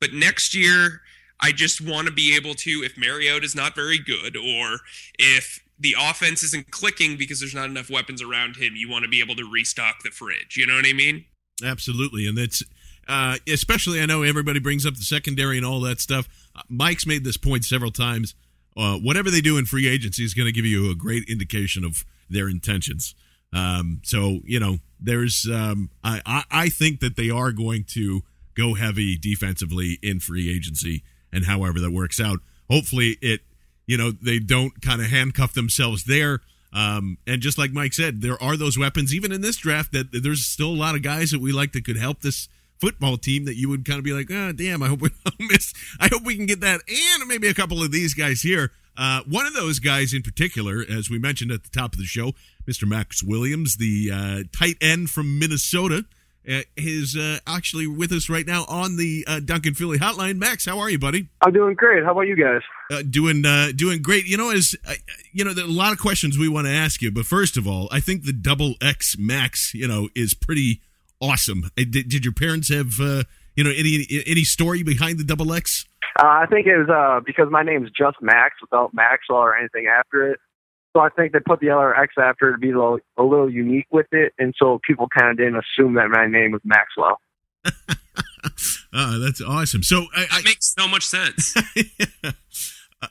But 0.00 0.12
next 0.12 0.54
year, 0.54 1.02
I 1.40 1.52
just 1.52 1.80
want 1.80 2.06
to 2.08 2.12
be 2.12 2.34
able 2.34 2.54
to, 2.54 2.70
if 2.84 2.98
Mariota 2.98 3.44
is 3.44 3.54
not 3.54 3.74
very 3.74 3.98
good, 3.98 4.36
or 4.36 4.80
if 5.18 5.60
the 5.78 5.94
offense 5.98 6.42
isn't 6.42 6.70
clicking 6.70 7.16
because 7.16 7.40
there's 7.40 7.54
not 7.54 7.70
enough 7.70 7.90
weapons 7.90 8.22
around 8.22 8.56
him, 8.56 8.74
you 8.76 8.90
want 8.90 9.04
to 9.04 9.08
be 9.08 9.20
able 9.20 9.36
to 9.36 9.50
restock 9.50 10.02
the 10.02 10.10
fridge. 10.10 10.56
You 10.56 10.66
know 10.66 10.74
what 10.74 10.86
I 10.86 10.92
mean? 10.92 11.24
Absolutely, 11.64 12.26
and 12.26 12.36
that's 12.36 12.62
uh, 13.10 13.36
especially. 13.48 14.00
I 14.00 14.06
know 14.06 14.22
everybody 14.22 14.60
brings 14.60 14.86
up 14.86 14.94
the 14.94 15.02
secondary 15.02 15.56
and 15.56 15.66
all 15.66 15.80
that 15.80 16.00
stuff. 16.00 16.28
Uh, 16.54 16.62
Mike's 16.68 17.06
made 17.06 17.24
this 17.24 17.36
point 17.36 17.64
several 17.64 17.90
times. 17.90 18.36
Uh, 18.76 18.96
whatever 18.96 19.32
they 19.32 19.40
do 19.40 19.58
in 19.58 19.66
free 19.66 19.88
agency 19.88 20.24
is 20.24 20.32
going 20.32 20.46
to 20.46 20.52
give 20.52 20.64
you 20.64 20.90
a 20.90 20.94
great 20.94 21.28
indication 21.28 21.84
of 21.84 22.04
their 22.30 22.48
intentions. 22.48 23.16
Um, 23.52 24.00
so 24.04 24.38
you 24.44 24.60
know, 24.60 24.78
there's 25.00 25.48
um, 25.52 25.90
I, 26.04 26.22
I 26.24 26.44
I 26.50 26.68
think 26.68 27.00
that 27.00 27.16
they 27.16 27.30
are 27.30 27.50
going 27.50 27.84
to 27.94 28.22
go 28.54 28.74
heavy 28.74 29.18
defensively 29.18 29.98
in 30.02 30.20
free 30.20 30.54
agency, 30.54 31.02
and 31.32 31.46
however 31.46 31.80
that 31.80 31.90
works 31.90 32.20
out, 32.20 32.38
hopefully 32.70 33.18
it 33.20 33.40
you 33.86 33.96
know 33.96 34.12
they 34.12 34.38
don't 34.38 34.80
kind 34.82 35.00
of 35.00 35.08
handcuff 35.08 35.52
themselves 35.52 36.04
there. 36.04 36.42
Um, 36.72 37.18
and 37.26 37.42
just 37.42 37.58
like 37.58 37.72
Mike 37.72 37.92
said, 37.92 38.22
there 38.22 38.40
are 38.40 38.56
those 38.56 38.78
weapons 38.78 39.12
even 39.12 39.32
in 39.32 39.40
this 39.40 39.56
draft 39.56 39.90
that 39.90 40.10
there's 40.12 40.46
still 40.46 40.68
a 40.68 40.78
lot 40.78 40.94
of 40.94 41.02
guys 41.02 41.32
that 41.32 41.40
we 41.40 41.50
like 41.50 41.72
that 41.72 41.84
could 41.84 41.96
help 41.96 42.20
this 42.20 42.48
football 42.80 43.16
team 43.16 43.44
that 43.44 43.56
you 43.56 43.68
would 43.68 43.84
kind 43.84 43.98
of 43.98 44.04
be 44.04 44.12
like, 44.12 44.30
oh, 44.30 44.52
damn, 44.52 44.82
I 44.82 44.88
hope 44.88 45.00
we 45.02 45.10
miss. 45.38 45.72
I 46.00 46.08
hope 46.08 46.24
we 46.24 46.36
can 46.36 46.46
get 46.46 46.60
that, 46.60 46.80
and 46.88 47.28
maybe 47.28 47.48
a 47.48 47.54
couple 47.54 47.82
of 47.82 47.92
these 47.92 48.14
guys 48.14 48.42
here. 48.42 48.72
Uh, 48.96 49.22
one 49.28 49.46
of 49.46 49.54
those 49.54 49.78
guys 49.78 50.12
in 50.12 50.22
particular, 50.22 50.84
as 50.88 51.08
we 51.08 51.18
mentioned 51.18 51.52
at 51.52 51.62
the 51.62 51.70
top 51.70 51.92
of 51.92 51.98
the 51.98 52.04
show, 52.04 52.32
Mr. 52.66 52.86
Maxx 52.86 53.22
Williams, 53.22 53.76
the 53.76 54.10
uh, 54.12 54.42
tight 54.56 54.76
end 54.80 55.10
from 55.10 55.38
Minnesota, 55.38 56.04
uh, 56.48 56.62
is 56.76 57.16
uh, 57.16 57.38
actually 57.46 57.86
with 57.86 58.12
us 58.12 58.28
right 58.28 58.46
now 58.46 58.64
on 58.68 58.96
the 58.96 59.24
uh, 59.28 59.40
Duncan 59.40 59.74
Philly 59.74 59.98
hotline. 59.98 60.36
Max, 60.36 60.64
how 60.66 60.78
are 60.78 60.90
you, 60.90 60.98
buddy? 60.98 61.28
I'm 61.42 61.52
doing 61.52 61.74
great. 61.74 62.02
How 62.04 62.12
about 62.12 62.22
you 62.22 62.36
guys? 62.36 62.62
Uh, 62.90 63.02
doing 63.08 63.44
uh, 63.44 63.72
doing 63.74 64.02
great. 64.02 64.26
You 64.26 64.36
know, 64.36 64.50
as 64.50 64.74
you 65.32 65.44
know, 65.44 65.52
there 65.52 65.64
are 65.64 65.68
a 65.68 65.70
lot 65.70 65.92
of 65.92 65.98
questions 65.98 66.38
we 66.38 66.48
want 66.48 66.66
to 66.66 66.72
ask 66.72 67.02
you, 67.02 67.10
but 67.10 67.26
first 67.26 67.56
of 67.56 67.66
all, 67.66 67.88
I 67.92 68.00
think 68.00 68.24
the 68.24 68.32
double 68.32 68.74
X 68.80 69.16
Max, 69.18 69.74
you 69.74 69.86
know, 69.86 70.08
is 70.14 70.34
pretty 70.34 70.80
awesome. 71.20 71.70
Did, 71.76 71.90
did 71.90 72.24
your 72.24 72.34
parents 72.34 72.68
have 72.68 72.98
you 72.98 73.64
know 73.64 73.70
any 73.70 74.06
any 74.26 74.44
story 74.44 74.82
behind 74.82 75.18
the 75.18 75.24
double 75.24 75.52
X? 75.52 75.86
I 76.16 76.46
think 76.46 76.66
it 76.66 76.76
was 76.76 77.22
because 77.24 77.48
my 77.50 77.62
name 77.62 77.84
is 77.84 77.90
just 77.96 78.16
Max 78.20 78.54
without 78.60 78.92
Maxwell 78.92 79.38
or 79.38 79.56
anything 79.56 79.86
after 79.86 80.32
it. 80.32 80.40
So 80.94 81.00
I 81.00 81.08
think 81.10 81.32
they 81.32 81.38
put 81.38 81.60
the 81.60 81.70
other 81.70 81.94
X 81.94 82.14
after 82.18 82.52
to 82.52 82.58
be 82.58 82.70
a 82.70 82.74
little, 82.74 82.98
a 83.16 83.22
little 83.22 83.50
unique 83.50 83.86
with 83.92 84.08
it, 84.10 84.32
and 84.38 84.54
so 84.58 84.80
people 84.84 85.06
kind 85.16 85.30
of 85.30 85.36
didn't 85.36 85.56
assume 85.56 85.94
that 85.94 86.08
my 86.08 86.26
name 86.26 86.50
was 86.50 86.60
Maxwell. 86.64 87.20
uh, 88.92 89.18
that's 89.24 89.40
awesome. 89.40 89.84
So 89.84 90.06
I, 90.16 90.26
that 90.30 90.44
makes 90.44 90.74
so 90.76 90.88
much 90.88 91.04
sense. 91.04 91.54
yeah. 91.76 92.32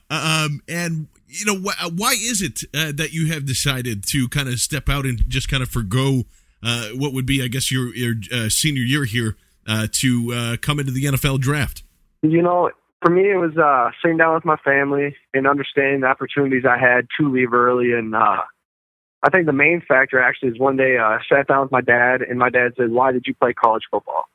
Uh, 0.09 0.45
um, 0.45 0.61
and 0.67 1.07
you 1.27 1.45
know 1.45 1.57
wh- 1.57 1.85
uh, 1.85 1.89
why 1.89 2.11
is 2.11 2.41
it 2.41 2.63
uh, 2.75 2.91
that 2.95 3.13
you 3.13 3.31
have 3.31 3.45
decided 3.45 4.05
to 4.07 4.27
kind 4.27 4.49
of 4.49 4.59
step 4.59 4.89
out 4.89 5.05
and 5.05 5.23
just 5.29 5.47
kind 5.47 5.63
of 5.63 5.69
forego 5.69 6.19
uh, 6.19 6.23
what 6.61 7.13
would 7.13 7.25
be, 7.25 7.43
I 7.43 7.47
guess, 7.47 7.71
your 7.71 7.93
your 7.95 8.15
uh, 8.33 8.49
senior 8.49 8.83
year 8.83 9.05
here 9.05 9.35
to 9.67 10.57
come 10.61 10.79
into 10.79 10.91
the 10.91 11.05
NFL 11.05 11.39
draft? 11.39 11.83
You 12.21 12.41
know, 12.41 12.69
For 13.01 13.09
me, 13.09 13.31
it 13.31 13.37
was 13.37 13.55
uh, 13.57 13.91
sitting 14.01 14.17
down 14.17 14.35
with 14.35 14.43
my 14.43 14.57
family 14.57 15.15
and 15.33 15.47
understanding 15.47 16.01
the 16.01 16.07
opportunities 16.07 16.63
I 16.69 16.77
had 16.77 17.07
to 17.19 17.31
leave 17.31 17.53
early. 17.53 17.93
And 17.93 18.13
uh, 18.13 18.41
I 19.23 19.29
think 19.29 19.45
the 19.45 19.53
main 19.53 19.81
factor 19.87 20.21
actually 20.21 20.49
is 20.49 20.59
one 20.59 20.75
day 20.75 20.97
uh, 20.97 21.03
I 21.03 21.19
sat 21.31 21.47
down 21.47 21.61
with 21.61 21.71
my 21.71 21.81
dad, 21.81 22.21
and 22.21 22.37
my 22.37 22.49
dad 22.49 22.73
said, 22.77 22.91
"Why 22.91 23.11
did 23.11 23.23
you 23.25 23.33
play 23.33 23.53
college 23.53 23.83
football?" 23.89 24.25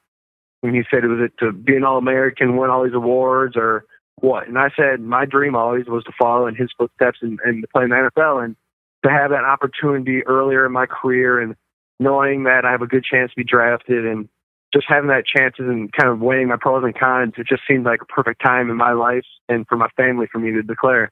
And 0.63 0.75
he 0.75 0.83
said, 0.91 1.05
"Was 1.05 1.21
it 1.21 1.33
to 1.45 1.53
be 1.53 1.77
an 1.77 1.85
All-American, 1.85 2.57
win 2.57 2.71
all 2.71 2.85
these 2.85 2.95
awards, 2.95 3.55
or 3.55 3.85
what?" 4.21 4.49
And 4.49 4.59
I 4.59 4.71
said, 4.75 5.01
"My 5.01 5.27
dream 5.27 5.55
always 5.55 5.87
was 5.87 6.05
to 6.05 6.13
follow 6.19 6.47
in 6.47 6.55
his 6.55 6.71
footsteps 6.79 7.19
and, 7.21 7.39
and 7.45 7.63
to 7.63 7.69
play 7.69 7.85
in 7.85 7.91
the 7.91 8.11
NFL, 8.17 8.45
and 8.45 8.57
to 9.05 9.11
have 9.11 9.31
that 9.31 9.45
opportunity 9.45 10.23
earlier 10.23 10.65
in 10.65 10.73
my 10.73 10.87
career, 10.87 11.39
and 11.39 11.55
knowing 12.01 12.45
that 12.45 12.65
I 12.65 12.73
have 12.73 12.83
a 12.83 12.87
good 12.87 13.05
chance 13.05 13.31
to 13.31 13.37
be 13.37 13.45
drafted, 13.45 14.07
and 14.07 14.29
just 14.73 14.87
having 14.89 15.09
that 15.09 15.25
chances 15.27 15.67
and 15.67 15.93
kind 15.93 16.11
of 16.11 16.21
weighing 16.21 16.49
my 16.49 16.57
pros 16.61 16.85
and 16.85 16.99
cons, 16.99 17.35
it 17.39 17.47
just 17.47 17.63
seemed 17.69 17.85
like 17.85 18.03
a 18.03 18.07
perfect 18.07 18.43
time 18.43 18.71
in 18.71 18.77
my 18.77 18.93
life 18.93 19.25
and 19.49 19.67
for 19.69 19.77
my 19.77 19.89
family 19.97 20.27
for 20.31 20.39
me 20.39 20.53
to 20.53 20.63
declare." 20.63 21.11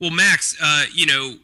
Well, 0.00 0.10
Maxx, 0.10 0.56
uh, 0.62 0.84
you 0.92 1.06
know, 1.06 1.34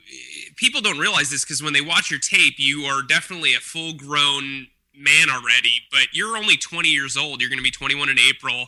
people 0.56 0.80
don't 0.80 0.98
realize 0.98 1.30
this 1.30 1.44
because 1.44 1.62
when 1.62 1.72
they 1.72 1.80
watch 1.80 2.10
your 2.10 2.20
tape, 2.20 2.54
you 2.58 2.82
are 2.82 3.02
definitely 3.02 3.54
a 3.54 3.58
full 3.58 3.94
grown 3.94 4.68
man 4.94 5.30
already, 5.30 5.72
but 5.90 6.08
you're 6.12 6.36
only 6.36 6.56
20 6.56 6.88
years 6.88 7.16
old. 7.16 7.40
You're 7.40 7.50
going 7.50 7.58
to 7.58 7.64
be 7.64 7.70
21 7.70 8.08
in 8.08 8.18
April. 8.18 8.66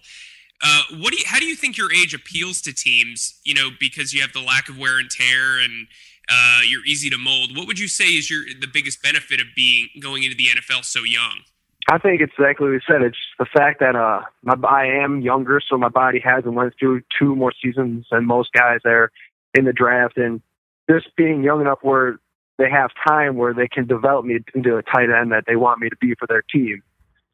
Uh, 0.63 0.83
what 0.99 1.13
do 1.13 1.19
you, 1.19 1.25
how 1.27 1.39
do 1.39 1.47
you 1.47 1.57
think 1.57 1.77
your 1.77 1.93
age 1.93 2.15
appeals 2.15 2.61
to 2.63 2.73
teams? 2.73 3.41
You 3.45 3.55
know, 3.55 3.71
because 3.79 4.15
you 4.15 4.21
have 4.23 4.33
the 4.33 4.41
lack 4.41 4.69
of 4.69 4.79
wear 4.79 4.99
and 4.99 5.11
tear, 5.11 5.59
and 5.59 5.89
uh, 6.29 6.61
you're 6.69 6.85
easy 6.87 7.11
to 7.11 7.19
mold. 7.19 7.57
What 7.57 7.67
would 7.67 7.79
you 7.79 7.89
say 7.89 8.05
is 8.05 8.31
your 8.31 8.43
the 8.61 8.67
biggest 8.67 9.03
benefit 9.03 9.41
of 9.41 9.47
being 9.55 9.89
going 10.01 10.23
into 10.23 10.37
the 10.37 10.47
NFL 10.47 10.85
so 10.85 11.01
young? 11.05 11.41
I 11.89 11.99
think 11.99 12.21
it's 12.21 12.33
exactly 12.39 12.69
what 12.69 12.75
you 12.75 12.81
said. 12.87 13.03
It's 13.03 13.19
the 13.39 13.47
fact 13.47 13.81
that 13.81 13.97
uh, 13.97 14.23
my, 14.43 14.55
I 14.69 14.87
am 15.03 15.21
younger, 15.21 15.61
so 15.61 15.77
my 15.77 15.89
body 15.89 16.21
hasn't 16.21 16.55
went 16.55 16.75
through 16.79 17.03
two 17.19 17.35
more 17.35 17.53
seasons 17.61 18.07
than 18.11 18.25
most 18.25 18.53
guys 18.53 18.79
there 18.85 19.11
in 19.55 19.65
the 19.65 19.73
draft, 19.73 20.17
and 20.17 20.41
just 20.89 21.15
being 21.17 21.43
young 21.43 21.61
enough 21.61 21.79
where 21.83 22.19
they 22.59 22.71
have 22.71 22.91
time 23.07 23.37
where 23.37 23.53
they 23.53 23.67
can 23.67 23.87
develop 23.87 24.25
me 24.25 24.39
into 24.55 24.77
a 24.77 24.83
tight 24.83 25.11
end 25.11 25.33
that 25.33 25.45
they 25.47 25.57
want 25.57 25.81
me 25.81 25.89
to 25.89 25.97
be 25.97 26.15
for 26.15 26.27
their 26.27 26.43
team. 26.43 26.83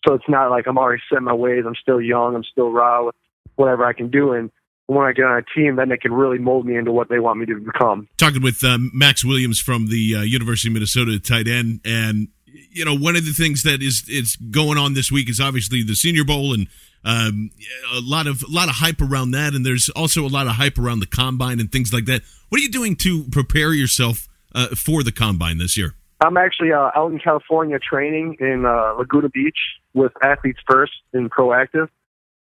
So 0.06 0.14
it's 0.14 0.28
not 0.28 0.50
like 0.50 0.66
I'm 0.66 0.78
already 0.78 1.02
set 1.12 1.22
my 1.22 1.34
ways. 1.34 1.64
I'm 1.66 1.74
still 1.74 2.00
young. 2.00 2.34
I'm 2.34 2.44
still 2.44 2.70
raw 2.70 3.06
with 3.06 3.16
whatever 3.56 3.84
I 3.84 3.92
can 3.92 4.10
do. 4.10 4.32
And 4.32 4.50
when 4.88 5.06
I 5.06 5.12
get 5.12 5.26
on 5.26 5.36
a 5.36 5.42
team, 5.54 5.76
then 5.76 5.90
they 5.90 5.98
can 5.98 6.12
really 6.12 6.38
mold 6.38 6.64
me 6.66 6.74
into 6.76 6.90
what 6.90 7.10
they 7.10 7.18
want 7.18 7.38
me 7.38 7.46
to 7.46 7.60
become. 7.60 8.08
Talking 8.16 8.42
with 8.42 8.64
um, 8.64 8.90
Maxx 8.94 9.22
Williams 9.22 9.60
from 9.60 9.86
the 9.86 10.16
uh, 10.16 10.22
University 10.22 10.68
of 10.68 10.74
Minnesota 10.74 11.20
tight 11.20 11.46
end, 11.46 11.80
and 11.84 12.28
you 12.46 12.84
know 12.84 12.96
one 12.96 13.14
of 13.14 13.24
the 13.24 13.32
things 13.32 13.62
that 13.62 13.82
is 13.82 14.04
is 14.08 14.36
going 14.36 14.78
on 14.78 14.94
this 14.94 15.12
week 15.12 15.28
is 15.28 15.40
obviously 15.40 15.82
the 15.82 15.94
Senior 15.94 16.24
Bowl 16.24 16.54
and 16.54 16.68
um, 17.04 17.50
a 17.94 18.00
lot 18.00 18.26
of 18.26 18.42
a 18.42 18.50
lot 18.50 18.68
of 18.68 18.76
hype 18.76 19.02
around 19.02 19.32
that, 19.32 19.54
and 19.54 19.64
there's 19.64 19.90
also 19.90 20.24
a 20.24 20.28
lot 20.28 20.46
of 20.46 20.54
hype 20.54 20.78
around 20.78 21.00
the 21.00 21.06
combine 21.06 21.60
and 21.60 21.70
things 21.70 21.92
like 21.92 22.06
that. 22.06 22.22
What 22.48 22.58
are 22.58 22.62
you 22.62 22.70
doing 22.70 22.96
to 22.96 23.24
prepare 23.24 23.74
yourself 23.74 24.26
uh, 24.54 24.68
for 24.68 25.02
the 25.02 25.12
combine 25.12 25.58
this 25.58 25.76
year? 25.76 25.94
I'm 26.20 26.38
actually 26.38 26.72
uh, 26.72 26.90
out 26.96 27.12
in 27.12 27.18
California 27.18 27.78
training 27.78 28.38
in 28.40 28.64
uh, 28.64 28.94
Laguna 28.94 29.28
Beach 29.28 29.58
with 29.92 30.12
Athletes 30.22 30.60
First 30.68 30.92
in 31.12 31.28
Proactive. 31.28 31.88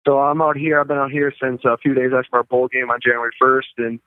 So 0.06 0.18
I'm 0.20 0.40
out 0.40 0.56
here. 0.56 0.80
I've 0.80 0.88
been 0.88 0.98
out 0.98 1.10
here 1.10 1.32
since 1.42 1.62
a 1.64 1.76
few 1.78 1.92
days 1.92 2.12
after 2.16 2.36
our 2.36 2.44
bowl 2.44 2.68
game 2.68 2.90
on 2.90 3.00
January 3.02 3.32
1st, 3.42 3.62
and 3.78 4.00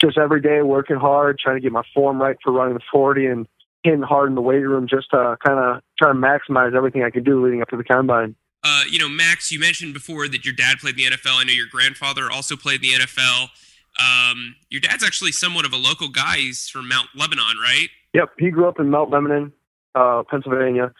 just 0.00 0.18
every 0.18 0.40
day 0.40 0.62
working 0.62 0.96
hard, 0.96 1.38
trying 1.38 1.56
to 1.56 1.60
get 1.60 1.70
my 1.70 1.84
form 1.94 2.20
right 2.20 2.36
for 2.42 2.52
running 2.52 2.74
the 2.74 2.80
40 2.90 3.26
and 3.26 3.46
hitting 3.84 4.02
hard 4.02 4.30
in 4.30 4.34
the 4.34 4.40
weight 4.40 4.58
room, 4.58 4.88
just 4.88 5.10
to 5.10 5.36
kind 5.46 5.58
of 5.60 5.80
try 5.98 6.08
to 6.08 6.18
maximize 6.18 6.74
everything 6.74 7.04
I 7.04 7.10
can 7.10 7.22
do 7.22 7.44
leading 7.44 7.62
up 7.62 7.68
to 7.68 7.76
the 7.76 7.84
combine. 7.84 8.34
Uh, 8.64 8.82
you 8.90 8.98
know, 8.98 9.08
Maxx, 9.08 9.52
you 9.52 9.60
mentioned 9.60 9.94
before 9.94 10.26
that 10.26 10.44
your 10.44 10.54
dad 10.54 10.78
played 10.78 10.98
in 10.98 11.10
the 11.10 11.16
NFL. 11.16 11.40
I 11.40 11.44
know 11.44 11.52
your 11.52 11.68
grandfather 11.70 12.30
also 12.32 12.56
played 12.56 12.82
in 12.82 12.90
the 12.90 13.04
NFL. 13.04 13.50
Um, 14.00 14.56
your 14.70 14.80
dad's 14.80 15.04
actually 15.04 15.32
somewhat 15.32 15.66
of 15.66 15.72
a 15.72 15.76
local 15.76 16.08
guy. 16.08 16.38
He's 16.38 16.68
from 16.68 16.88
Mount 16.88 17.08
Lebanon, 17.14 17.58
right? 17.62 17.88
Yep, 18.14 18.30
he 18.38 18.50
grew 18.50 18.66
up 18.66 18.80
in 18.80 18.90
Mount 18.90 19.10
Lebanon, 19.10 19.52
uh, 19.94 20.24
Pennsylvania, 20.28 20.92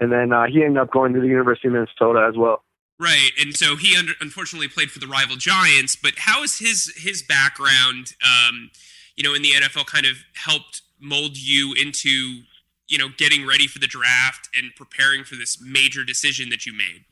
and 0.00 0.12
then 0.12 0.32
uh, 0.32 0.46
he 0.52 0.64
ended 0.64 0.82
up 0.82 0.90
going 0.90 1.14
to 1.14 1.20
the 1.20 1.28
University 1.28 1.68
of 1.68 1.74
Minnesota 1.74 2.26
as 2.28 2.36
well. 2.36 2.62
Right, 3.02 3.30
and 3.40 3.52
so 3.56 3.74
he 3.74 3.96
under, 3.96 4.12
unfortunately 4.20 4.68
played 4.68 4.92
for 4.92 5.00
the 5.00 5.08
rival 5.08 5.34
Giants. 5.34 5.96
But 5.96 6.12
how 6.18 6.42
has 6.42 6.60
his 6.60 6.92
his 6.96 7.20
background, 7.20 8.14
um, 8.22 8.70
you 9.16 9.24
know, 9.24 9.34
in 9.34 9.42
the 9.42 9.50
NFL, 9.50 9.86
kind 9.86 10.06
of 10.06 10.18
helped 10.34 10.82
mold 11.00 11.36
you 11.36 11.74
into, 11.74 12.42
you 12.86 12.98
know, 12.98 13.08
getting 13.18 13.44
ready 13.44 13.66
for 13.66 13.80
the 13.80 13.88
draft 13.88 14.48
and 14.56 14.70
preparing 14.76 15.24
for 15.24 15.34
this 15.34 15.60
major 15.60 16.04
decision 16.04 16.48
that 16.50 16.64
you 16.64 16.72
made? 16.72 17.04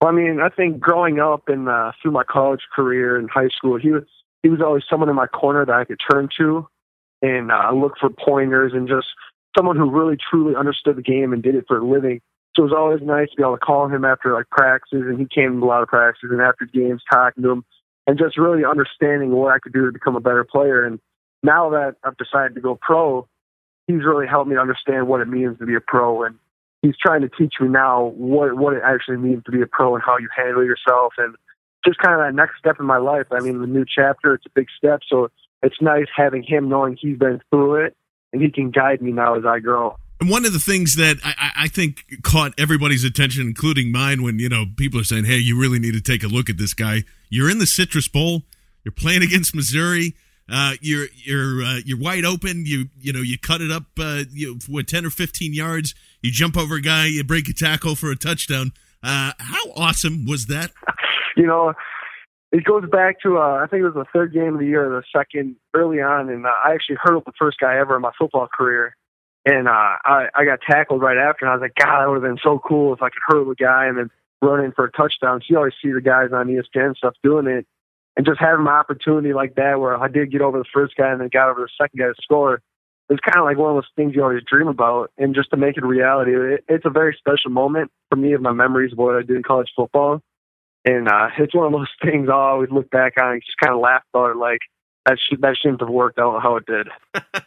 Well, 0.00 0.10
I 0.10 0.12
mean, 0.12 0.40
I 0.40 0.48
think 0.48 0.80
growing 0.80 1.20
up 1.20 1.48
and 1.48 1.68
uh, 1.68 1.92
through 2.02 2.10
my 2.10 2.24
college 2.24 2.62
career 2.74 3.16
and 3.16 3.30
high 3.30 3.48
school, 3.48 3.78
he 3.78 3.92
was 3.92 4.02
he 4.42 4.48
was 4.48 4.60
always 4.60 4.82
someone 4.90 5.08
in 5.08 5.14
my 5.14 5.28
corner 5.28 5.64
that 5.64 5.72
I 5.72 5.84
could 5.84 6.00
turn 6.10 6.30
to 6.38 6.66
and 7.22 7.52
uh, 7.52 7.70
look 7.72 7.94
for 8.00 8.10
pointers 8.10 8.72
and 8.74 8.88
just 8.88 9.06
someone 9.56 9.76
who 9.76 9.88
really 9.88 10.16
truly 10.30 10.56
understood 10.56 10.96
the 10.96 11.02
game 11.02 11.32
and 11.32 11.44
did 11.44 11.54
it 11.54 11.66
for 11.68 11.78
a 11.78 11.84
living. 11.86 12.20
So 12.58 12.64
it 12.64 12.70
was 12.70 12.76
always 12.76 13.00
nice 13.02 13.30
to 13.30 13.36
be 13.36 13.42
able 13.44 13.56
to 13.56 13.64
call 13.64 13.86
him 13.86 14.04
after 14.04 14.34
like 14.34 14.50
practices, 14.50 15.04
and 15.06 15.16
he 15.16 15.26
came 15.32 15.60
to 15.60 15.64
a 15.64 15.68
lot 15.68 15.82
of 15.84 15.88
practices 15.88 16.30
and 16.32 16.40
after 16.40 16.64
games, 16.64 17.00
talking 17.08 17.44
to 17.44 17.50
him, 17.50 17.64
and 18.08 18.18
just 18.18 18.36
really 18.36 18.64
understanding 18.64 19.30
what 19.30 19.54
I 19.54 19.60
could 19.60 19.72
do 19.72 19.86
to 19.86 19.92
become 19.92 20.16
a 20.16 20.20
better 20.20 20.42
player. 20.42 20.84
And 20.84 20.98
now 21.44 21.70
that 21.70 21.94
I've 22.02 22.16
decided 22.16 22.56
to 22.56 22.60
go 22.60 22.74
pro, 22.74 23.28
he's 23.86 24.02
really 24.04 24.26
helped 24.26 24.50
me 24.50 24.56
understand 24.56 25.06
what 25.06 25.20
it 25.20 25.28
means 25.28 25.56
to 25.58 25.66
be 25.66 25.76
a 25.76 25.80
pro, 25.80 26.24
and 26.24 26.36
he's 26.82 26.96
trying 27.00 27.20
to 27.20 27.28
teach 27.28 27.54
me 27.60 27.68
now 27.68 28.06
what 28.16 28.56
what 28.56 28.74
it 28.74 28.82
actually 28.84 29.18
means 29.18 29.44
to 29.44 29.52
be 29.52 29.62
a 29.62 29.66
pro 29.68 29.94
and 29.94 30.02
how 30.04 30.18
you 30.18 30.28
handle 30.36 30.64
yourself 30.64 31.12
and 31.16 31.36
just 31.86 31.98
kind 32.00 32.20
of 32.20 32.26
that 32.26 32.34
next 32.34 32.58
step 32.58 32.80
in 32.80 32.86
my 32.86 32.98
life. 32.98 33.26
I 33.30 33.38
mean, 33.38 33.60
the 33.60 33.68
new 33.68 33.84
chapter, 33.84 34.34
it's 34.34 34.46
a 34.46 34.50
big 34.52 34.66
step. 34.76 35.02
So 35.08 35.30
it's 35.62 35.80
nice 35.80 36.06
having 36.16 36.42
him 36.42 36.68
knowing 36.68 36.98
he's 37.00 37.18
been 37.18 37.40
through 37.50 37.86
it 37.86 37.96
and 38.32 38.42
he 38.42 38.50
can 38.50 38.72
guide 38.72 39.00
me 39.00 39.12
now 39.12 39.36
as 39.36 39.44
I 39.46 39.60
grow. 39.60 39.96
And 40.20 40.28
one 40.28 40.44
of 40.44 40.52
the 40.52 40.58
things 40.58 40.96
that 40.96 41.18
I, 41.24 41.64
I, 41.64 41.68
think 41.68 42.04
caught 42.22 42.52
everybody's 42.58 43.04
attention, 43.04 43.46
including 43.46 43.92
mine, 43.92 44.22
when 44.22 44.40
you 44.40 44.48
know 44.48 44.64
people 44.76 45.00
are 45.00 45.04
saying, 45.04 45.26
"Hey, 45.26 45.38
you 45.38 45.58
really 45.58 45.78
need 45.78 45.94
to 45.94 46.00
take 46.00 46.24
a 46.24 46.26
look 46.26 46.50
at 46.50 46.58
this 46.58 46.74
guy." 46.74 47.04
You're 47.30 47.48
in 47.48 47.58
the 47.58 47.66
Citrus 47.66 48.08
Bowl. 48.08 48.42
You're 48.84 48.92
playing 48.92 49.22
against 49.28 49.54
Missouri. 49.54 50.14
Uh, 50.50 50.72
you're 50.80 51.06
you're 51.14 51.62
uh, 51.62 51.80
you're 51.84 51.98
wide 51.98 52.24
open. 52.24 52.64
You 52.66 52.86
you 52.98 53.12
know 53.12 53.20
you 53.20 53.38
cut 53.38 53.60
it 53.60 53.70
up. 53.70 53.84
Uh, 53.98 54.24
you 54.32 54.58
ten 54.84 55.04
or 55.04 55.10
fifteen 55.10 55.54
yards. 55.54 55.94
You 56.22 56.30
jump 56.32 56.56
over 56.56 56.76
a 56.76 56.80
guy. 56.80 57.06
You 57.06 57.22
break 57.22 57.48
a 57.48 57.52
tackle 57.52 57.94
for 57.94 58.10
a 58.10 58.16
touchdown. 58.16 58.72
Uh, 59.02 59.32
how 59.38 59.70
awesome 59.76 60.26
was 60.26 60.46
that? 60.46 60.72
you 61.36 61.46
know, 61.46 61.74
it 62.50 62.64
goes 62.64 62.88
back 62.90 63.20
to 63.22 63.38
uh, 63.38 63.60
I 63.62 63.66
think 63.70 63.82
it 63.82 63.84
was 63.84 63.94
the 63.94 64.06
third 64.12 64.32
game 64.32 64.54
of 64.54 64.60
the 64.60 64.66
year, 64.66 64.86
or 64.86 65.00
the 65.00 65.04
second 65.16 65.56
early 65.74 66.00
on, 66.00 66.30
and 66.30 66.46
uh, 66.46 66.50
I 66.64 66.72
actually 66.72 66.96
hurdled 67.02 67.24
the 67.26 67.32
first 67.38 67.58
guy 67.60 67.78
ever 67.78 67.96
in 67.96 68.02
my 68.02 68.12
football 68.18 68.48
career, 68.52 68.96
and 69.48 69.68
uh, 69.68 69.96
I 70.04 70.26
I 70.34 70.44
got 70.44 70.60
tackled 70.68 71.00
right 71.00 71.16
after, 71.16 71.44
and 71.44 71.50
I 71.50 71.54
was 71.54 71.62
like, 71.62 71.74
God, 71.74 72.00
that 72.00 72.08
would 72.08 72.22
have 72.22 72.30
been 72.30 72.42
so 72.42 72.58
cool 72.58 72.92
if 72.92 73.02
I 73.02 73.08
could 73.08 73.22
hurdle 73.26 73.50
a 73.50 73.54
guy 73.54 73.86
and 73.86 73.96
then 73.96 74.10
run 74.42 74.64
in 74.64 74.72
for 74.72 74.84
a 74.84 74.92
touchdown. 74.92 75.40
So 75.40 75.46
you 75.48 75.56
always 75.56 75.72
see 75.82 75.90
the 75.90 76.00
guys 76.00 76.30
on 76.32 76.48
ESPN 76.48 76.96
stuff 76.96 77.14
doing 77.22 77.46
it, 77.46 77.66
and 78.16 78.26
just 78.26 78.40
having 78.40 78.64
my 78.64 78.72
opportunity 78.72 79.32
like 79.32 79.54
that, 79.54 79.80
where 79.80 79.96
I 79.96 80.08
did 80.08 80.30
get 80.30 80.42
over 80.42 80.58
the 80.58 80.68
first 80.72 80.96
guy 80.96 81.10
and 81.10 81.20
then 81.20 81.30
got 81.32 81.50
over 81.50 81.60
the 81.60 81.68
second 81.80 81.98
guy 81.98 82.08
to 82.08 82.14
score. 82.22 82.60
It's 83.10 83.20
kind 83.20 83.38
of 83.38 83.46
like 83.46 83.56
one 83.56 83.70
of 83.70 83.76
those 83.76 83.90
things 83.96 84.14
you 84.14 84.22
always 84.22 84.42
dream 84.46 84.68
about, 84.68 85.10
and 85.16 85.34
just 85.34 85.50
to 85.50 85.56
make 85.56 85.78
it 85.78 85.84
reality, 85.84 86.32
it, 86.36 86.64
it's 86.68 86.84
a 86.84 86.90
very 86.90 87.16
special 87.18 87.50
moment 87.50 87.90
for 88.10 88.16
me 88.16 88.34
of 88.34 88.42
my 88.42 88.52
memories 88.52 88.92
of 88.92 88.98
what 88.98 89.16
I 89.16 89.22
did 89.22 89.36
in 89.36 89.42
college 89.42 89.70
football 89.74 90.20
and 90.84 91.08
uh, 91.08 91.28
it's 91.38 91.54
one 91.54 91.66
of 91.66 91.72
those 91.72 91.88
things 92.02 92.28
I 92.28 92.34
always 92.34 92.70
look 92.70 92.90
back 92.90 93.14
on 93.20 93.32
and 93.32 93.42
just 93.44 93.58
kind 93.62 93.74
of 93.74 93.80
laugh 93.80 94.02
about 94.12 94.30
it, 94.30 94.36
like 94.36 94.60
that 95.06 95.18
should 95.18 95.40
that 95.42 95.56
shouldn't 95.60 95.80
have 95.80 95.90
worked 95.90 96.18
out 96.18 96.42
how 96.42 96.56
it 96.56 96.66
did. 96.66 96.88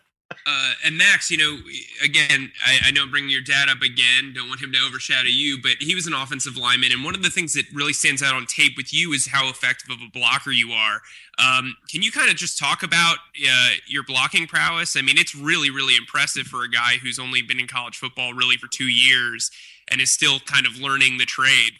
uh, 0.46 0.74
and 0.86 0.98
Maxx, 0.98 1.30
you 1.30 1.38
know, 1.38 1.58
again, 2.04 2.52
I, 2.65 2.88
I 2.88 2.91
know 2.91 3.04
I'm 3.04 3.12
bringing 3.12 3.30
your 3.30 3.41
dad 3.41 3.70
up 3.70 3.82
again. 3.82 4.34
Don't 4.34 4.48
want 4.48 4.62
him 4.62 4.72
to 4.72 4.80
overshadow 4.80 5.28
you, 5.28 5.62
but 5.62 5.74
he 5.80 5.96
was 5.96 6.08
an 6.08 6.13
offensive 6.13 6.58
lineman, 6.58 6.91
and 6.91 7.04
one 7.04 7.15
of 7.15 7.24
the 7.24 7.30
things 7.30 7.54
that 7.54 7.65
really 7.74 7.94
stands 7.94 8.24
out 8.24 8.34
on 8.34 8.46
tape 8.46 8.74
with 8.78 8.94
you 8.94 9.13
is 9.13 9.28
how 9.28 9.50
effective 9.50 9.89
of 9.89 9.98
a 10.02 10.10
blocker 10.12 10.52
you 10.52 10.72
are. 10.72 11.02
Um, 11.39 11.76
can 11.89 12.02
you 12.02 12.12
kind 12.12 12.30
of 12.30 12.36
just 12.36 12.58
talk 12.58 12.84
about 12.84 13.17
uh, 13.48 13.70
your 13.88 14.04
blocking 14.04 14.48
prowess? 14.48 14.96
I 14.96 15.02
mean, 15.02 15.17
it's 15.17 15.36
really, 15.36 15.70
really 15.70 15.96
impressive 15.96 16.46
for 16.46 16.63
a 16.63 16.70
guy 16.70 16.98
who's 17.02 17.20
only 17.20 17.41
been 17.41 17.60
in 17.60 17.67
college 17.67 17.98
football 17.98 18.34
really 18.34 18.58
for 18.58 18.67
two 18.67 18.88
years 18.88 19.50
and 19.90 20.02
is 20.02 20.12
still 20.12 20.40
kind 20.40 20.65
of 20.65 20.77
learning 20.77 21.17
the 21.17 21.25
trade. 21.25 21.73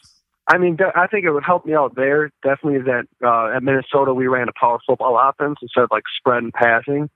I 0.48 0.58
mean, 0.58 0.76
I 0.96 1.06
think 1.06 1.24
it 1.24 1.30
would 1.30 1.44
help 1.44 1.64
me 1.64 1.74
out 1.74 1.94
there. 1.94 2.30
Definitely 2.42 2.80
that 2.80 3.04
uh, 3.24 3.56
at 3.56 3.62
Minnesota 3.62 4.12
we 4.12 4.26
ran 4.26 4.48
a 4.48 4.52
power 4.58 4.78
football 4.86 5.18
offense 5.18 5.56
instead 5.62 5.84
of 5.84 5.90
like 5.90 6.02
spread 6.18 6.42
and 6.42 6.52
passing. 6.52 7.08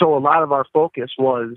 So 0.00 0.16
a 0.16 0.18
lot 0.18 0.42
of 0.42 0.52
our 0.52 0.64
focus 0.72 1.10
was 1.18 1.56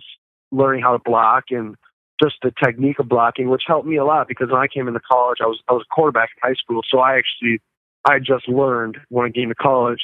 learning 0.51 0.83
how 0.83 0.93
to 0.93 0.99
block 1.03 1.45
and 1.49 1.75
just 2.21 2.35
the 2.43 2.51
technique 2.63 2.99
of 2.99 3.09
blocking, 3.09 3.49
which 3.49 3.63
helped 3.65 3.87
me 3.87 3.97
a 3.97 4.05
lot 4.05 4.27
because 4.27 4.49
when 4.49 4.61
I 4.61 4.67
came 4.67 4.87
into 4.87 4.99
college, 4.99 5.39
I 5.41 5.47
was 5.47 5.59
I 5.69 5.73
was 5.73 5.85
a 5.89 5.93
quarterback 5.93 6.29
in 6.35 6.49
high 6.49 6.55
school, 6.55 6.81
so 6.89 6.99
I 6.99 7.17
actually 7.17 7.61
I 8.05 8.19
just 8.19 8.47
learned 8.47 8.97
when 9.09 9.25
I 9.25 9.31
came 9.31 9.49
to 9.49 9.55
college. 9.55 10.01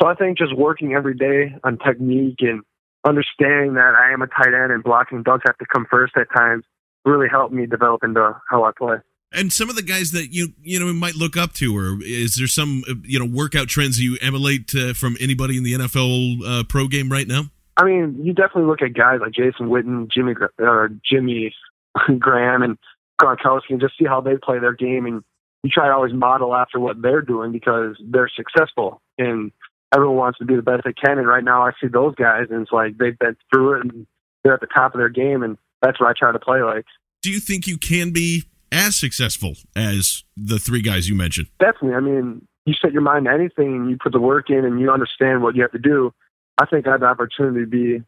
So 0.00 0.08
I 0.08 0.14
think 0.14 0.38
just 0.38 0.56
working 0.56 0.94
every 0.94 1.14
day 1.14 1.54
on 1.62 1.78
technique 1.78 2.38
and 2.40 2.62
understanding 3.06 3.74
that 3.74 3.94
I 3.94 4.12
am 4.12 4.22
a 4.22 4.26
tight 4.26 4.54
end 4.54 4.72
and 4.72 4.82
blocking 4.82 5.22
does 5.22 5.40
have 5.46 5.56
to 5.58 5.66
come 5.72 5.86
first 5.90 6.14
at 6.16 6.26
times 6.34 6.64
really 7.04 7.28
helped 7.30 7.52
me 7.52 7.66
develop 7.66 8.02
into 8.02 8.32
how 8.50 8.64
I 8.64 8.70
play. 8.76 8.96
And 9.30 9.52
some 9.52 9.68
of 9.68 9.76
the 9.76 9.82
guys 9.82 10.12
that 10.12 10.32
you 10.32 10.54
you 10.62 10.80
know 10.80 10.92
might 10.92 11.16
look 11.16 11.36
up 11.36 11.52
to, 11.54 11.76
or 11.76 11.98
is 12.02 12.36
there 12.36 12.46
some 12.46 12.82
uh, 12.88 12.94
you 13.02 13.18
know 13.18 13.26
workout 13.26 13.68
trends 13.68 14.00
you 14.00 14.16
emulate 14.20 14.74
uh, 14.74 14.94
from 14.94 15.16
anybody 15.20 15.56
in 15.56 15.64
the 15.64 15.74
NFL 15.74 16.46
uh, 16.46 16.64
pro 16.68 16.88
game 16.88 17.10
right 17.10 17.28
now? 17.28 17.50
I 17.76 17.84
mean, 17.84 18.20
you 18.22 18.32
definitely 18.32 18.64
look 18.64 18.82
at 18.82 18.94
guys 18.94 19.20
like 19.20 19.32
Jason 19.32 19.68
Witten, 19.68 20.10
Jimmy 20.10 20.34
or 20.58 20.90
Jimmy 21.04 21.54
Graham, 22.18 22.62
and 22.62 22.78
Gronkowski, 23.20 23.70
and 23.70 23.80
just 23.80 23.98
see 23.98 24.04
how 24.04 24.20
they 24.20 24.36
play 24.36 24.58
their 24.58 24.72
game, 24.72 25.06
and 25.06 25.24
you 25.62 25.70
try 25.70 25.88
to 25.88 25.94
always 25.94 26.12
model 26.12 26.54
after 26.54 26.78
what 26.78 27.00
they're 27.00 27.22
doing 27.22 27.52
because 27.52 27.96
they're 28.04 28.30
successful, 28.34 29.00
and 29.18 29.50
everyone 29.92 30.16
wants 30.16 30.38
to 30.38 30.44
be 30.44 30.56
the 30.56 30.62
best 30.62 30.82
they 30.84 30.92
can. 30.92 31.18
And 31.18 31.26
right 31.26 31.44
now, 31.44 31.62
I 31.62 31.72
see 31.80 31.88
those 31.88 32.14
guys, 32.14 32.46
and 32.50 32.62
it's 32.62 32.72
like 32.72 32.98
they've 32.98 33.18
been 33.18 33.36
through 33.52 33.80
it, 33.80 33.80
and 33.82 34.06
they're 34.42 34.54
at 34.54 34.60
the 34.60 34.66
top 34.66 34.94
of 34.94 34.98
their 34.98 35.08
game, 35.08 35.42
and 35.42 35.56
that's 35.82 36.00
what 36.00 36.08
I 36.08 36.12
try 36.16 36.32
to 36.32 36.38
play 36.38 36.62
like. 36.62 36.84
Do 37.22 37.30
you 37.30 37.40
think 37.40 37.66
you 37.66 37.78
can 37.78 38.12
be 38.12 38.44
as 38.70 38.96
successful 38.96 39.54
as 39.74 40.24
the 40.36 40.58
three 40.58 40.82
guys 40.82 41.08
you 41.08 41.14
mentioned? 41.14 41.48
Definitely. 41.58 41.94
I 41.94 42.00
mean, 42.00 42.46
you 42.66 42.74
set 42.74 42.92
your 42.92 43.02
mind 43.02 43.26
to 43.26 43.32
anything 43.32 43.74
and 43.74 43.90
you 43.90 43.96
put 44.02 44.12
the 44.12 44.20
work 44.20 44.50
in 44.50 44.64
and 44.64 44.80
you 44.80 44.90
understand 44.90 45.42
what 45.42 45.54
you 45.54 45.62
have 45.62 45.72
to 45.72 45.78
do. 45.78 46.12
I 46.58 46.66
think 46.66 46.86
I 46.86 46.92
had 46.92 47.00
the 47.00 47.06
opportunity 47.06 47.60
to 47.60 47.66
be 47.66 48.02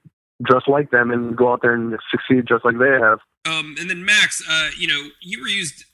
just 0.47 0.69
like 0.69 0.91
them 0.91 1.11
and 1.11 1.37
go 1.37 1.53
out 1.53 1.63
there 1.63 1.75
and 1.75 1.99
succeed 2.11 2.47
just 2.47 2.65
like 2.65 2.79
they 2.79 2.91
have. 2.91 3.19
Um, 3.47 3.77
and 3.81 3.89
then 3.89 4.05
Maxx, 4.05 4.43
uh, 4.49 4.71
you 4.77 4.87
know, 4.87 5.09
you 5.21 5.41
were 5.41 5.49
used 5.49 5.85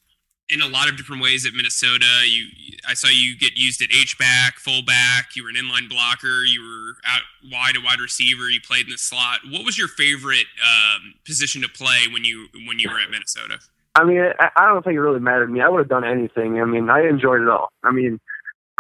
in 0.49 0.61
a 0.61 0.69
lot 0.69 0.89
of 0.89 0.97
different 0.97 1.23
ways 1.23 1.47
at 1.47 1.55
Minnesota. 1.55 2.07
You, 2.27 2.47
I 2.87 2.95
saw 2.95 3.09
you 3.09 3.37
get 3.39 3.53
used 3.57 3.81
at 3.81 3.89
H 3.91 4.19
back, 4.19 4.57
fullback. 4.57 5.35
You 5.37 5.45
were 5.45 5.49
an 5.49 5.57
inline 5.57 5.89
blocker. 5.89 6.45
You 6.45 6.61
were 6.61 6.97
out 7.07 7.23
wide, 7.51 7.77
a 7.77 7.81
wide 7.81 8.01
receiver. 8.01 8.51
You 8.51 8.61
played 8.61 8.87
in 8.87 8.91
the 8.91 8.99
slot. 8.99 9.41
What 9.51 9.65
was 9.65 9.79
your 9.79 9.89
favorite 9.89 10.47
um, 10.63 11.15
position 11.25 11.63
to 11.63 11.69
play 11.69 12.07
when 12.13 12.25
you 12.25 12.49
when 12.67 12.79
you 12.79 12.91
were 12.91 13.01
at 13.01 13.11
Minnesota? 13.11 13.59
I 13.95 14.05
mean, 14.05 14.21
I, 14.39 14.51
I 14.57 14.67
don't 14.67 14.83
think 14.83 14.97
it 14.97 15.01
really 15.01 15.21
mattered 15.21 15.47
to 15.47 15.53
me. 15.53 15.61
I 15.61 15.69
would 15.69 15.79
have 15.79 15.89
done 15.89 16.05
anything. 16.05 16.61
I 16.61 16.65
mean, 16.65 16.89
I 16.89 17.07
enjoyed 17.07 17.41
it 17.41 17.49
all. 17.49 17.69
I 17.83 17.93
mean, 17.93 18.21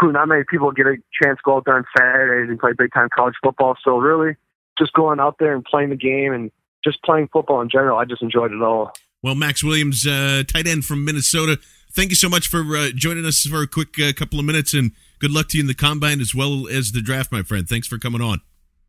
not 0.01 0.28
many 0.28 0.43
people 0.49 0.70
get 0.72 0.86
a 0.86 0.97
chance 1.22 1.38
to 1.38 1.43
go 1.45 1.57
out 1.57 1.64
there 1.64 1.76
on 1.76 1.84
Saturdays 1.97 2.51
and 2.51 2.59
play 2.59 2.72
big 2.76 2.93
time 2.93 3.09
college 3.14 3.34
football. 3.43 3.76
So 3.84 3.99
really, 3.99 4.36
just 4.78 4.93
going 4.93 5.20
out 5.20 5.36
there 5.38 5.55
and 5.55 5.64
playing 5.64 5.90
the 5.90 5.97
game 5.97 6.32
and 6.32 6.51
just 6.84 7.03
playing 7.05 7.28
football 7.32 7.61
in 7.61 7.68
general, 7.68 7.99
I 7.99 8.05
just 8.05 8.22
enjoyed 8.22 8.53
it 8.53 8.62
all. 8.62 8.93
Well, 9.22 9.34
Maxx 9.34 9.62
Williams, 9.62 10.07
uh, 10.07 10.43
tight 10.49 10.66
end 10.66 10.84
from 10.84 11.05
Minnesota, 11.05 11.59
thank 11.93 12.11
you 12.11 12.16
so 12.16 12.28
much 12.28 12.49
for 12.49 12.61
uh, 12.76 12.88
joining 12.95 13.24
us 13.24 13.43
for 13.43 13.62
a 13.62 13.68
quick 13.68 13.99
uh, 14.01 14.12
couple 14.12 14.40
of 14.40 14.45
minutes, 14.45 14.74
and 14.74 14.93
good 15.20 15.30
luck 15.30 15.49
to 15.51 15.59
you 15.59 15.62
in 15.62 15.68
the 15.68 15.74
combine 15.74 16.20
as 16.20 16.34
well 16.34 16.66
as 16.66 16.90
the 16.93 17.01
draft, 17.01 17.30
my 17.30 17.43
friend. 17.43 17.68
Thanks 17.68 17.86
for 17.86 17.99
coming 17.99 18.20
on. 18.20 18.40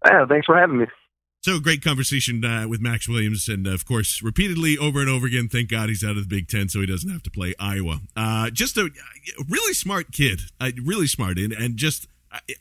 Yeah, 0.05 0.25
thanks 0.27 0.45
for 0.45 0.57
having 0.57 0.79
me. 0.79 0.85
So 1.43 1.59
great 1.59 1.83
conversation 1.83 2.45
uh, 2.45 2.69
with 2.69 2.79
Maxx 2.79 3.09
Williams, 3.09 3.49
and 3.49 3.67
of 3.67 3.85
course, 3.85 4.21
repeatedly 4.21 4.77
over 4.77 5.01
and 5.01 5.09
over 5.09 5.27
again. 5.27 5.49
Thank 5.49 5.69
God 5.69 5.89
he's 5.89 6.01
out 6.01 6.15
of 6.15 6.29
the 6.29 6.33
Big 6.33 6.47
Ten, 6.47 6.69
so 6.69 6.79
he 6.79 6.85
doesn't 6.85 7.09
have 7.09 7.21
to 7.23 7.29
play 7.29 7.53
Iowa. 7.59 7.99
Uh, 8.15 8.49
just 8.49 8.77
a 8.77 8.89
really 9.49 9.73
smart 9.73 10.13
kid, 10.13 10.43
uh, 10.61 10.71
really 10.81 11.05
smart, 11.05 11.37
and, 11.37 11.51
and 11.51 11.75
just 11.75 12.07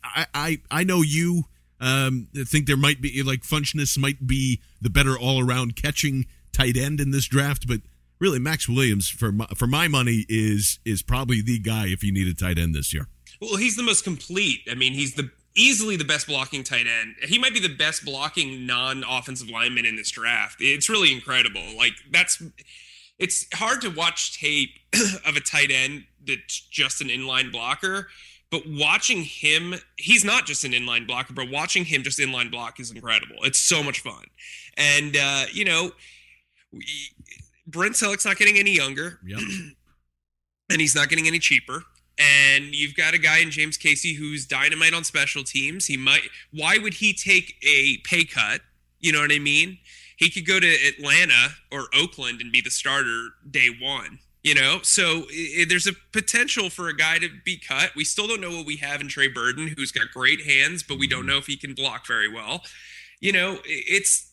I, 0.02 0.26
I 0.34 0.60
I 0.68 0.82
know 0.82 1.00
you 1.00 1.44
um, 1.78 2.26
think 2.34 2.66
there 2.66 2.76
might 2.76 3.00
be 3.00 3.22
like 3.22 3.42
Funchess 3.42 3.96
might 3.96 4.26
be 4.26 4.60
the 4.80 4.90
better 4.90 5.16
all 5.16 5.40
around 5.40 5.76
catching 5.76 6.26
tight 6.52 6.76
end 6.76 7.00
in 7.00 7.12
this 7.12 7.26
draft, 7.26 7.68
but 7.68 7.82
really 8.18 8.40
Maxx 8.40 8.68
Williams 8.68 9.08
for 9.08 9.30
my, 9.30 9.46
for 9.54 9.68
my 9.68 9.86
money 9.86 10.26
is 10.28 10.80
is 10.84 11.02
probably 11.02 11.40
the 11.40 11.60
guy 11.60 11.86
if 11.86 12.02
you 12.02 12.12
need 12.12 12.26
a 12.26 12.34
tight 12.34 12.58
end 12.58 12.74
this 12.74 12.92
year. 12.92 13.06
Well, 13.40 13.58
he's 13.58 13.76
the 13.76 13.84
most 13.84 14.02
complete. 14.02 14.62
I 14.68 14.74
mean, 14.74 14.92
he's 14.92 15.14
the 15.14 15.30
easily 15.54 15.96
the 15.96 16.04
best 16.04 16.26
blocking 16.26 16.64
tight 16.64 16.86
end. 16.86 17.16
He 17.22 17.38
might 17.38 17.52
be 17.52 17.60
the 17.60 17.74
best 17.74 18.04
blocking 18.04 18.66
non-offensive 18.66 19.48
lineman 19.50 19.84
in 19.84 19.96
this 19.96 20.10
draft. 20.10 20.56
It's 20.60 20.88
really 20.88 21.12
incredible. 21.12 21.62
Like 21.76 21.92
that's 22.10 22.42
it's 23.18 23.46
hard 23.54 23.80
to 23.82 23.90
watch 23.90 24.38
tape 24.40 24.70
of 25.26 25.36
a 25.36 25.40
tight 25.40 25.70
end 25.70 26.04
that's 26.26 26.60
just 26.60 27.00
an 27.00 27.08
inline 27.08 27.52
blocker, 27.52 28.08
but 28.50 28.62
watching 28.66 29.22
him, 29.22 29.74
he's 29.96 30.24
not 30.24 30.46
just 30.46 30.64
an 30.64 30.72
inline 30.72 31.06
blocker, 31.06 31.32
but 31.32 31.50
watching 31.50 31.84
him 31.84 32.02
just 32.02 32.18
inline 32.18 32.50
block 32.50 32.80
is 32.80 32.90
incredible. 32.90 33.36
It's 33.42 33.58
so 33.58 33.82
much 33.82 34.00
fun. 34.00 34.24
And 34.76 35.16
uh, 35.16 35.44
you 35.52 35.64
know, 35.64 35.92
we, 36.72 36.84
Brent 37.66 37.94
Celek's 37.94 38.24
not 38.24 38.36
getting 38.36 38.58
any 38.58 38.72
younger. 38.72 39.18
Yep. 39.24 39.40
and 40.70 40.80
he's 40.80 40.94
not 40.94 41.08
getting 41.08 41.26
any 41.26 41.38
cheaper 41.38 41.84
and 42.18 42.74
you've 42.74 42.94
got 42.94 43.14
a 43.14 43.18
guy 43.18 43.38
in 43.38 43.50
James 43.50 43.76
Casey 43.76 44.14
who's 44.14 44.46
dynamite 44.46 44.94
on 44.94 45.04
special 45.04 45.44
teams. 45.44 45.86
He 45.86 45.96
might. 45.96 46.22
Why 46.52 46.78
would 46.78 46.94
he 46.94 47.12
take 47.12 47.56
a 47.66 47.98
pay 48.04 48.24
cut? 48.24 48.60
You 49.00 49.12
know 49.12 49.20
what 49.20 49.32
I 49.32 49.38
mean? 49.38 49.78
He 50.16 50.30
could 50.30 50.46
go 50.46 50.60
to 50.60 50.66
Atlanta 50.66 51.48
or 51.72 51.86
Oakland 51.98 52.40
and 52.40 52.52
be 52.52 52.60
the 52.60 52.70
starter 52.70 53.30
day 53.50 53.68
one. 53.80 54.18
You 54.44 54.56
know, 54.56 54.80
so 54.82 55.22
it, 55.30 55.68
there's 55.68 55.86
a 55.86 55.92
potential 56.12 56.68
for 56.68 56.88
a 56.88 56.96
guy 56.96 57.18
to 57.18 57.28
be 57.44 57.56
cut. 57.56 57.92
We 57.94 58.02
still 58.02 58.26
don't 58.26 58.40
know 58.40 58.50
what 58.50 58.66
we 58.66 58.76
have 58.78 59.00
in 59.00 59.06
Trey 59.06 59.28
Burton, 59.28 59.72
who's 59.76 59.92
got 59.92 60.10
great 60.12 60.44
hands, 60.44 60.82
but 60.82 60.98
we 60.98 61.06
don't 61.06 61.20
mm-hmm. 61.20 61.28
know 61.28 61.38
if 61.38 61.46
he 61.46 61.56
can 61.56 61.74
block 61.74 62.08
very 62.08 62.28
well. 62.28 62.62
You 63.20 63.32
know, 63.32 63.58
it's 63.64 64.32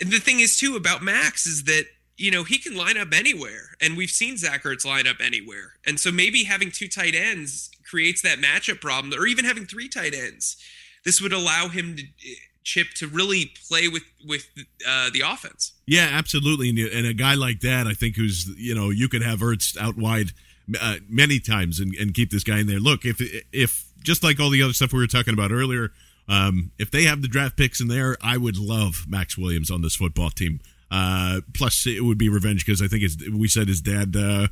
the 0.00 0.18
thing 0.18 0.40
is 0.40 0.58
too 0.58 0.74
about 0.74 1.02
Maxx 1.02 1.46
is 1.46 1.64
that 1.64 1.84
you 2.20 2.30
know, 2.30 2.44
he 2.44 2.58
can 2.58 2.76
line 2.76 2.98
up 2.98 3.08
anywhere. 3.14 3.76
And 3.80 3.96
we've 3.96 4.10
seen 4.10 4.36
Zach 4.36 4.64
Ertz 4.64 4.84
line 4.84 5.06
up 5.06 5.16
anywhere. 5.24 5.72
And 5.86 5.98
so 5.98 6.12
maybe 6.12 6.44
having 6.44 6.70
two 6.70 6.86
tight 6.86 7.14
ends 7.14 7.70
creates 7.88 8.20
that 8.22 8.38
matchup 8.38 8.80
problem, 8.80 9.18
or 9.18 9.26
even 9.26 9.46
having 9.46 9.64
three 9.64 9.88
tight 9.88 10.14
ends. 10.14 10.56
This 11.04 11.20
would 11.20 11.32
allow 11.32 11.68
him 11.68 11.96
to 11.96 12.02
chip 12.62 12.88
to 12.96 13.08
really 13.08 13.52
play 13.66 13.88
with 13.88 14.02
with 14.28 14.46
uh, 14.86 15.08
the 15.12 15.22
offense. 15.26 15.72
Yeah, 15.86 16.08
absolutely. 16.12 16.68
And, 16.68 16.78
and, 16.78 17.06
a 17.06 17.14
guy 17.14 17.34
like 17.34 17.60
that, 17.60 17.86
I 17.86 17.94
think, 17.94 18.16
who's 18.16 18.46
you 18.56 18.74
know, 18.74 18.90
you 18.90 19.08
could 19.08 19.22
have 19.22 19.40
Ertz 19.40 19.78
out 19.78 19.96
wide 19.96 20.32
uh, 20.78 20.96
many 21.08 21.40
times 21.40 21.80
and, 21.80 21.94
and 21.94 22.12
keep 22.12 22.30
this 22.30 22.44
guy 22.44 22.60
in 22.60 22.66
there. 22.66 22.80
Look, 22.80 23.06
if 23.06 23.22
if 23.50 23.86
just 24.04 24.22
like 24.22 24.38
all 24.38 24.50
the 24.50 24.62
other 24.62 24.74
stuff 24.74 24.92
we 24.92 24.98
were 24.98 25.06
talking 25.06 25.32
about 25.32 25.52
earlier, 25.52 25.90
um, 26.28 26.70
if 26.78 26.90
they 26.90 27.04
have 27.04 27.22
the 27.22 27.28
draft 27.28 27.56
picks 27.56 27.80
in 27.80 27.88
there, 27.88 28.18
I 28.22 28.36
would 28.36 28.58
love 28.58 29.06
Maxx 29.08 29.38
Williams 29.38 29.70
on 29.70 29.80
this 29.80 29.96
football 29.96 30.28
team. 30.28 30.60
Uh, 30.90 31.40
plus, 31.54 31.86
it 31.86 32.04
would 32.04 32.18
be 32.18 32.28
revenge 32.28 32.64
because 32.64 32.82
I 32.82 32.88
think 32.88 33.02
his, 33.02 33.16
we 33.32 33.48
said 33.48 33.68
his 33.68 33.80
dad 33.80 34.16
uh, 34.16 34.48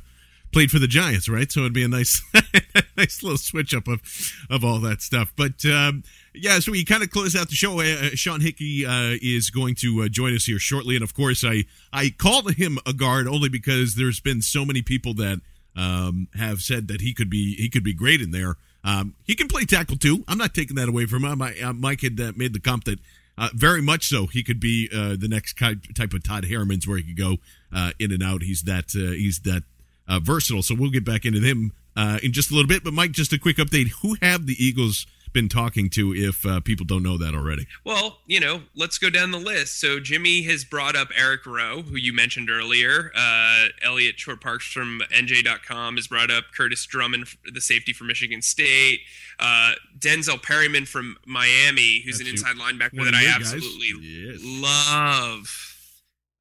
played 0.51 0.71
for 0.71 0.79
the 0.79 0.87
Giants, 0.87 1.27
right? 1.27 1.51
So 1.51 1.61
it'd 1.61 1.73
be 1.73 1.83
a 1.83 1.87
nice, 1.87 2.21
nice 2.97 3.21
little 3.21 3.37
switch 3.37 3.73
up 3.73 3.87
of 3.87 4.01
of 4.49 4.63
all 4.63 4.79
that 4.79 5.01
stuff. 5.01 5.33
But 5.35 5.65
um, 5.65 6.03
yeah, 6.33 6.59
so 6.59 6.71
we 6.71 6.85
kind 6.85 7.03
of 7.03 7.09
close 7.09 7.35
out 7.35 7.49
the 7.49 7.55
show. 7.55 7.79
Uh, 7.79 8.11
Sean 8.15 8.41
Hickey 8.41 8.85
uh, 8.85 9.17
is 9.21 9.49
going 9.49 9.75
to 9.75 10.03
uh, 10.03 10.07
join 10.07 10.35
us 10.35 10.45
here 10.45 10.59
shortly, 10.59 10.95
and 10.95 11.03
of 11.03 11.13
course, 11.13 11.43
I 11.43 11.65
I 11.91 12.13
called 12.17 12.53
him 12.53 12.77
a 12.85 12.93
guard 12.93 13.27
only 13.27 13.49
because 13.49 13.95
there's 13.95 14.19
been 14.19 14.41
so 14.41 14.65
many 14.65 14.81
people 14.81 15.13
that 15.15 15.41
um, 15.75 16.27
have 16.35 16.61
said 16.61 16.87
that 16.87 17.01
he 17.01 17.13
could 17.13 17.29
be 17.29 17.55
he 17.55 17.69
could 17.69 17.83
be 17.83 17.93
great 17.93 18.21
in 18.21 18.31
there. 18.31 18.55
Um, 18.83 19.15
he 19.25 19.35
can 19.35 19.47
play 19.47 19.65
tackle 19.65 19.97
too. 19.97 20.23
I'm 20.27 20.37
not 20.37 20.53
taking 20.53 20.77
that 20.77 20.87
away 20.87 21.05
from 21.05 21.25
him. 21.25 21.41
I, 21.41 21.59
uh, 21.59 21.73
Mike 21.73 22.01
had 22.01 22.19
uh, 22.19 22.31
made 22.35 22.53
the 22.53 22.61
comp 22.61 22.85
that 22.85 22.99
uh, 23.39 23.49
very 23.55 23.81
much 23.81 24.07
so. 24.07 24.27
He 24.27 24.43
could 24.43 24.59
be 24.59 24.89
uh, 24.93 25.15
the 25.17 25.29
next 25.29 25.57
type 25.57 26.13
of 26.13 26.23
Todd 26.23 26.45
Herremans 26.45 26.85
where 26.85 26.97
he 26.97 27.03
could 27.03 27.17
go 27.17 27.37
uh, 27.73 27.91
in 27.97 28.11
and 28.11 28.21
out. 28.21 28.43
He's 28.43 28.63
that 28.63 28.93
uh, 28.93 29.13
he's 29.13 29.39
that 29.39 29.63
uh, 30.07 30.19
versatile. 30.19 30.61
So 30.61 30.75
we'll 30.75 30.91
get 30.91 31.05
back 31.05 31.25
into 31.25 31.39
him 31.39 31.71
uh, 31.95 32.19
in 32.21 32.33
just 32.33 32.51
a 32.51 32.53
little 32.53 32.67
bit. 32.67 32.83
But 32.83 32.93
Mike, 32.93 33.11
just 33.11 33.31
a 33.31 33.39
quick 33.39 33.55
update: 33.55 33.91
Who 34.01 34.17
have 34.21 34.45
the 34.45 34.61
Eagles? 34.63 35.07
Been 35.31 35.49
talking 35.49 35.89
to 35.91 36.13
if 36.13 36.45
uh, 36.45 36.59
people 36.59 36.85
don't 36.85 37.03
know 37.03 37.17
that 37.17 37.35
already? 37.35 37.67
Well, 37.83 38.19
you 38.25 38.39
know, 38.39 38.63
let's 38.75 38.97
go 38.97 39.09
down 39.09 39.31
the 39.31 39.39
list. 39.39 39.79
So 39.79 39.99
Jimmy 39.99 40.43
has 40.43 40.63
brought 40.63 40.95
up 40.95 41.09
Eric 41.15 41.45
Rowe, 41.45 41.83
who 41.83 41.97
you 41.97 42.13
mentioned 42.13 42.49
earlier. 42.49 43.11
Uh, 43.15 43.67
Eliot 43.83 44.19
Shorr-Parks 44.19 44.71
from 44.71 45.01
NJ.com 45.11 45.95
has 45.97 46.07
brought 46.07 46.31
up 46.31 46.45
Curtis 46.55 46.85
Drummond, 46.85 47.27
the 47.51 47.61
safety 47.61 47.93
for 47.93 48.05
Michigan 48.05 48.41
State. 48.41 49.01
Uh, 49.39 49.73
Denzel 49.97 50.41
Perryman 50.41 50.85
from 50.85 51.17
Miami, 51.25 52.01
who's 52.01 52.17
That's 52.17 52.29
an 52.29 52.35
inside 52.35 52.55
linebacker 52.55 53.03
that 53.05 53.13
I 53.13 53.27
absolutely 53.27 53.93
yes. 54.01 54.39
love. 54.43 55.78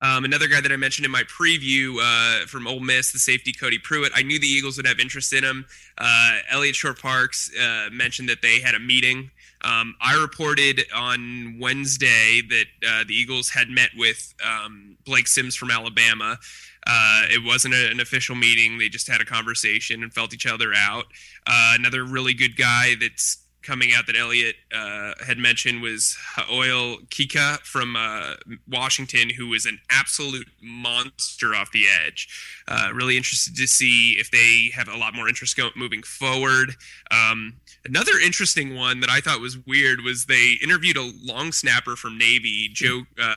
Um, 0.01 0.25
another 0.25 0.47
guy 0.47 0.61
that 0.61 0.71
I 0.71 0.77
mentioned 0.77 1.07
in 1.07 1.11
my 1.11 1.25
preview 1.25 1.97
uh, 2.01 2.47
from 2.47 2.67
Ole 2.67 2.81
Miss, 2.81 3.13
the 3.13 3.19
safety 3.19 3.53
Cody 3.53 3.79
Prewitt. 3.79 4.11
I 4.15 4.23
knew 4.23 4.39
the 4.39 4.47
Eagles 4.47 4.77
would 4.77 4.87
have 4.87 5.01
interest 5.01 5.33
in 5.33 5.43
him. 5.43 5.67
Uh, 5.97 6.39
Eliot 6.51 6.77
Shorr-Parks 6.77 7.51
uh, 7.57 7.89
mentioned 7.91 8.29
that 8.29 8.41
they 8.41 8.61
had 8.61 8.75
a 8.75 8.79
meeting. 8.79 9.31
Um, 9.63 9.97
I 10.01 10.21
reported 10.21 10.83
on 10.95 11.59
Wednesday 11.59 12.43
that 12.49 12.67
uh, 12.89 13.05
the 13.09 13.15
Eagles 13.15 13.51
had 13.51 13.69
met 13.69 13.91
with 13.97 14.35
um, 14.45 14.97
Blake 15.05 15.27
Sims 15.27 15.57
from 15.57 15.71
Alabama. 15.71 16.39
Uh, 16.87 17.23
it 17.29 17.45
wasn't 17.45 17.75
a, 17.75 17.91
an 17.91 17.99
official 17.99 18.37
meeting; 18.37 18.79
they 18.79 18.89
just 18.89 19.09
had 19.09 19.21
a 19.21 19.25
conversation 19.25 20.05
and 20.05 20.15
felt 20.15 20.33
each 20.33 20.47
other 20.47 20.73
out. 20.75 21.07
Uh, 21.45 21.73
another 21.75 22.05
really 22.05 22.35
good 22.35 22.57
guy 22.57 22.95
that's 23.01 23.39
coming 23.69 23.93
out 23.95 24.07
that 24.07 24.16
Eliot 24.16 24.57
uh, 24.75 25.12
had 25.27 25.37
mentioned 25.37 25.83
was 25.83 26.16
Hau'oli 26.37 27.07
Kikaha 27.11 27.59
from 27.59 27.97
uh, 27.97 28.35
Washington, 28.66 29.29
who 29.29 29.47
was 29.49 29.66
an 29.66 29.79
absolute 29.91 30.49
monster 30.62 31.55
off 31.55 31.71
the 31.71 31.85
edge. 32.03 32.29
Uh, 32.66 32.89
really 32.95 33.19
interested 33.19 33.55
to 33.57 33.66
see 33.66 34.16
if 34.19 34.31
they 34.31 34.71
have 34.75 34.89
a 34.89 34.97
lot 34.97 35.14
more 35.14 35.29
interest 35.29 35.55
go- 35.55 35.69
moving 35.77 36.03
forward. 36.03 36.71
Um, 37.11 37.57
another 37.85 38.12
interesting 38.25 38.75
one 38.75 39.01
that 39.01 39.11
I 39.11 39.21
thought 39.21 39.41
was 39.41 39.59
weird 39.66 40.01
was 40.01 40.25
they 40.25 40.55
interviewed 40.62 40.97
a 40.97 41.12
long 41.23 41.53
snapper 41.53 41.95
from 41.95 42.16
Navy, 42.16 42.71
Joe 42.73 43.03
uh, 43.23 43.35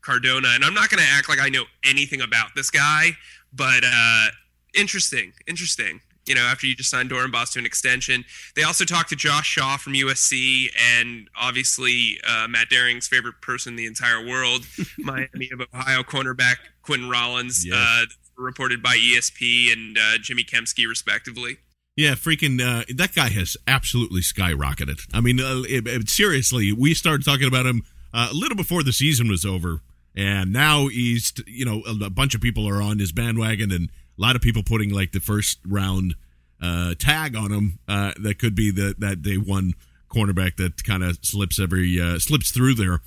Cardona, 0.00 0.48
and 0.54 0.64
I'm 0.64 0.74
not 0.74 0.88
going 0.88 1.02
to 1.02 1.10
act 1.10 1.28
like 1.28 1.38
I 1.38 1.50
know 1.50 1.64
anything 1.84 2.22
about 2.22 2.48
this 2.56 2.70
guy, 2.70 3.10
but 3.52 3.84
uh, 3.84 4.28
interesting, 4.74 5.34
interesting. 5.46 6.00
You 6.26 6.34
know, 6.34 6.42
after 6.42 6.66
you 6.66 6.74
just 6.74 6.90
signed 6.90 7.10
Dorenbos 7.10 7.52
to 7.52 7.58
an 7.58 7.66
extension, 7.66 8.24
they 8.54 8.62
also 8.64 8.84
talked 8.84 9.08
to 9.10 9.16
Josh 9.16 9.46
Shaw 9.46 9.76
from 9.76 9.92
USC, 9.94 10.66
and 10.98 11.28
obviously 11.36 12.18
uh, 12.28 12.48
Matt 12.48 12.68
Daring's 12.68 13.06
favorite 13.08 13.40
person 13.40 13.72
in 13.72 13.76
the 13.76 13.86
entire 13.86 14.24
world, 14.26 14.66
Miami 14.98 15.50
of 15.52 15.60
Ohio 15.72 16.02
cornerback 16.02 16.56
Quinten 16.84 17.10
Rollins, 17.10 17.64
Yes. 17.66 17.76
uh, 17.76 18.06
reported 18.36 18.82
by 18.82 18.96
ESP 18.96 19.72
and 19.72 19.96
uh, 19.98 20.18
Jimmy 20.20 20.44
Kempski, 20.44 20.86
respectively. 20.88 21.58
Yeah, 21.96 22.12
freaking 22.14 22.60
uh, 22.60 22.84
that 22.94 23.14
guy 23.14 23.30
has 23.30 23.56
absolutely 23.66 24.20
skyrocketed. 24.20 25.00
I 25.14 25.20
mean, 25.22 25.40
uh, 25.40 25.62
it, 25.66 25.86
it- 25.86 26.08
seriously, 26.10 26.72
we 26.72 26.92
started 26.92 27.24
talking 27.24 27.46
about 27.48 27.64
him 27.66 27.82
uh, 28.12 28.28
a 28.30 28.34
little 28.34 28.56
before 28.56 28.82
the 28.82 28.92
season 28.92 29.28
was 29.28 29.44
over, 29.46 29.80
and 30.14 30.52
now 30.52 30.88
he's 30.88 31.32
you 31.46 31.64
know 31.64 31.82
a, 31.86 32.04
a 32.06 32.10
bunch 32.10 32.34
of 32.34 32.40
people 32.42 32.68
are 32.68 32.82
on 32.82 32.98
his 32.98 33.12
bandwagon, 33.12 33.72
and 33.72 33.88
a 34.18 34.22
lot 34.22 34.36
of 34.36 34.42
people 34.42 34.62
putting 34.62 34.90
like 34.90 35.12
the 35.12 35.20
first 35.20 35.58
round 35.66 36.14
uh, 36.62 36.94
tag 36.98 37.36
on 37.36 37.52
him. 37.52 37.78
Uh, 37.88 38.12
that 38.18 38.38
could 38.38 38.54
be 38.54 38.70
the 38.70 38.94
that 38.98 39.22
day 39.22 39.36
one 39.36 39.74
cornerback 40.10 40.56
that 40.56 40.84
kind 40.84 41.02
of 41.02 41.18
slips 41.22 41.60
every 41.60 42.00
uh, 42.00 42.18
slips 42.18 42.50
through 42.50 42.74
there. 42.74 43.00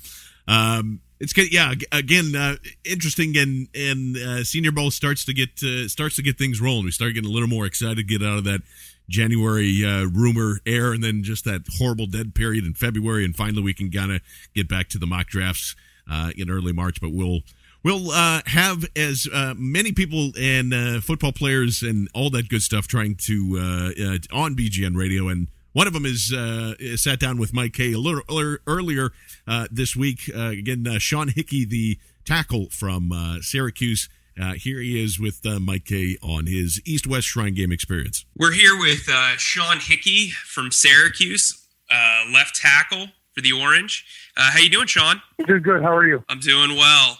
Um, 0.46 1.00
it's 1.18 1.34
good. 1.34 1.52
Yeah, 1.52 1.74
again, 1.92 2.34
uh, 2.34 2.56
interesting, 2.84 3.36
and 3.36 3.68
and 3.74 4.16
uh, 4.16 4.44
Senior 4.44 4.72
Bowl 4.72 4.90
starts 4.90 5.24
to 5.26 5.34
get 5.34 5.62
uh, 5.62 5.86
starts 5.86 6.16
to 6.16 6.22
get 6.22 6.38
things 6.38 6.60
rolling. 6.60 6.84
We 6.84 6.90
start 6.90 7.14
getting 7.14 7.28
a 7.28 7.32
little 7.32 7.48
more 7.48 7.66
excited, 7.66 7.96
to 7.96 8.02
get 8.02 8.22
out 8.22 8.38
of 8.38 8.44
that 8.44 8.62
January 9.08 9.84
uh, 9.84 10.06
rumor 10.06 10.60
air, 10.64 10.92
and 10.92 11.04
then 11.04 11.22
just 11.22 11.44
that 11.44 11.62
horrible 11.78 12.06
dead 12.06 12.34
period 12.34 12.64
in 12.64 12.72
February, 12.72 13.24
and 13.24 13.36
finally 13.36 13.62
we 13.62 13.74
can 13.74 13.90
kind 13.90 14.12
of 14.12 14.22
get 14.54 14.66
back 14.66 14.88
to 14.88 14.98
the 14.98 15.06
mock 15.06 15.26
drafts 15.26 15.76
uh, 16.10 16.30
in 16.36 16.48
early 16.50 16.72
March. 16.72 17.02
But 17.02 17.12
we'll 17.12 17.40
we'll 17.82 18.10
uh, 18.10 18.40
have 18.46 18.84
as 18.96 19.26
uh, 19.32 19.54
many 19.56 19.92
people 19.92 20.32
and 20.38 20.72
uh, 20.74 21.00
football 21.00 21.32
players 21.32 21.82
and 21.82 22.08
all 22.14 22.30
that 22.30 22.48
good 22.48 22.62
stuff 22.62 22.86
trying 22.86 23.14
to 23.16 23.58
uh, 23.58 24.04
uh, 24.14 24.18
on 24.32 24.56
BGN 24.56 24.96
Radio 24.96 25.28
and. 25.28 25.48
One 25.72 25.86
of 25.86 25.92
them 25.92 26.04
is 26.04 26.32
uh, 26.32 26.74
sat 26.96 27.20
down 27.20 27.38
with 27.38 27.54
Mike 27.54 27.74
Kaye 27.74 27.92
a 27.92 27.96
little 27.96 28.22
earlier, 28.28 28.58
earlier 28.66 29.10
uh, 29.46 29.68
this 29.70 29.94
week. 29.94 30.28
Uh, 30.36 30.48
again, 30.48 30.84
uh, 30.84 30.98
Sean 30.98 31.28
Hickey, 31.28 31.64
the 31.64 31.96
tackle 32.24 32.66
from 32.70 33.12
uh, 33.12 33.36
Syracuse. 33.40 34.08
Uh, 34.36 34.54
here 34.54 34.80
he 34.80 35.00
is 35.00 35.20
with 35.20 35.46
uh, 35.46 35.60
Mike 35.60 35.84
Kaye 35.84 36.16
on 36.24 36.46
his 36.46 36.82
East 36.84 37.06
West 37.06 37.28
Shrine 37.28 37.54
Game 37.54 37.70
experience. 37.70 38.24
We're 38.36 38.50
here 38.50 38.76
with 38.80 39.08
uh, 39.08 39.36
Sean 39.36 39.78
Hickey 39.78 40.30
from 40.30 40.72
Syracuse, 40.72 41.64
uh, 41.88 42.24
left 42.32 42.56
tackle 42.56 43.06
for 43.32 43.40
the 43.40 43.52
Orange. 43.52 44.04
Uh, 44.36 44.50
how 44.50 44.58
you 44.58 44.70
doing, 44.70 44.88
Sean? 44.88 45.22
Good, 45.46 45.62
good. 45.62 45.82
How 45.82 45.94
are 45.96 46.04
you? 46.06 46.24
I'm 46.28 46.40
doing 46.40 46.74
well. 46.76 47.16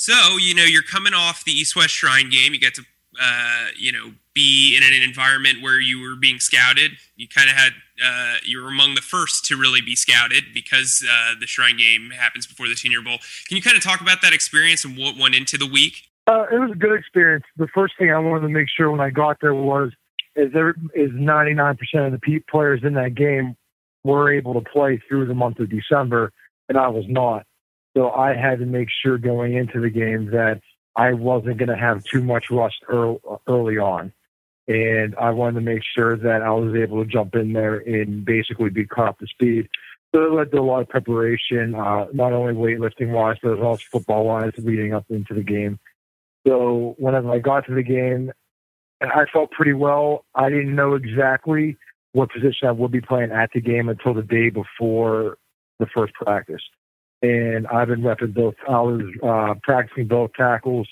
So, 0.00 0.36
you 0.36 0.54
know, 0.54 0.62
you're 0.62 0.82
coming 0.82 1.12
off 1.12 1.44
the 1.44 1.50
East 1.50 1.74
West 1.74 1.90
Shrine 1.90 2.30
game. 2.30 2.54
You 2.54 2.60
get 2.60 2.74
to, 2.74 2.82
uh, 3.20 3.66
you 3.76 3.90
know, 3.90 4.12
be 4.32 4.76
in 4.76 4.84
an 4.84 5.02
environment 5.02 5.60
where 5.60 5.80
you 5.80 6.00
were 6.00 6.14
being 6.14 6.38
scouted. 6.38 6.92
You 7.16 7.26
kind 7.26 7.50
of 7.50 7.56
had, 7.56 7.72
uh, 8.00 8.36
you 8.44 8.62
were 8.62 8.68
among 8.68 8.94
the 8.94 9.00
first 9.00 9.44
to 9.46 9.56
really 9.56 9.80
be 9.80 9.96
scouted 9.96 10.44
because 10.54 11.04
uh, 11.04 11.34
the 11.40 11.48
Shrine 11.48 11.76
game 11.76 12.10
happens 12.10 12.46
before 12.46 12.68
the 12.68 12.76
Senior 12.76 13.02
Bowl. 13.02 13.18
Can 13.48 13.56
you 13.56 13.62
kind 13.62 13.76
of 13.76 13.82
talk 13.82 14.00
about 14.00 14.22
that 14.22 14.32
experience 14.32 14.84
and 14.84 14.96
what 14.96 15.16
went 15.18 15.34
into 15.34 15.58
the 15.58 15.66
week? 15.66 15.94
Uh, 16.28 16.46
it 16.52 16.60
was 16.60 16.70
a 16.70 16.76
good 16.76 16.96
experience. 16.96 17.44
The 17.56 17.66
first 17.74 17.94
thing 17.98 18.12
I 18.12 18.20
wanted 18.20 18.42
to 18.42 18.50
make 18.50 18.68
sure 18.68 18.92
when 18.92 19.00
I 19.00 19.10
got 19.10 19.38
there 19.40 19.52
was 19.52 19.90
is 20.36 20.52
there 20.52 20.76
is 20.94 21.10
99% 21.10 21.76
of 22.06 22.12
the 22.12 22.40
players 22.48 22.82
in 22.84 22.94
that 22.94 23.16
game 23.16 23.56
were 24.04 24.32
able 24.32 24.54
to 24.54 24.60
play 24.60 25.02
through 25.08 25.26
the 25.26 25.34
month 25.34 25.58
of 25.58 25.68
December, 25.68 26.30
and 26.68 26.78
I 26.78 26.86
was 26.86 27.04
not. 27.08 27.47
So 27.98 28.12
I 28.12 28.32
had 28.32 28.60
to 28.60 28.64
make 28.64 28.90
sure 29.02 29.18
going 29.18 29.54
into 29.54 29.80
the 29.80 29.90
game 29.90 30.26
that 30.26 30.60
I 30.94 31.14
wasn't 31.14 31.58
going 31.58 31.68
to 31.68 31.76
have 31.76 32.04
too 32.04 32.22
much 32.22 32.44
rust 32.48 32.76
early, 32.88 33.78
on. 33.78 34.12
And 34.68 35.16
I 35.16 35.30
wanted 35.30 35.54
to 35.54 35.60
make 35.62 35.82
sure 35.96 36.16
that 36.16 36.42
I 36.42 36.50
was 36.50 36.76
able 36.76 37.02
to 37.02 37.10
jump 37.10 37.34
in 37.34 37.52
there 37.52 37.78
and 37.78 38.24
basically 38.24 38.70
be 38.70 38.86
caught 38.86 39.08
up 39.08 39.18
to 39.18 39.26
speed. 39.26 39.68
So 40.14 40.22
it 40.22 40.32
led 40.32 40.52
to 40.52 40.58
a 40.58 40.62
lot 40.62 40.82
of 40.82 40.88
preparation, 40.88 41.74
uh, 41.74 42.06
not 42.12 42.32
only 42.32 42.54
weightlifting 42.54 43.10
wise, 43.10 43.36
but 43.42 43.58
also 43.58 43.82
football 43.90 44.26
wise 44.26 44.52
leading 44.58 44.94
up 44.94 45.06
into 45.10 45.34
the 45.34 45.42
game. 45.42 45.80
So 46.46 46.94
whenever 46.98 47.32
I 47.32 47.40
got 47.40 47.66
to 47.66 47.74
the 47.74 47.82
game, 47.82 48.30
I 49.00 49.24
felt 49.32 49.50
pretty 49.50 49.72
well. 49.72 50.24
I 50.36 50.50
didn't 50.50 50.76
know 50.76 50.94
exactly 50.94 51.76
what 52.12 52.30
position 52.30 52.68
I 52.68 52.72
would 52.72 52.92
be 52.92 53.00
playing 53.00 53.32
at 53.32 53.50
the 53.52 53.60
game 53.60 53.88
until 53.88 54.14
the 54.14 54.22
day 54.22 54.50
before 54.50 55.36
the 55.80 55.86
first 55.86 56.14
practice. 56.14 56.62
And 57.22 57.66
I've 57.66 57.88
been 57.88 58.02
repping 58.02 58.34
both. 58.34 58.54
I 58.68 58.80
was 58.80 59.02
uh, 59.22 59.54
practicing 59.62 60.06
both 60.06 60.32
tackles, 60.34 60.88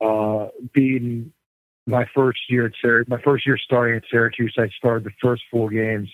uh, 0.00 0.48
being 0.72 1.32
my 1.86 2.06
first 2.14 2.40
year 2.48 2.66
at 2.66 2.72
Syracuse. 2.80 3.08
My 3.08 3.20
first 3.22 3.46
year 3.46 3.58
starting 3.58 3.96
at 3.96 4.04
Syracuse, 4.10 4.54
I 4.58 4.68
started 4.76 5.04
the 5.04 5.12
first 5.20 5.42
four 5.50 5.70
games 5.70 6.08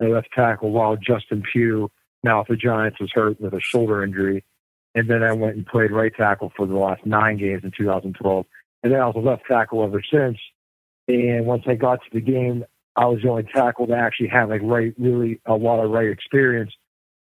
at 0.00 0.10
left 0.10 0.28
tackle 0.34 0.70
while 0.70 0.96
Justin 0.96 1.42
Pugh, 1.52 1.90
now 2.22 2.40
at 2.40 2.48
the 2.48 2.56
Giants, 2.56 3.00
was 3.00 3.10
hurt 3.12 3.40
with 3.40 3.54
a 3.54 3.60
shoulder 3.60 4.02
injury. 4.02 4.44
And 4.94 5.08
then 5.08 5.22
I 5.22 5.32
went 5.32 5.56
and 5.56 5.66
played 5.66 5.90
right 5.90 6.12
tackle 6.14 6.52
for 6.56 6.66
the 6.66 6.76
last 6.76 7.04
nine 7.04 7.36
games 7.36 7.64
in 7.64 7.72
2012. 7.76 8.46
And 8.82 8.92
then 8.92 9.00
I 9.00 9.06
was 9.06 9.16
a 9.16 9.20
left 9.20 9.42
tackle 9.46 9.84
ever 9.84 10.02
since. 10.02 10.38
And 11.08 11.46
once 11.46 11.64
I 11.66 11.74
got 11.74 12.00
to 12.02 12.10
the 12.12 12.20
game, 12.20 12.64
I 12.96 13.06
was 13.06 13.20
the 13.22 13.28
only 13.28 13.42
tackle 13.44 13.86
to 13.88 13.94
actually 13.94 14.28
have 14.28 14.48
like 14.48 14.62
right, 14.64 14.94
really 14.98 15.40
a 15.44 15.54
lot 15.54 15.84
of 15.84 15.90
right 15.90 16.08
experience. 16.08 16.72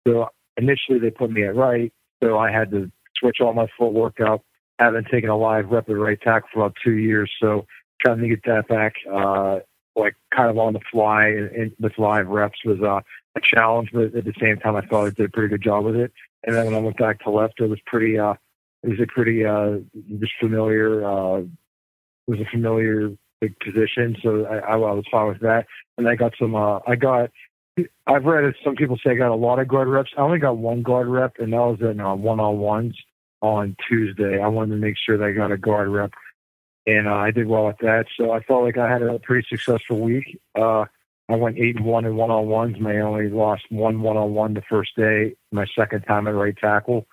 So 0.07 0.29
initially 0.57 0.99
they 0.99 1.11
put 1.11 1.31
me 1.31 1.43
at 1.43 1.55
right. 1.55 1.91
So 2.23 2.37
I 2.37 2.51
had 2.51 2.71
to 2.71 2.91
switch 3.17 3.37
all 3.41 3.53
my 3.53 3.67
footwork 3.77 4.19
up. 4.21 4.41
Haven't 4.79 5.07
taken 5.11 5.29
a 5.29 5.37
live 5.37 5.69
rep 5.69 5.89
at 5.89 5.97
right 5.97 6.19
tackle 6.19 6.49
for 6.53 6.59
about 6.61 6.75
two 6.83 6.93
years. 6.93 7.31
So 7.41 7.65
trying 8.03 8.19
to 8.19 8.27
get 8.27 8.43
that 8.45 8.67
back, 8.67 8.93
uh, 9.11 9.59
like 9.95 10.15
kind 10.35 10.49
of 10.49 10.57
on 10.57 10.73
the 10.73 10.79
fly 10.91 11.27
and, 11.27 11.49
and 11.51 11.71
with 11.79 11.97
live 11.97 12.27
reps 12.27 12.59
was 12.65 12.81
uh, 12.81 13.01
a 13.35 13.41
challenge, 13.41 13.89
but 13.93 14.15
at 14.15 14.25
the 14.25 14.33
same 14.39 14.57
time, 14.57 14.75
I 14.75 14.81
thought 14.81 15.05
I 15.05 15.09
did 15.11 15.25
a 15.25 15.29
pretty 15.29 15.49
good 15.49 15.63
job 15.63 15.85
with 15.85 15.95
it. 15.95 16.11
And 16.43 16.55
then 16.55 16.65
when 16.65 16.75
I 16.75 16.79
went 16.79 16.97
back 16.97 17.19
to 17.23 17.29
left, 17.29 17.59
it 17.59 17.69
was 17.69 17.79
pretty, 17.85 18.17
uh, 18.17 18.33
it 18.81 18.89
was 18.89 18.99
a 18.99 19.07
pretty, 19.07 19.45
uh, 19.45 19.77
just 20.19 20.33
familiar, 20.39 21.05
uh, 21.05 21.43
was 22.27 22.39
a 22.39 22.49
familiar 22.51 23.11
big 23.39 23.57
position. 23.59 24.17
So 24.21 24.45
I, 24.45 24.57
I, 24.57 24.73
I 24.73 24.93
was 24.93 25.05
fine 25.11 25.27
with 25.27 25.39
that. 25.41 25.67
And 25.97 26.07
I 26.07 26.15
got 26.15 26.33
some, 26.39 26.55
uh, 26.55 26.79
I 26.87 26.95
got, 26.95 27.29
I've 28.05 28.25
read 28.25 28.43
it. 28.43 28.55
Some 28.63 28.75
people 28.75 28.97
say 29.03 29.11
I 29.11 29.15
got 29.15 29.31
a 29.31 29.35
lot 29.35 29.59
of 29.59 29.67
guard 29.67 29.87
reps. 29.87 30.11
I 30.17 30.21
only 30.21 30.39
got 30.39 30.57
one 30.57 30.83
guard 30.83 31.07
rep, 31.07 31.33
and 31.39 31.53
that 31.53 31.57
was 31.57 31.79
in 31.81 31.99
uh, 31.99 32.15
one-on-ones 32.15 32.95
on 33.41 33.75
Tuesday. 33.87 34.39
I 34.39 34.47
wanted 34.47 34.75
to 34.75 34.81
make 34.81 34.95
sure 34.97 35.17
that 35.17 35.25
I 35.25 35.31
got 35.31 35.51
a 35.51 35.57
guard 35.57 35.89
rep, 35.89 36.11
and 36.85 37.07
uh, 37.07 37.15
I 37.15 37.31
did 37.31 37.47
well 37.47 37.69
at 37.69 37.79
that. 37.79 38.05
So 38.15 38.31
I 38.31 38.41
felt 38.43 38.63
like 38.63 38.77
I 38.77 38.89
had 38.91 39.01
a 39.01 39.19
pretty 39.19 39.47
successful 39.49 39.99
week. 39.99 40.39
Uh, 40.55 40.85
I 41.29 41.35
went 41.35 41.57
eight 41.57 41.77
and 41.77 41.85
one 41.85 42.05
in 42.05 42.15
one-on-ones. 42.15 42.75
and 42.77 42.87
I 42.87 42.97
only 42.97 43.29
lost 43.29 43.63
one 43.69 44.01
one-on-one 44.01 44.53
the 44.53 44.61
first 44.69 44.95
day. 44.95 45.35
My 45.51 45.65
second 45.75 46.01
time 46.01 46.27
at 46.27 46.35
right 46.35 46.55
tackle, 46.55 47.07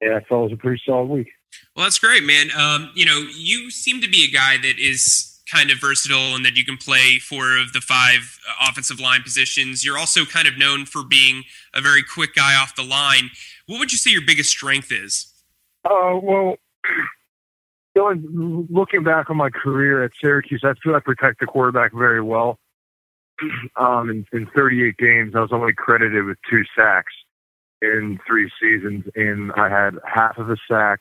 and 0.00 0.14
I 0.14 0.20
felt 0.20 0.40
it 0.40 0.44
was 0.44 0.52
a 0.52 0.56
pretty 0.56 0.82
solid 0.86 1.06
week. 1.06 1.28
Well, 1.74 1.86
that's 1.86 1.98
great, 1.98 2.22
man. 2.22 2.50
Um, 2.56 2.90
you 2.94 3.04
know, 3.04 3.26
you 3.36 3.70
seem 3.70 4.00
to 4.00 4.08
be 4.08 4.26
a 4.28 4.32
guy 4.32 4.58
that 4.58 4.78
is 4.78 5.33
kind 5.50 5.70
of 5.70 5.78
versatile 5.78 6.34
and 6.34 6.44
that 6.44 6.56
you 6.56 6.64
can 6.64 6.76
play 6.76 7.18
four 7.18 7.58
of 7.58 7.72
the 7.72 7.80
five 7.80 8.38
uh, 8.48 8.66
offensive 8.70 9.00
line 9.00 9.22
positions. 9.22 9.84
You're 9.84 9.98
also 9.98 10.24
kind 10.24 10.48
of 10.48 10.56
known 10.56 10.86
for 10.86 11.02
being 11.04 11.44
a 11.74 11.80
very 11.80 12.02
quick 12.02 12.34
guy 12.34 12.54
off 12.54 12.74
the 12.76 12.82
line. 12.82 13.30
What 13.66 13.78
would 13.78 13.92
you 13.92 13.98
say 13.98 14.10
your 14.10 14.22
biggest 14.26 14.50
strength 14.50 14.90
is? 14.90 15.32
Uh, 15.84 16.18
well, 16.22 16.56
going 17.96 18.66
looking 18.70 19.04
back 19.04 19.30
on 19.30 19.36
my 19.36 19.50
career 19.50 20.02
at 20.02 20.12
Syracuse, 20.20 20.62
I 20.64 20.74
feel 20.82 20.94
I 20.94 21.00
protect 21.00 21.40
the 21.40 21.46
quarterback 21.46 21.92
very 21.92 22.22
well. 22.22 22.58
Um, 23.76 24.08
in, 24.10 24.24
in 24.32 24.46
38 24.54 24.96
games, 24.96 25.34
I 25.34 25.40
was 25.40 25.50
only 25.52 25.72
credited 25.72 26.24
with 26.24 26.38
two 26.48 26.62
sacks 26.76 27.12
in 27.82 28.20
three 28.24 28.48
seasons, 28.62 29.04
and 29.16 29.50
I 29.56 29.68
had 29.68 29.98
half 30.06 30.38
of 30.38 30.48
a 30.48 30.56
sack 30.68 31.00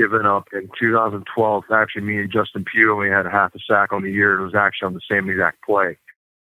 given 0.00 0.24
up 0.24 0.48
in 0.54 0.70
2012. 0.80 1.64
Actually, 1.70 2.02
me 2.02 2.18
and 2.18 2.32
Justin 2.32 2.64
Pugh 2.64 2.90
only 2.90 3.10
had 3.10 3.26
half 3.26 3.54
a 3.54 3.58
sack 3.58 3.92
on 3.92 4.02
the 4.02 4.10
year. 4.10 4.40
It 4.40 4.44
was 4.44 4.54
actually 4.54 4.86
on 4.86 4.94
the 4.94 5.00
same 5.10 5.28
exact 5.28 5.62
play. 5.62 5.98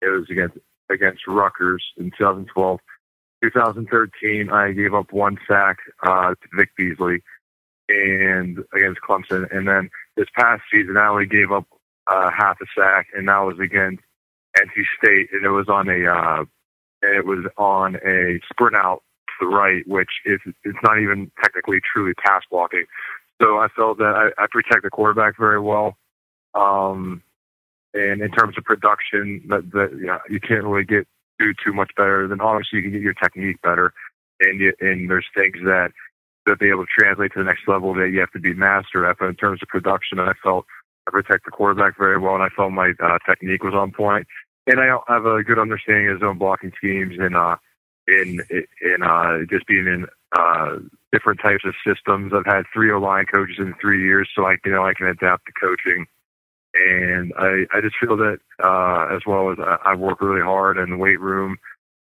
It 0.01 0.09
was 0.09 0.25
against 0.31 0.57
against 0.91 1.27
Rutgers 1.27 1.85
in 1.99 2.11
2012. 2.17 2.81
2013, 3.43 4.51
I 4.51 4.73
gave 4.73 4.95
up 4.95 5.13
one 5.13 5.37
sack 5.47 5.79
uh, 6.03 6.31
to 6.31 6.49
Vic 6.57 6.71
Beasley, 6.77 7.23
and 7.89 8.59
against 8.75 9.01
Clemson. 9.07 9.55
And 9.55 9.69
then 9.69 9.91
this 10.17 10.29
past 10.35 10.63
season, 10.73 10.97
I 10.97 11.09
only 11.09 11.27
gave 11.27 11.53
up 11.53 11.67
uh, 12.07 12.31
half 12.31 12.57
a 12.63 12.67
sack, 12.75 13.09
and 13.15 13.29
that 13.29 13.41
was 13.41 13.59
against 13.59 14.03
NC 14.57 14.85
State, 14.97 15.29
and 15.33 15.45
it 15.45 15.51
was 15.51 15.69
on 15.69 15.91
a 15.91 16.11
uh, 16.11 16.45
it 17.03 17.27
was 17.27 17.45
on 17.59 17.97
a 17.97 18.41
sprint 18.51 18.77
out 18.77 19.03
to 19.27 19.47
the 19.47 19.55
right, 19.55 19.87
which 19.87 20.11
is 20.25 20.41
it's 20.65 20.79
not 20.83 21.01
even 21.01 21.31
technically 21.43 21.81
truly 21.93 22.15
pass 22.15 22.43
blocking. 22.51 22.85
So 23.41 23.59
I 23.59 23.68
felt 23.74 23.99
that 23.99 24.33
I, 24.39 24.43
I 24.43 24.47
protect 24.51 24.83
the 24.83 24.91
quarterback 24.91 25.39
very 25.39 25.61
well. 25.61 25.97
Um, 26.55 27.22
and 27.95 28.22
in 28.22 28.30
terms 28.30 28.57
of 28.57 28.64
production, 28.64 29.43
that, 29.49 29.70
that 29.72 30.01
yeah, 30.03 30.18
you 30.28 30.41
can't 30.41 30.64
really 30.64 30.85
get 30.85 31.07
do 31.39 31.53
too 31.64 31.72
much 31.72 31.91
better. 31.97 32.26
Then 32.28 32.41
obviously 32.41 32.78
you 32.78 32.83
can 32.83 32.93
get 32.93 33.03
your 33.03 33.14
technique 33.14 33.61
better, 33.62 33.93
and 34.41 34.61
you, 34.61 34.72
and 34.80 35.11
there's 35.11 35.26
things 35.35 35.57
that 35.64 35.93
that 36.47 36.59
be 36.59 36.70
able 36.70 36.85
to 36.85 36.93
translate 36.99 37.33
to 37.33 37.39
the 37.39 37.45
next 37.45 37.68
level 37.68 37.95
that 37.95 38.11
you 38.12 38.20
have 38.20 38.33
to 38.33 38.41
be 38.41 38.55
master 38.55 39.07
at. 39.07 39.16
But 39.18 39.28
in 39.28 39.37
terms 39.37 39.61
of 39.62 39.68
production, 39.68 40.18
I 40.18 40.33
felt 40.43 40.66
I 41.07 41.11
protect 41.11 41.45
the 41.45 41.51
quarterback 41.51 41.97
very 41.99 42.18
well, 42.18 42.35
and 42.35 42.43
I 42.43 42.49
felt 42.49 42.72
my 42.72 42.93
uh, 43.03 43.18
technique 43.28 43.62
was 43.62 43.74
on 43.74 43.93
point. 43.93 44.26
And 44.66 44.80
I 44.80 44.97
have 45.09 45.26
a 45.26 45.43
good 45.43 45.59
understanding 45.59 46.09
of 46.09 46.20
zone 46.20 46.39
blocking 46.39 46.72
schemes 46.76 47.16
and 47.18 47.37
uh, 47.37 47.57
in 48.07 48.41
in 48.51 49.03
uh, 49.03 49.39
just 49.51 49.66
being 49.66 49.87
in 49.87 50.07
uh, 50.33 50.76
different 51.12 51.41
types 51.41 51.64
of 51.64 51.74
systems. 51.87 52.33
I've 52.35 52.47
had 52.47 52.64
three 52.72 52.91
O 52.93 52.99
line 52.99 53.26
coaches 53.33 53.57
in 53.59 53.74
three 53.80 54.03
years, 54.03 54.28
so 54.35 54.47
I 54.47 54.57
you 54.64 54.72
know 54.72 54.85
I 54.85 54.95
can 54.95 55.07
adapt 55.07 55.47
to 55.47 55.53
coaching. 55.61 56.07
And 56.74 57.33
I 57.39 57.66
I 57.76 57.80
just 57.80 57.97
feel 58.01 58.16
that 58.16 58.39
uh, 58.62 59.14
as 59.14 59.22
well 59.26 59.53
as 59.53 59.59
I, 59.61 59.93
I 59.93 59.95
work 59.95 60.20
really 60.20 60.43
hard 60.43 60.78
in 60.78 60.91
the 60.91 60.97
weight 60.97 61.20
room. 61.20 61.59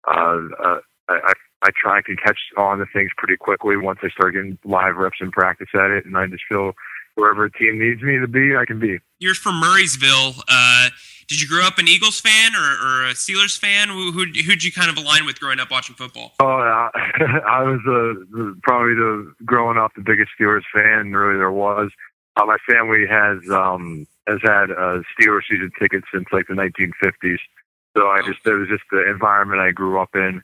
Uh, 0.07 0.39
uh, 0.63 0.77
I, 1.09 1.33
I 1.61 1.69
try 1.75 1.99
I 1.99 2.01
can 2.01 2.17
catch 2.17 2.39
on 2.57 2.79
to 2.79 2.85
things 2.93 3.11
pretty 3.17 3.37
quickly 3.37 3.77
once 3.77 3.99
I 4.03 4.09
start 4.09 4.33
getting 4.33 4.57
live 4.65 4.95
reps 4.95 5.17
and 5.19 5.31
practice 5.31 5.69
at 5.73 5.91
it, 5.91 6.05
and 6.05 6.17
I 6.17 6.27
just 6.27 6.43
feel 6.49 6.73
wherever 7.15 7.45
a 7.45 7.51
team 7.51 7.79
needs 7.79 8.01
me 8.01 8.19
to 8.19 8.27
be, 8.27 8.55
I 8.55 8.65
can 8.65 8.79
be. 8.79 8.99
You're 9.19 9.35
from 9.35 9.61
Murrysville. 9.61 10.41
Uh, 10.47 10.89
did 11.27 11.41
you 11.41 11.47
grow 11.47 11.65
up 11.65 11.77
an 11.77 11.87
Eagles 11.87 12.21
fan 12.21 12.55
or, 12.55 12.59
or 12.59 13.05
a 13.07 13.13
Steelers 13.13 13.57
fan? 13.57 13.89
Who 13.89 14.11
who 14.11 14.25
who'd 14.25 14.63
you 14.63 14.71
kind 14.71 14.89
of 14.89 14.97
align 14.97 15.25
with 15.25 15.39
growing 15.39 15.59
up 15.59 15.69
watching 15.69 15.95
football? 15.95 16.33
Oh, 16.39 16.45
uh, 16.45 16.89
I 16.95 17.63
was 17.63 17.81
uh, 17.85 18.53
probably 18.63 18.95
the 18.95 19.33
growing 19.45 19.77
up 19.77 19.91
the 19.95 20.01
biggest 20.01 20.31
Steelers 20.39 20.63
fan 20.73 21.11
really 21.11 21.37
there 21.37 21.51
was. 21.51 21.91
Uh, 22.37 22.45
my 22.45 22.57
family 22.69 23.05
has 23.09 23.39
um, 23.51 24.07
has 24.27 24.39
had 24.41 24.71
uh, 24.71 25.01
Steelers 25.19 25.41
season 25.49 25.71
tickets 25.79 26.07
since 26.13 26.25
like 26.31 26.47
the 26.47 26.53
1950s. 26.53 27.39
So 27.97 28.07
I 28.07 28.21
just 28.21 28.39
it 28.45 28.53
was 28.53 28.69
just 28.69 28.83
the 28.91 29.09
environment 29.09 29.59
I 29.59 29.71
grew 29.71 29.99
up 29.99 30.15
in, 30.15 30.41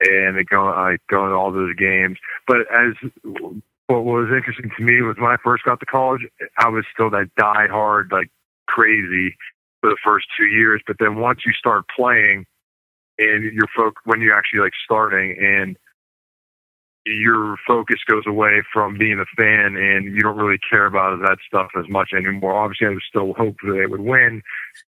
and 0.00 0.48
going 0.48 0.74
I 0.74 0.96
going 1.10 1.30
to 1.30 1.36
all 1.36 1.52
those 1.52 1.74
games. 1.76 2.16
But 2.46 2.60
as 2.72 2.94
what 3.86 4.04
was 4.04 4.28
interesting 4.34 4.70
to 4.78 4.82
me 4.82 5.02
was 5.02 5.16
when 5.18 5.30
I 5.30 5.36
first 5.44 5.64
got 5.64 5.78
to 5.80 5.86
college, 5.86 6.22
I 6.56 6.68
was 6.68 6.86
still 6.94 7.10
that 7.10 7.34
die 7.36 7.66
hard, 7.68 8.10
like 8.12 8.30
crazy 8.66 9.36
for 9.82 9.90
the 9.90 9.98
first 10.02 10.26
two 10.38 10.46
years. 10.46 10.80
But 10.86 10.96
then 10.98 11.16
once 11.16 11.40
you 11.44 11.52
start 11.52 11.84
playing 11.94 12.46
and 13.18 13.44
your 13.52 13.68
folk, 13.76 13.96
when 14.04 14.22
you're 14.22 14.36
actually 14.36 14.60
like 14.60 14.72
starting 14.84 15.36
and 15.38 15.76
your 17.04 17.56
focus 17.66 17.98
goes 18.06 18.22
away 18.28 18.62
from 18.72 18.96
being 18.96 19.18
a 19.18 19.24
fan 19.36 19.76
and 19.76 20.14
you 20.14 20.20
don't 20.20 20.36
really 20.36 20.58
care 20.70 20.86
about 20.86 21.18
that 21.20 21.38
stuff 21.46 21.70
as 21.76 21.88
much 21.88 22.10
anymore. 22.16 22.54
Obviously, 22.54 22.86
I 22.86 22.90
was 22.90 23.02
still 23.08 23.34
that 23.34 23.74
they 23.76 23.86
would 23.86 24.00
win 24.00 24.40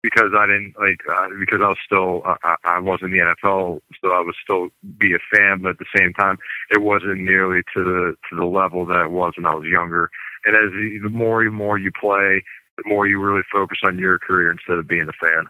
because 0.01 0.31
I 0.37 0.45
didn't 0.47 0.75
like 0.79 1.01
uh, 1.11 1.27
because 1.37 1.59
I 1.61 1.67
was 1.67 1.77
still 1.85 2.23
I, 2.25 2.55
I 2.63 2.79
was 2.79 2.99
in 3.01 3.11
the 3.11 3.17
NFL, 3.17 3.81
so 4.01 4.11
I 4.11 4.21
would 4.21 4.35
still 4.41 4.69
be 4.97 5.13
a 5.15 5.35
fan. 5.35 5.61
But 5.61 5.71
at 5.71 5.79
the 5.79 5.97
same 5.97 6.13
time, 6.13 6.37
it 6.71 6.81
wasn't 6.81 7.19
nearly 7.19 7.61
to 7.75 7.83
the 7.83 8.15
to 8.29 8.35
the 8.37 8.45
level 8.45 8.85
that 8.85 9.05
it 9.05 9.11
was 9.11 9.33
when 9.35 9.45
I 9.45 9.55
was 9.55 9.65
younger. 9.65 10.09
And 10.45 10.55
as 10.55 10.71
the 11.03 11.09
more 11.09 11.41
and 11.41 11.53
more 11.53 11.77
you 11.77 11.91
play, 11.91 12.41
the 12.77 12.83
more 12.85 13.07
you 13.07 13.21
really 13.21 13.43
focus 13.51 13.79
on 13.83 13.97
your 13.97 14.19
career 14.19 14.51
instead 14.51 14.77
of 14.77 14.87
being 14.87 15.07
a 15.09 15.13
fan 15.13 15.47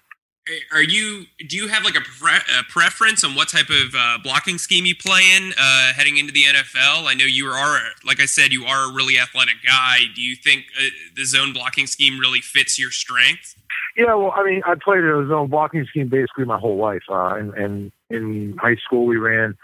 are 0.72 0.82
you 0.82 1.26
do 1.48 1.58
you 1.58 1.68
have 1.68 1.84
like 1.84 1.96
a, 1.96 2.02
pre- 2.02 2.56
a 2.60 2.64
preference 2.70 3.24
on 3.24 3.36
what 3.36 3.50
type 3.50 3.70
of 3.70 3.96
uh, 3.98 4.18
blocking 4.24 4.58
scheme 4.58 4.86
you 4.86 4.96
play 4.96 5.22
in 5.36 5.54
uh, 5.60 5.94
heading 5.94 6.18
into 6.18 6.32
the 6.32 6.44
NFL? 6.44 7.06
I 7.06 7.14
know 7.14 7.26
you 7.26 7.48
are, 7.48 7.80
like 8.06 8.22
I 8.22 8.26
said, 8.26 8.52
you 8.52 8.66
are 8.66 8.90
a 8.90 8.94
really 8.94 9.20
athletic 9.20 9.56
guy. 9.66 10.00
Do 10.16 10.22
you 10.22 10.36
think 10.36 10.66
uh, 10.80 10.86
the 11.16 11.26
zone 11.26 11.54
blocking 11.54 11.88
scheme 11.88 12.20
really 12.20 12.42
fits 12.42 12.80
your 12.80 12.92
strength? 12.92 13.56
Yeah, 13.96 14.14
well, 14.16 14.34
I 14.36 14.44
mean, 14.44 14.62
I 14.66 14.76
played 14.76 15.04
a 15.04 15.28
zone 15.28 15.50
blocking 15.50 15.86
scheme 15.86 16.08
basically 16.08 16.46
my 16.46 16.60
whole 16.60 16.78
life. 16.78 17.04
Uh, 17.10 17.36
and, 17.36 17.54
and 17.54 17.92
in 18.10 18.58
high 18.58 18.76
school, 18.76 19.06
we 19.06 19.18
ran. 19.18 19.58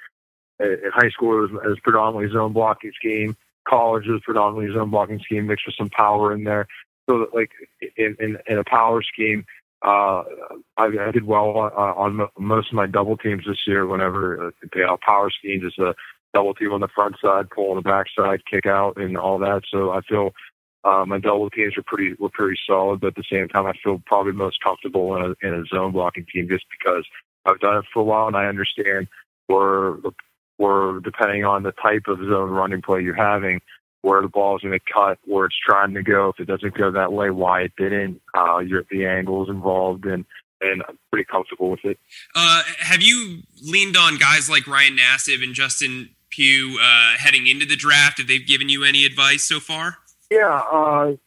Uh, 0.62 0.70
in 0.70 0.92
high 0.94 1.10
school, 1.10 1.38
it 1.38 1.52
was, 1.52 1.64
it 1.64 1.68
was 1.68 1.80
predominantly 1.84 2.32
zone 2.32 2.54
blocking 2.54 2.92
scheme. 2.96 3.36
College 3.68 4.08
was 4.08 4.22
predominantly 4.24 4.74
zone 4.74 4.90
blocking 4.90 5.20
scheme, 5.20 5.48
mixed 5.48 5.66
with 5.66 5.76
some 5.76 5.90
power 5.90 6.34
in 6.34 6.44
there. 6.44 6.68
So, 7.10 7.20
that, 7.20 7.34
like 7.34 7.52
in, 7.98 8.16
in, 8.20 8.38
in 8.48 8.58
a 8.58 8.64
power 8.64 9.02
scheme, 9.04 9.46
uh, 9.84 10.24
I, 10.78 10.86
I 10.86 11.12
did 11.12 11.26
well 11.26 11.58
uh, 11.58 11.94
on 11.94 12.28
most 12.38 12.70
of 12.70 12.74
my 12.74 12.88
double 12.88 13.18
teams 13.18 13.44
this 13.46 13.68
year. 13.68 13.86
Whenever 13.86 14.48
uh, 14.48 14.84
out 14.88 15.02
power 15.02 15.30
schemes, 15.30 15.64
it's 15.66 15.78
a 15.78 15.94
double 16.34 16.54
team 16.54 16.72
on 16.72 16.82
the 16.82 16.88
front 16.88 17.16
side, 17.22 17.50
pull 17.50 17.72
on 17.72 17.76
the 17.76 17.82
back 17.82 18.08
side, 18.18 18.42
kick 18.50 18.66
out, 18.66 18.98
and 18.98 19.18
all 19.18 19.38
that. 19.40 19.64
So 19.70 19.92
I 19.92 20.02
feel 20.02 20.34
uh, 20.86 21.06
my 21.06 21.20
double 21.20 21.50
teams 21.50 21.76
were 21.76 21.84
pretty 21.84 22.16
were 22.20 22.30
pretty 22.30 22.60
solid. 22.66 23.02
But 23.02 23.08
at 23.08 23.16
the 23.16 23.24
same 23.30 23.50
time, 23.50 23.66
I 23.66 23.74
feel 23.84 24.02
probably 24.06 24.32
most 24.32 24.64
comfortable 24.64 25.16
in 25.18 25.24
a, 25.24 25.48
in 25.48 25.54
a 25.54 25.66
zone 25.66 25.92
blocking 25.92 26.26
team 26.34 26.48
just 26.48 26.66
because 26.78 27.06
I've 27.46 27.60
done 27.60 27.78
it 27.78 27.86
for 27.94 28.00
a 28.02 28.04
while 28.04 28.28
and 28.28 28.38
I 28.38 28.46
understand 28.46 29.08
where 29.48 29.96
where 30.58 31.00
depending 31.00 31.44
on 31.44 31.64
the 31.64 31.72
type 31.74 32.04
of 32.08 32.20
zone 32.20 32.52
running 32.52 32.82
play 32.82 33.02
you're 33.02 33.16
having, 33.16 33.60
where 34.04 34.22
the 34.22 34.28
ball 34.28 34.58
is 34.58 34.62
going 34.62 34.78
to 34.78 34.94
cut, 34.94 35.18
where 35.24 35.46
it's 35.46 35.56
trying 35.66 35.94
to 35.94 36.04
go. 36.04 36.30
If 36.30 36.40
it 36.42 36.46
doesn't 36.46 36.78
go 36.78 36.92
that 36.92 37.14
way, 37.14 37.32
why 37.32 37.62
it 37.62 37.72
didn't. 37.78 38.22
Uh, 38.38 38.60
you're, 38.60 38.84
the 38.92 39.06
angles 39.06 39.50
involved, 39.50 40.06
and 40.06 40.26
and 40.62 40.84
I'm 40.88 41.00
pretty 41.10 41.26
comfortable 41.26 41.72
with 41.72 41.84
it. 41.84 41.98
Uh, 42.36 42.64
have 42.80 43.02
you 43.02 43.42
leaned 43.64 43.98
on 43.98 44.18
guys 44.18 44.50
like 44.50 44.68
Ryan 44.68 44.98
Nassib 44.98 45.44
and 45.44 45.54
Justin 45.54 46.10
Pugh 46.30 46.78
uh, 46.82 47.14
heading 47.18 47.48
into 47.48 47.66
the 47.66 47.76
draft? 47.76 48.20
Have 48.20 48.28
they 48.28 48.40
given 48.40 48.70
you 48.70 48.84
any 48.84 49.06
advice 49.06 49.44
so 49.44 49.60
far? 49.60 49.98
Yeah, 50.30 50.62
uh, 50.72 51.14
I 51.14 51.18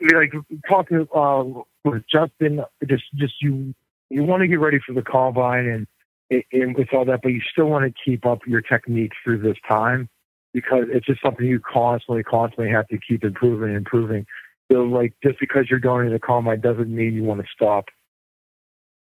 mean, 0.00 0.14
like 0.14 0.32
talking 0.68 1.08
uh, 1.14 1.44
with 1.84 2.04
Justin, 2.08 2.64
just 2.86 3.04
just 3.16 3.42
you 3.42 3.74
you 4.08 4.22
want 4.22 4.42
to 4.42 4.46
get 4.46 4.60
ready 4.60 4.78
for 4.86 4.92
the 4.92 5.02
combine 5.02 5.66
and 5.66 6.44
and 6.52 6.76
with 6.76 6.94
all 6.94 7.04
that, 7.06 7.22
but 7.22 7.30
you 7.30 7.40
still 7.50 7.66
want 7.66 7.84
to 7.84 8.02
keep 8.04 8.24
up 8.24 8.46
your 8.46 8.60
technique 8.60 9.12
through 9.24 9.38
this 9.38 9.56
time 9.68 10.08
because 10.52 10.84
it's 10.88 11.06
just 11.06 11.22
something 11.22 11.46
you 11.46 11.60
constantly, 11.60 12.22
constantly 12.22 12.70
have 12.70 12.88
to 12.88 12.98
keep 12.98 13.24
improving 13.24 13.68
and 13.68 13.76
improving. 13.76 14.26
So, 14.70 14.82
like, 14.82 15.14
just 15.22 15.38
because 15.40 15.66
you're 15.68 15.80
going 15.80 16.06
to 16.06 16.12
the 16.12 16.18
combine 16.18 16.60
doesn't 16.60 16.94
mean 16.94 17.14
you 17.14 17.24
want 17.24 17.40
to 17.40 17.46
stop 17.52 17.86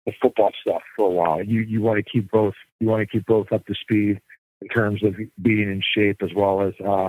the 0.06 0.12
football 0.20 0.50
stuff 0.60 0.82
for 0.96 1.06
a 1.06 1.10
while. 1.10 1.42
You 1.42 1.60
you 1.60 1.80
want 1.80 2.04
to 2.04 2.10
keep 2.10 2.30
both. 2.30 2.54
You 2.80 2.88
want 2.88 3.00
to 3.02 3.06
keep 3.06 3.26
both 3.26 3.52
up 3.52 3.66
to 3.66 3.74
speed 3.74 4.20
in 4.60 4.68
terms 4.68 5.02
of 5.04 5.14
being 5.40 5.70
in 5.70 5.82
shape 5.96 6.22
as 6.22 6.30
well 6.34 6.62
as 6.62 6.74
uh, 6.84 7.08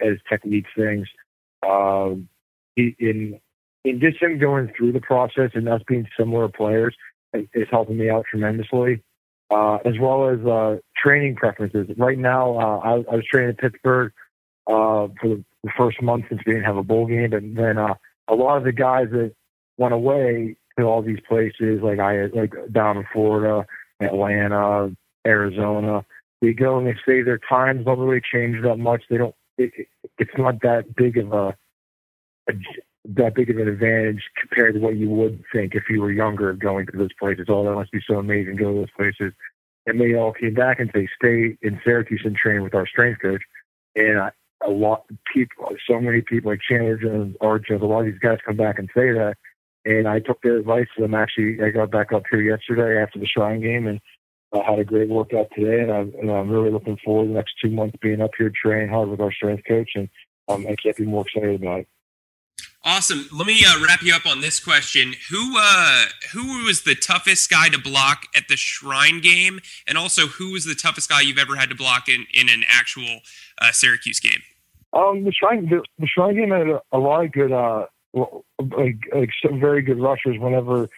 as 0.00 0.18
technique 0.28 0.66
things. 0.76 1.08
Um, 1.66 2.28
in 2.76 3.40
in 3.84 4.00
just 4.00 4.22
him 4.22 4.38
going 4.38 4.72
through 4.76 4.92
the 4.92 5.00
process 5.00 5.50
and 5.54 5.68
us 5.68 5.82
being 5.88 6.06
similar 6.18 6.48
players 6.48 6.94
is 7.32 7.68
helping 7.70 7.98
me 7.98 8.10
out 8.10 8.24
tremendously 8.30 9.02
uh, 9.50 9.76
as 9.84 9.94
well 10.00 10.28
as 10.28 10.38
uh, 10.46 10.76
training 10.96 11.36
preferences. 11.36 11.88
Right 11.96 12.18
now, 12.18 12.58
uh, 12.58 12.78
I, 12.78 12.90
I 13.12 13.16
was 13.16 13.24
training 13.30 13.50
in 13.50 13.56
Pittsburgh 13.56 14.12
uh, 14.66 15.08
for 15.20 15.28
the, 15.28 15.44
first 15.76 16.00
month 16.00 16.24
since 16.30 16.40
we 16.46 16.52
didn't 16.54 16.64
have 16.64 16.78
a 16.78 16.82
bowl 16.82 17.06
game, 17.06 17.32
and 17.34 17.56
then 17.56 17.76
uh, 17.76 17.94
a 18.28 18.34
lot 18.34 18.56
of 18.56 18.64
the 18.64 18.72
guys 18.72 19.08
that 19.10 19.32
went 19.76 19.92
away 19.92 20.56
to 20.78 20.84
all 20.84 21.02
these 21.02 21.18
places, 21.28 21.80
like 21.82 21.98
I 21.98 22.26
like 22.26 22.54
down 22.72 22.96
in 22.96 23.04
Florida, 23.12 23.66
Atlanta, 24.00 24.96
Arizona, 25.26 26.04
they 26.40 26.52
go 26.52 26.78
and 26.78 26.86
they 26.86 26.94
say 27.06 27.22
their 27.22 27.40
times 27.48 27.84
don't 27.84 27.98
really 27.98 28.22
change 28.32 28.62
that 28.62 28.76
much. 28.76 29.02
They 29.10 29.18
don't. 29.18 29.34
It, 29.56 29.72
it, 29.76 29.88
it's 30.18 30.30
not 30.38 30.60
that 30.62 30.94
big 30.94 31.18
of 31.18 31.32
a, 31.32 31.56
a 32.48 32.52
that 33.16 33.34
big 33.34 33.48
of 33.48 33.56
an 33.56 33.68
advantage 33.68 34.22
compared 34.38 34.74
to 34.74 34.80
what 34.80 34.96
you 34.96 35.08
would 35.08 35.42
think 35.52 35.74
if 35.74 35.84
you 35.88 36.00
were 36.00 36.12
younger 36.12 36.52
going 36.52 36.86
to 36.86 36.96
those 36.96 37.12
places. 37.18 37.46
Oh, 37.48 37.64
that 37.64 37.74
must 37.74 37.90
be 37.90 38.00
so 38.06 38.18
amazing 38.18 38.56
go 38.56 38.72
to 38.72 38.80
those 38.80 38.90
places. 38.96 39.32
And 39.86 39.98
they 39.98 40.14
all 40.14 40.32
came 40.32 40.52
back 40.52 40.78
and 40.78 40.90
they 40.92 41.08
stay 41.16 41.56
in 41.62 41.80
Syracuse 41.82 42.20
and 42.24 42.36
train 42.36 42.62
with 42.62 42.74
our 42.74 42.86
strength 42.86 43.22
coach. 43.22 43.40
And 43.96 44.18
I, 44.18 44.30
a 44.62 44.70
lot 44.70 45.04
of 45.10 45.16
people, 45.32 45.74
so 45.88 45.98
many 46.00 46.20
people 46.20 46.50
like 46.50 46.60
Chandler 46.68 46.98
Jones, 46.98 47.34
a 47.40 47.86
lot 47.86 48.00
of 48.00 48.06
these 48.06 48.18
guys 48.18 48.38
come 48.44 48.56
back 48.56 48.78
and 48.78 48.90
say 48.94 49.12
that. 49.12 49.36
And 49.86 50.06
I 50.06 50.20
took 50.20 50.42
their 50.42 50.58
advice. 50.58 50.88
And 50.98 51.14
actually, 51.14 51.62
I 51.64 51.70
got 51.70 51.90
back 51.90 52.12
up 52.12 52.24
here 52.30 52.42
yesterday 52.42 53.00
after 53.00 53.18
the 53.18 53.26
Shrine 53.26 53.62
game 53.62 53.86
and 53.86 54.00
I 54.52 54.70
had 54.70 54.80
a 54.80 54.84
great 54.84 55.08
workout 55.08 55.48
today. 55.56 55.80
And 55.80 55.90
I'm, 55.90 56.12
and 56.20 56.30
I'm 56.30 56.50
really 56.50 56.70
looking 56.70 56.98
forward 57.02 57.24
to 57.24 57.28
the 57.28 57.34
next 57.34 57.54
two 57.64 57.70
months 57.70 57.96
being 58.02 58.20
up 58.20 58.32
here 58.36 58.52
training 58.54 58.90
hard 58.90 59.08
with 59.08 59.20
our 59.20 59.32
strength 59.32 59.62
coach. 59.66 59.92
And 59.94 60.10
um, 60.48 60.66
I 60.66 60.76
can't 60.76 60.96
be 60.96 61.06
more 61.06 61.24
excited 61.26 61.62
about 61.62 61.80
it. 61.80 61.88
Awesome. 62.90 63.28
Let 63.30 63.46
me 63.46 63.62
uh, 63.66 63.84
wrap 63.84 64.00
you 64.00 64.14
up 64.14 64.24
on 64.24 64.40
this 64.40 64.58
question. 64.58 65.12
Who 65.30 65.56
uh, 65.58 66.06
who 66.32 66.64
was 66.64 66.84
the 66.84 66.94
toughest 66.94 67.50
guy 67.50 67.68
to 67.68 67.78
block 67.78 68.24
at 68.34 68.48
the 68.48 68.56
Shrine 68.56 69.20
game, 69.20 69.60
and 69.86 69.98
also 69.98 70.26
who 70.26 70.52
was 70.52 70.64
the 70.64 70.74
toughest 70.74 71.10
guy 71.10 71.20
you've 71.20 71.36
ever 71.36 71.56
had 71.56 71.68
to 71.68 71.74
block 71.74 72.08
in, 72.08 72.24
in 72.32 72.48
an 72.48 72.64
actual 72.66 73.20
uh, 73.60 73.72
Syracuse 73.72 74.20
game? 74.20 74.40
Um, 74.94 75.24
the 75.24 75.32
Shrine 75.32 75.68
the, 75.68 75.84
the 75.98 76.06
Shrine 76.06 76.36
game 76.36 76.48
had 76.48 76.66
a, 76.66 76.80
a 76.90 76.98
lot 76.98 77.26
of 77.26 77.32
good, 77.32 77.52
uh, 77.52 77.84
like 78.14 78.96
like 79.14 79.30
some 79.44 79.60
very 79.60 79.82
good 79.82 80.00
rushers. 80.00 80.38
Whenever 80.38 80.88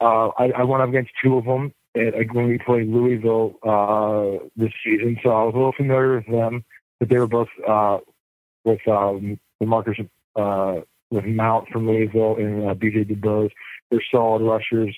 uh, 0.00 0.30
I, 0.36 0.50
I 0.56 0.64
went 0.64 0.82
up 0.82 0.88
against 0.88 1.12
two 1.22 1.36
of 1.36 1.44
them 1.44 1.72
at, 1.94 2.14
like, 2.16 2.34
when 2.34 2.48
we 2.48 2.58
played 2.58 2.88
Louisville 2.88 3.54
uh, 3.62 4.44
this 4.56 4.72
season, 4.82 5.16
so 5.22 5.30
I 5.30 5.44
was 5.44 5.54
a 5.54 5.56
little 5.56 5.72
familiar 5.72 6.16
with 6.16 6.26
them. 6.26 6.64
But 6.98 7.10
they 7.10 7.18
were 7.18 7.28
both 7.28 7.48
with 8.64 8.88
um, 8.88 9.38
the 9.60 9.66
Marcus. 9.66 9.98
With 11.10 11.24
Mount 11.24 11.68
from 11.70 11.86
Louisville 11.88 12.36
and 12.36 12.68
uh, 12.68 12.74
BJ 12.74 13.08
DuBose. 13.10 13.50
They're 13.90 14.02
solid 14.10 14.42
rushers. 14.42 14.94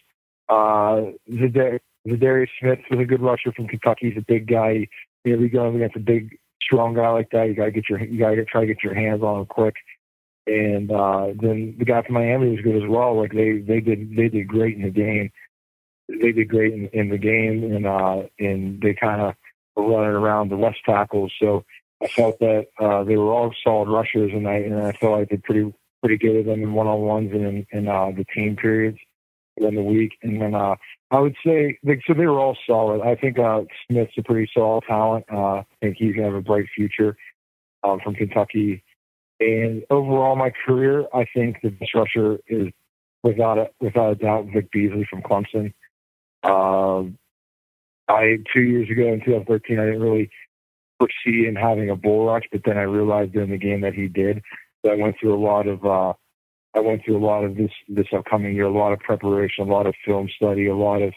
Uh, 0.49 1.13
Za'Darius 1.31 2.49
Smith 2.59 2.81
was 2.91 2.99
a 2.99 3.05
good 3.05 3.23
rusher 3.23 3.53
from 3.53 3.69
Kentucky. 3.69 4.09
He's 4.09 4.19
a 4.19 4.25
big 4.27 4.49
guy. 4.49 4.89
You 5.25 5.37
know, 5.37 5.43
we 5.43 5.49
go 5.49 5.73
against 5.73 5.97
a 5.97 6.01
big, 6.01 6.37
strong 6.61 6.95
guy 6.95 7.11
like 7.11 7.31
that. 7.31 7.45
You 7.45 7.55
gotta 7.55 7.71
get 7.71 7.89
your, 7.89 8.01
you 8.01 8.19
gotta 8.19 8.45
try 8.45 8.63
to 8.63 8.67
get 8.67 8.83
your 8.83 8.95
hands 8.95 9.23
on 9.23 9.41
him 9.41 9.47
quick. 9.47 9.77
and 10.47 10.91
uh, 10.91 11.29
then 11.41 11.77
the 11.79 11.85
guy 11.85 12.03
from 12.03 12.15
Miami 12.15 12.51
was 12.51 12.61
good 12.63 12.83
as 12.83 12.89
well. 12.89 13.17
Like 13.17 13.33
they 13.33 13.59
they 13.59 13.81
did 13.81 14.17
they 14.17 14.29
did 14.29 14.49
great 14.49 14.77
in 14.77 14.83
the 14.83 14.91
game. 14.91 15.31
They 16.09 16.33
did 16.33 16.49
great 16.49 16.73
in, 16.73 16.89
in 16.89 17.09
the 17.11 17.19
game, 17.19 17.63
and 17.63 17.87
uh, 17.87 18.23
and 18.39 18.81
they 18.81 18.95
kind 18.95 19.21
of 19.21 19.35
were 19.77 19.89
running 19.89 20.17
around 20.17 20.51
the 20.51 20.57
left 20.57 20.81
tackles. 20.85 21.33
So 21.39 21.65
I 22.03 22.09
felt 22.09 22.39
that 22.41 22.67
uh, 22.81 23.05
they 23.05 23.17
were 23.17 23.33
all 23.33 23.55
solid 23.63 23.89
rushers, 23.89 24.33
and 24.35 24.49
I 24.49 24.55
and 24.55 24.83
I 24.83 24.93
felt 24.93 25.21
I 25.21 25.25
did 25.25 25.45
pretty 25.45 25.73
pretty 26.03 26.19
good 26.19 26.37
with 26.37 26.47
them 26.47 26.63
in 26.63 26.73
one 26.73 26.87
on 26.87 27.01
ones 27.01 27.31
and 27.33 27.47
in, 27.47 27.67
in 27.73 27.89
uh, 27.89 28.11
the 28.17 28.25
team 28.35 28.57
periods 28.57 28.99
in 29.57 29.75
the 29.75 29.83
week. 29.83 30.13
And 30.23 30.41
then 30.41 30.55
uh, 30.55 30.77
I 31.11 31.21
would 31.21 31.37
say 31.45 31.79
like, 31.85 32.01
so 32.07 32.15
they 32.15 32.27
were 32.27 32.41
all 32.41 32.57
solid. 32.67 33.03
I 33.03 33.15
think 33.15 33.39
uh, 33.39 33.63
Smith's 33.87 34.13
a 34.19 34.23
pretty 34.23 34.51
solid 34.55 34.85
talent. 34.87 35.27
Uh, 35.31 35.59
I 35.59 35.65
think 35.81 35.97
he's 35.99 36.15
gonna 36.15 36.29
have 36.29 36.35
a 36.35 36.41
bright 36.41 36.67
future 36.75 37.17
um, 37.83 38.01
from 38.03 38.15
Kentucky. 38.15 38.83
And 39.41 39.85
overall, 39.91 40.37
my 40.37 40.53
career, 40.67 41.07
I 41.15 41.25
think 41.35 41.59
the 41.63 41.71
best 41.71 41.95
rusher 41.95 42.39
is 42.47 42.69
without 43.23 43.59
a 43.59 43.71
without 43.81 44.13
a 44.13 44.15
doubt 44.15 44.47
Vic 44.53 44.71
Beasley 44.71 45.07
from 45.09 45.23
Clemson. 45.23 45.73
Uh, 46.43 47.11
I 48.09 48.39
two 48.53 48.63
years 48.63 48.91
ago 48.91 49.13
in 49.13 49.21
2013, 49.25 49.79
I 49.79 49.87
didn't 49.87 50.03
really 50.03 50.31
foresee 50.99 51.47
him 51.47 51.57
having 51.57 51.91
a 51.91 51.97
bull 51.97 52.27
rush, 52.27 52.45
but 52.53 52.63
then 52.65 52.77
I 52.77 52.83
realized 52.83 53.33
during 53.33 53.51
the 53.51 53.59
game 53.59 53.81
that 53.81 53.95
he 53.95 54.09
did. 54.09 54.43
I 54.89 54.95
went 54.95 55.17
through 55.21 55.35
a 55.35 55.43
lot 55.43 55.67
of 55.67 55.85
uh, 55.85 56.13
I 56.75 56.81
went 56.81 57.05
through 57.05 57.19
a 57.19 57.27
lot 57.27 57.45
of 57.45 57.57
this 57.57 57.73
this 57.89 58.07
upcoming 58.13 58.55
year, 58.55 58.67
a 58.67 58.71
lot 58.71 58.93
of 58.93 59.01
preparation, 59.01 59.69
a 59.69 59.73
lot 59.73 59.87
of 59.87 59.95
film 60.05 60.29
study, 60.37 60.67
a 60.67 60.77
lot 60.77 61.03
of 61.03 61.13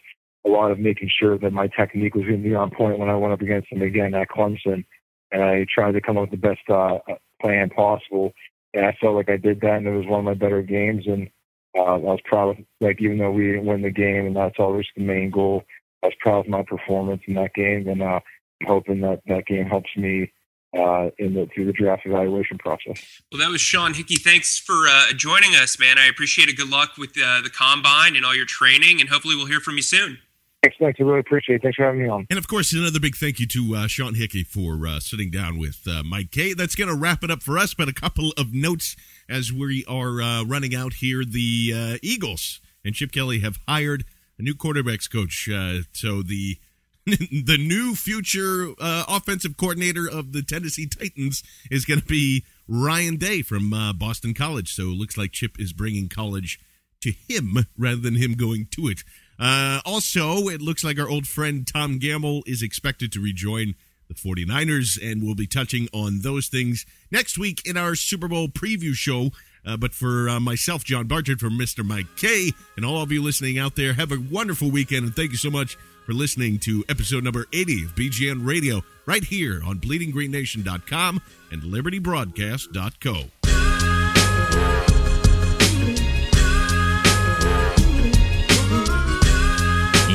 a 0.45 0.49
lot 0.49 0.71
of 0.71 0.79
making 0.79 1.09
sure 1.09 1.37
that 1.37 1.53
my 1.53 1.67
technique 1.67 2.15
was 2.15 2.25
going 2.25 2.43
to 2.43 2.49
be 2.49 2.55
on 2.55 2.71
point 2.71 2.99
when 2.99 3.09
I 3.09 3.15
went 3.15 3.33
up 3.33 3.41
against 3.41 3.71
him 3.71 3.81
again 3.81 4.13
at 4.13 4.29
Clemson. 4.29 4.83
And 5.31 5.41
I 5.41 5.65
tried 5.73 5.93
to 5.93 6.01
come 6.01 6.17
up 6.17 6.29
with 6.29 6.41
the 6.41 6.47
best 6.47 6.69
uh, 6.69 6.99
plan 7.41 7.69
possible. 7.69 8.33
And 8.73 8.85
I 8.85 8.95
felt 8.99 9.15
like 9.15 9.29
I 9.29 9.37
did 9.37 9.61
that, 9.61 9.77
and 9.77 9.87
it 9.87 9.91
was 9.95 10.05
one 10.05 10.19
of 10.19 10.25
my 10.25 10.33
better 10.33 10.61
games. 10.61 11.05
And 11.07 11.29
uh, 11.77 11.83
I 11.83 11.97
was 11.97 12.19
proud 12.25 12.49
of, 12.49 12.65
like, 12.81 13.01
even 13.01 13.19
though 13.19 13.31
we 13.31 13.47
didn't 13.47 13.65
win 13.65 13.83
the 13.83 13.91
game, 13.91 14.25
and 14.25 14.35
that's 14.35 14.59
always 14.59 14.85
the 14.95 15.03
main 15.03 15.29
goal, 15.29 15.63
I 16.03 16.07
was 16.07 16.15
proud 16.19 16.45
of 16.45 16.49
my 16.49 16.63
performance 16.63 17.21
in 17.27 17.35
that 17.35 17.53
game. 17.53 17.87
And 17.87 18.01
uh, 18.01 18.19
I'm 18.61 18.67
hoping 18.67 19.01
that 19.01 19.21
that 19.27 19.45
game 19.45 19.65
helps 19.65 19.89
me 19.95 20.31
uh, 20.73 21.09
in 21.17 21.33
the 21.33 21.47
through 21.53 21.65
the 21.65 21.73
draft 21.73 22.05
evaluation 22.05 22.57
process. 22.57 23.21
Well, 23.31 23.39
that 23.39 23.49
was 23.49 23.61
Sean 23.61 23.93
Hickey. 23.93 24.15
Thanks 24.15 24.57
for 24.57 24.87
uh, 24.87 25.13
joining 25.15 25.55
us, 25.55 25.79
man. 25.79 25.97
I 25.97 26.07
appreciate 26.07 26.49
it. 26.49 26.57
Good 26.57 26.69
luck 26.69 26.97
with 26.97 27.11
uh, 27.11 27.41
the 27.41 27.49
combine 27.49 28.15
and 28.15 28.25
all 28.25 28.35
your 28.35 28.45
training, 28.45 28.99
and 28.99 29.09
hopefully 29.09 29.35
we'll 29.35 29.47
hear 29.47 29.59
from 29.59 29.75
you 29.75 29.83
soon. 29.83 30.17
Thanks, 30.63 30.77
thanks. 30.79 30.99
I 30.99 31.03
really 31.03 31.19
appreciate 31.19 31.57
it. 31.57 31.61
Thanks 31.61 31.75
for 31.75 31.83
having 31.83 32.01
me 32.01 32.07
on. 32.07 32.25
And 32.29 32.39
of 32.39 32.47
course, 32.47 32.71
another 32.71 32.99
big 32.99 33.17
thank 33.17 33.37
you 33.37 33.45
to 33.47 33.75
uh, 33.75 33.87
Sean 33.87 34.15
Hickey 34.15 34.43
for 34.45 34.87
uh, 34.87 35.01
sitting 35.01 35.29
down 35.29 35.59
with 35.59 35.85
uh, 35.85 36.03
Mike 36.03 36.31
Kaye. 36.31 36.53
That's 36.53 36.75
going 36.75 36.89
to 36.89 36.95
wrap 36.95 37.21
it 37.21 37.29
up 37.29 37.43
for 37.43 37.57
us. 37.57 37.73
But 37.73 37.89
a 37.89 37.93
couple 37.93 38.31
of 38.37 38.53
notes 38.53 38.95
as 39.27 39.51
we 39.51 39.83
are 39.89 40.21
uh, 40.21 40.45
running 40.45 40.73
out 40.73 40.93
here. 40.93 41.25
The 41.25 41.73
uh, 41.75 41.97
Eagles 42.01 42.61
and 42.85 42.95
Chip 42.95 43.11
Kelly 43.11 43.39
have 43.39 43.59
hired 43.67 44.05
a 44.39 44.41
new 44.41 44.55
quarterbacks 44.55 45.11
coach. 45.11 45.49
Uh, 45.49 45.79
so 45.91 46.21
the 46.21 46.57
the 47.05 47.57
new 47.59 47.95
future 47.95 48.73
offensive 48.79 49.57
coordinator 49.57 50.09
of 50.09 50.31
the 50.31 50.41
Tennessee 50.41 50.87
Titans 50.87 51.43
is 51.69 51.85
going 51.85 51.99
to 51.99 52.05
be 52.05 52.45
Ryan 52.67 53.17
Day 53.17 53.41
from 53.41 53.71
Boston 53.97 54.33
College. 54.33 54.73
So 54.73 54.83
it 54.83 54.97
looks 54.97 55.17
like 55.17 55.31
Chip 55.33 55.59
is 55.59 55.73
bringing 55.73 56.07
college 56.07 56.59
to 57.01 57.11
him 57.11 57.57
rather 57.77 57.97
than 57.97 58.15
him 58.15 58.33
going 58.33 58.67
to 58.71 58.87
it. 58.87 59.03
Uh, 59.39 59.81
also, 59.85 60.47
it 60.47 60.61
looks 60.61 60.83
like 60.83 60.99
our 60.99 61.09
old 61.09 61.27
friend 61.27 61.67
Tom 61.67 61.97
Gamble 61.99 62.43
is 62.47 62.61
expected 62.61 63.11
to 63.11 63.21
rejoin 63.21 63.75
the 64.07 64.13
49ers, 64.13 64.97
and 65.01 65.23
we'll 65.23 65.35
be 65.35 65.47
touching 65.47 65.87
on 65.93 66.21
those 66.21 66.47
things 66.47 66.85
next 67.11 67.37
week 67.37 67.61
in 67.65 67.77
our 67.77 67.95
Super 67.95 68.27
Bowl 68.27 68.47
preview 68.47 68.93
show. 68.93 69.31
Uh, 69.65 69.77
but 69.77 69.93
for 69.93 70.27
uh, 70.27 70.39
myself, 70.39 70.83
John 70.83 71.07
Barchard, 71.07 71.39
from 71.39 71.57
Mr. 71.57 71.85
Mike 71.85 72.07
Kaye, 72.17 72.51
and 72.75 72.85
all 72.85 73.01
of 73.01 73.11
you 73.11 73.21
listening 73.21 73.57
out 73.57 73.75
there, 73.75 73.93
have 73.93 74.11
a 74.11 74.19
wonderful 74.19 74.69
weekend, 74.69 75.05
and 75.05 75.15
thank 75.15 75.31
you 75.31 75.37
so 75.37 75.49
much 75.49 75.77
for 76.05 76.13
listening 76.13 76.59
to 76.59 76.83
episode 76.89 77.23
number 77.23 77.45
80 77.53 77.85
of 77.85 77.95
BGN 77.95 78.45
Radio 78.45 78.81
right 79.05 79.23
here 79.23 79.61
on 79.65 79.79
BleedingGreenNation.com 79.79 81.21
and 81.51 81.61
LibertyBroadcast.co. 81.61 83.29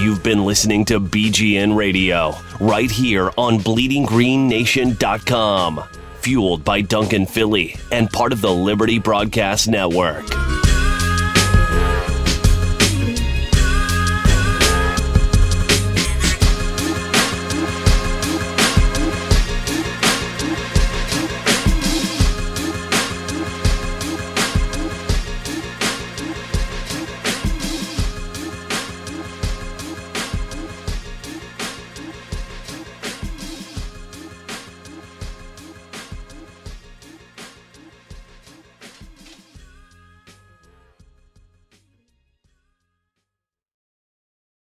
You've 0.00 0.22
been 0.22 0.44
listening 0.44 0.84
to 0.86 1.00
BGN 1.00 1.76
Radio 1.76 2.34
right 2.60 2.90
here 2.90 3.30
on 3.36 3.58
BleedingGreenNation.com, 3.58 5.82
fueled 6.20 6.64
by 6.64 6.80
Duncan 6.80 7.26
Philly 7.26 7.76
and 7.92 8.08
part 8.08 8.32
of 8.32 8.40
the 8.40 8.50
Liberty 8.50 8.98
Broadcast 8.98 9.68
Network. 9.68 10.24